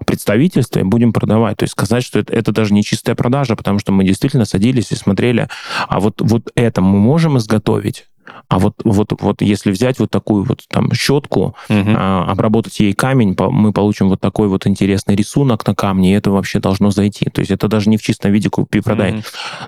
представительство 0.04 0.80
и 0.80 0.84
будем 0.84 1.14
продавать. 1.14 1.58
То 1.58 1.64
есть 1.64 1.74
сказать, 1.74 2.04
что 2.04 2.23
это, 2.30 2.52
даже 2.52 2.74
не 2.74 2.84
чистая 2.84 3.16
продажа, 3.16 3.56
потому 3.56 3.80
что 3.80 3.92
мы 3.92 4.04
действительно 4.04 4.46
садились 4.46 4.92
и 4.92 4.96
смотрели, 4.96 5.48
а 5.88 6.00
вот, 6.00 6.22
вот 6.22 6.52
это 6.56 6.82
мы 6.82 7.00
можем 7.00 7.38
изготовить, 7.38 8.06
а 8.48 8.60
вот, 8.60 8.76
вот, 8.84 9.14
вот 9.20 9.42
если 9.42 9.72
взять 9.72 10.00
вот 10.00 10.12
такую 10.12 10.44
вот 10.44 10.62
там 10.70 10.92
щетку, 10.94 11.56
угу. 11.70 11.90
а, 11.96 12.26
обработать 12.30 12.80
ей 12.80 12.94
камень, 12.94 13.36
мы 13.38 13.74
получим 13.74 14.10
вот 14.10 14.22
такой 14.22 14.48
вот 14.48 14.68
интересный 14.68 15.16
рисунок 15.16 15.66
на 15.66 15.76
камне, 15.76 16.12
и 16.12 16.16
это 16.16 16.32
вообще 16.32 16.60
должно 16.60 16.92
зайти. 16.92 17.26
То 17.26 17.40
есть 17.40 17.52
это 17.52 17.68
даже 17.68 17.90
не 17.90 17.98
в 17.98 18.02
чистом 18.02 18.32
виде 18.32 18.50
купи-продай. 18.50 19.14
Угу. 19.14 19.24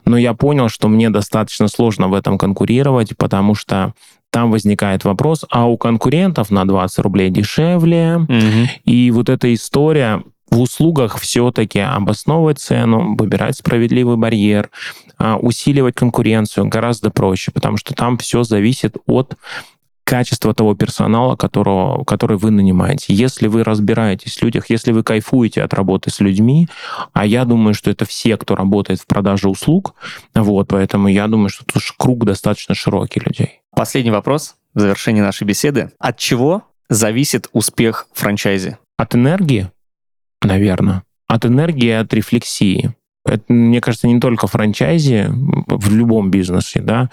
Но 0.06 0.18
я 0.18 0.34
понял, 0.34 0.70
что 0.70 0.88
мне 0.88 1.10
достаточно 1.10 1.68
сложно 1.68 2.08
в 2.08 2.14
этом 2.14 2.38
конкурировать, 2.38 3.18
потому 3.18 3.56
что 3.56 3.94
там 4.32 4.52
возникает 4.52 5.06
вопрос, 5.06 5.46
а 5.50 5.66
у 5.66 5.78
конкурентов 5.78 6.52
на 6.52 6.68
20 6.68 7.00
рублей 7.00 7.30
дешевле, 7.30 8.18
угу. 8.18 8.70
и 8.84 9.12
вот 9.12 9.30
эта 9.30 9.54
история 9.54 10.24
в 10.50 10.60
услугах 10.60 11.20
все-таки 11.20 11.80
обосновывать 11.80 12.60
цену, 12.60 13.16
выбирать 13.16 13.58
справедливый 13.58 14.18
барьер, 14.18 14.70
а, 15.18 15.38
усиливать 15.38 15.96
конкуренцию 15.96 16.68
гораздо 16.68 17.10
проще, 17.10 17.52
потому 17.52 17.78
что 17.78 17.94
там 17.94 18.18
все 18.18 18.44
зависит 18.44 18.98
от 19.08 19.36
качества 20.06 20.54
того 20.54 20.76
персонала, 20.76 21.36
которого, 21.36 22.04
который 22.06 22.38
вы 22.38 22.52
нанимаете. 22.52 23.14
Если 23.14 23.48
вы 23.48 23.64
разбираетесь 23.64 24.38
в 24.38 24.44
людях, 24.44 24.70
если 24.70 24.92
вы 24.92 25.04
кайфуете 25.04 25.64
от 25.64 25.74
работы 25.74 26.12
с 26.12 26.20
людьми, 26.20 26.70
а 27.12 27.26
я 27.26 27.44
думаю, 27.44 27.74
что 27.74 27.90
это 27.90 28.06
все, 28.06 28.38
кто 28.38 28.56
работает 28.56 29.02
в 29.02 29.08
продаже 29.08 29.50
услуг, 29.50 29.96
вот, 30.34 30.68
поэтому 30.70 31.08
я 31.08 31.28
думаю, 31.28 31.50
что 31.50 31.66
тут 31.66 31.82
круг 31.98 32.24
достаточно 32.24 32.76
широкий 32.76 33.20
людей. 33.20 33.62
Последний 33.76 34.12
вопрос 34.12 34.56
в 34.76 34.80
завершении 34.80 35.22
нашей 35.22 35.46
беседы. 35.46 35.92
От 35.98 36.18
чего 36.18 36.64
зависит 36.88 37.50
успех 37.52 38.08
франчайзи? 38.14 38.78
От 38.98 39.16
энергии, 39.16 39.70
наверное. 40.46 41.04
От 41.28 41.46
энергии, 41.46 41.90
от 41.90 42.14
рефлексии. 42.14 42.94
Это, 43.26 43.52
мне 43.52 43.82
кажется, 43.82 44.08
не 44.08 44.20
только 44.20 44.48
франчайзи, 44.48 45.28
в 45.30 45.94
любом 45.94 46.30
бизнесе, 46.30 46.80
да. 46.82 47.10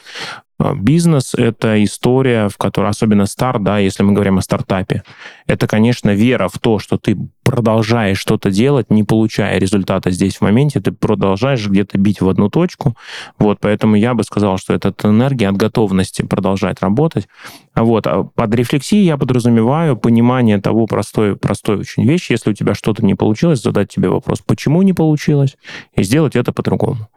А, 0.59 0.75
бизнес— 0.75 1.35
это 1.37 1.83
история, 1.83 2.49
в 2.49 2.59
которой, 2.59 2.91
особенно 2.91 3.27
старт, 3.27 3.63
да, 3.63 3.79
если 3.79 4.03
мы 4.03 4.13
говорим 4.13 4.39
о 4.39 4.43
стартапе, 4.43 5.03
это, 5.47 5.67
конечно, 5.67 6.11
вера 6.11 6.49
в 6.49 6.59
то, 6.59 6.79
что 6.79 6.99
ты 6.99 7.17
продолжаешь 7.43 8.19
что-то 8.19 8.51
делать, 8.51 8.91
не 8.91 9.03
получая 9.03 9.59
результата 9.59 10.11
здесь 10.11 10.37
в 10.37 10.41
моменте, 10.43 10.81
ты 10.81 10.93
продолжаешь 10.93 11.67
где-то 11.67 11.99
бить 11.99 12.21
в 12.21 12.29
одну 12.29 12.49
точку. 12.49 12.97
Вот, 13.39 13.59
поэтому 13.61 13.97
я 13.97 14.15
бы 14.15 14.23
сказал, 14.25 14.59
что 14.59 14.75
это 14.75 14.95
энергия 15.05 15.49
от 15.49 15.57
готовности 15.57 16.23
продолжать 16.23 16.81
работать. 16.81 17.29
Вот, 17.75 18.07
а 18.07 18.25
под 18.25 18.55
рефлексией 18.55 19.05
я 19.05 19.17
подразумеваю 19.17 19.97
понимание 19.97 20.61
того 20.61 20.87
простой, 20.87 21.37
простой 21.37 21.79
очень 21.79 22.05
вещи. 22.05 22.33
Если 22.33 22.51
у 22.51 22.55
тебя 22.55 22.75
что-то 22.75 23.05
не 23.05 23.15
получилось, 23.15 23.63
задать 23.63 23.91
тебе 23.91 24.09
вопрос, 24.09 24.41
почему 24.41 24.83
не 24.83 24.93
получилось, 24.93 25.57
и 25.95 26.03
сделать 26.03 26.37
это 26.37 26.53
по-другому. 26.53 27.09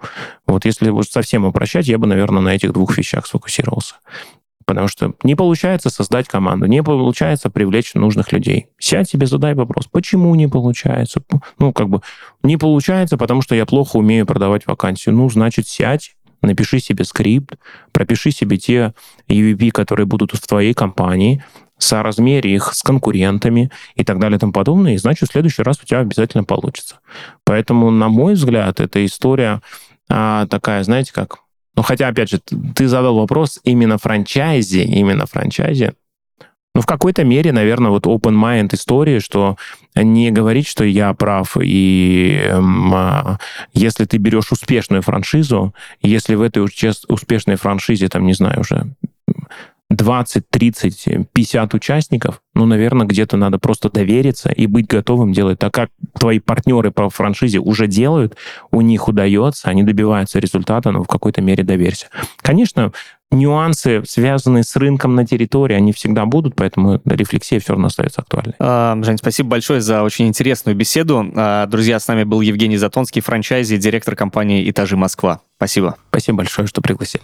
Вот, 0.48 0.66
если 0.66 0.90
вот 0.90 1.08
совсем 1.08 1.46
упрощать, 1.46 1.88
я 1.88 1.98
бы, 1.98 2.08
наверное, 2.08 2.42
на 2.42 2.56
этих 2.56 2.74
двух 2.74 2.98
вещах 2.98 3.26
сфокусировался. 3.28 3.96
Потому 4.66 4.88
что 4.88 5.14
не 5.24 5.36
получается 5.36 5.90
создать 5.90 6.28
команду, 6.28 6.66
не 6.66 6.82
получается 6.82 7.50
привлечь 7.50 7.94
нужных 7.94 8.32
людей. 8.32 8.68
Сядь 8.80 9.10
себе, 9.10 9.28
задай 9.28 9.54
вопрос, 9.54 9.88
почему 9.92 10.34
не 10.34 10.48
получается? 10.48 11.22
Ну, 11.60 11.72
как 11.72 11.88
бы, 11.88 12.02
не 12.42 12.58
получается, 12.58 13.18
потому 13.18 13.42
что 13.42 13.54
я 13.54 13.66
плохо 13.66 13.98
умею 13.98 14.26
продавать 14.26 14.66
вакансию. 14.66 15.14
Ну, 15.16 15.30
значит, 15.30 15.68
сядь, 15.68 16.16
напиши 16.42 16.80
себе 16.80 17.06
скрипт, 17.06 17.58
пропиши 17.92 18.32
себе 18.32 18.58
те 18.58 18.94
UVP, 19.30 19.70
которые 19.70 20.08
будут 20.08 20.34
в 20.34 20.48
твоей 20.48 20.74
компании, 20.74 21.44
соразмери 21.78 22.54
их 22.54 22.74
с 22.74 22.82
конкурентами 22.82 23.70
и 23.96 24.04
так 24.04 24.20
далее 24.20 24.38
и 24.38 24.40
тому 24.40 24.54
подобное, 24.54 24.94
и 24.94 24.98
значит, 24.98 25.30
в 25.30 25.32
следующий 25.32 25.62
раз 25.62 25.80
у 25.84 25.86
тебя 25.86 26.00
обязательно 26.00 26.44
получится. 26.44 27.00
Поэтому, 27.44 27.92
на 27.92 28.10
мой 28.10 28.34
взгляд, 28.34 28.80
эта 28.80 29.06
история 29.06 29.62
а, 30.10 30.48
такая, 30.48 30.84
знаете, 30.84 31.12
как 31.14 31.40
но 31.76 31.84
хотя, 31.84 32.08
опять 32.08 32.30
же, 32.30 32.40
ты 32.40 32.88
задал 32.88 33.16
вопрос 33.18 33.60
именно 33.64 33.98
франчайзе, 33.98 34.84
именно 34.84 35.26
франчайзе. 35.26 35.94
Ну, 36.74 36.82
в 36.82 36.86
какой-то 36.86 37.24
мере, 37.24 37.54
наверное, 37.54 37.90
вот 37.90 38.06
open 38.06 38.36
mind 38.36 38.76
истории, 38.76 39.20
что 39.20 39.56
не 39.96 40.30
говорить, 40.30 40.68
что 40.68 40.84
я 40.84 41.14
прав, 41.14 41.56
и 41.62 42.38
э, 42.44 43.38
если 43.74 44.04
ты 44.04 44.18
берешь 44.18 44.52
успешную 44.52 45.02
франшизу, 45.02 45.74
если 46.02 46.36
в 46.36 46.42
этой 46.42 46.66
успешной 47.08 47.56
франшизе, 47.56 48.10
там, 48.10 48.26
не 48.26 48.34
знаю, 48.34 48.60
уже 48.60 48.88
20, 49.92 50.50
30, 50.50 51.28
50 51.32 51.74
участников, 51.74 52.42
ну, 52.56 52.66
наверное, 52.66 53.06
где-то 53.06 53.38
надо 53.38 53.60
просто 53.60 53.90
довериться 53.90 54.50
и 54.50 54.66
быть 54.66 54.88
готовым 54.88 55.32
делать 55.32 55.60
так, 55.60 55.74
как 55.74 55.90
твои 56.18 56.40
партнеры 56.40 56.92
по 56.92 57.10
франшизе 57.10 57.60
уже 57.60 57.88
делают, 57.88 58.36
у 58.72 58.82
них 58.82 59.08
удается, 59.08 59.70
они 59.70 59.84
добиваются 59.84 60.40
результата, 60.40 60.92
но 60.92 61.04
в 61.04 61.08
какой-то 61.08 61.42
мере 61.42 61.64
доверься. 61.64 62.08
Конечно, 62.38 62.94
нюансы, 63.32 64.04
связанные 64.08 64.64
с 64.64 64.76
рынком 64.76 65.14
на 65.14 65.26
территории, 65.26 65.76
они 65.76 65.94
всегда 65.94 66.26
будут, 66.26 66.56
поэтому 66.56 67.00
рефлексия 67.06 67.60
все 67.60 67.74
равно 67.74 67.88
остается 67.88 68.22
актуальной. 68.22 68.56
А, 68.60 68.98
Жень, 69.04 69.18
спасибо 69.18 69.50
большое 69.50 69.82
за 69.82 70.02
очень 70.02 70.28
интересную 70.28 70.76
беседу. 70.76 71.32
А, 71.36 71.68
друзья, 71.68 72.00
с 72.00 72.08
нами 72.08 72.24
был 72.24 72.42
Евгений 72.42 72.78
Затонский, 72.78 73.22
франчайзи, 73.22 73.78
директор 73.78 74.16
компании 74.16 74.68
«Этажи 74.70 74.98
Москва». 74.98 75.42
Спасибо. 75.58 75.96
Спасибо 76.10 76.40
большое, 76.40 76.68
что 76.68 76.82
пригласили. 76.82 77.24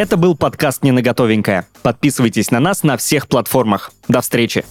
Это 0.00 0.16
был 0.16 0.34
подкаст 0.34 0.82
«Не 0.82 0.92
на 0.92 1.02
готовенькое». 1.02 1.66
Подписывайтесь 1.82 2.50
на 2.50 2.58
нас 2.58 2.84
на 2.84 2.96
всех 2.96 3.28
платформах. 3.28 3.92
До 4.08 4.22
встречи! 4.22 4.64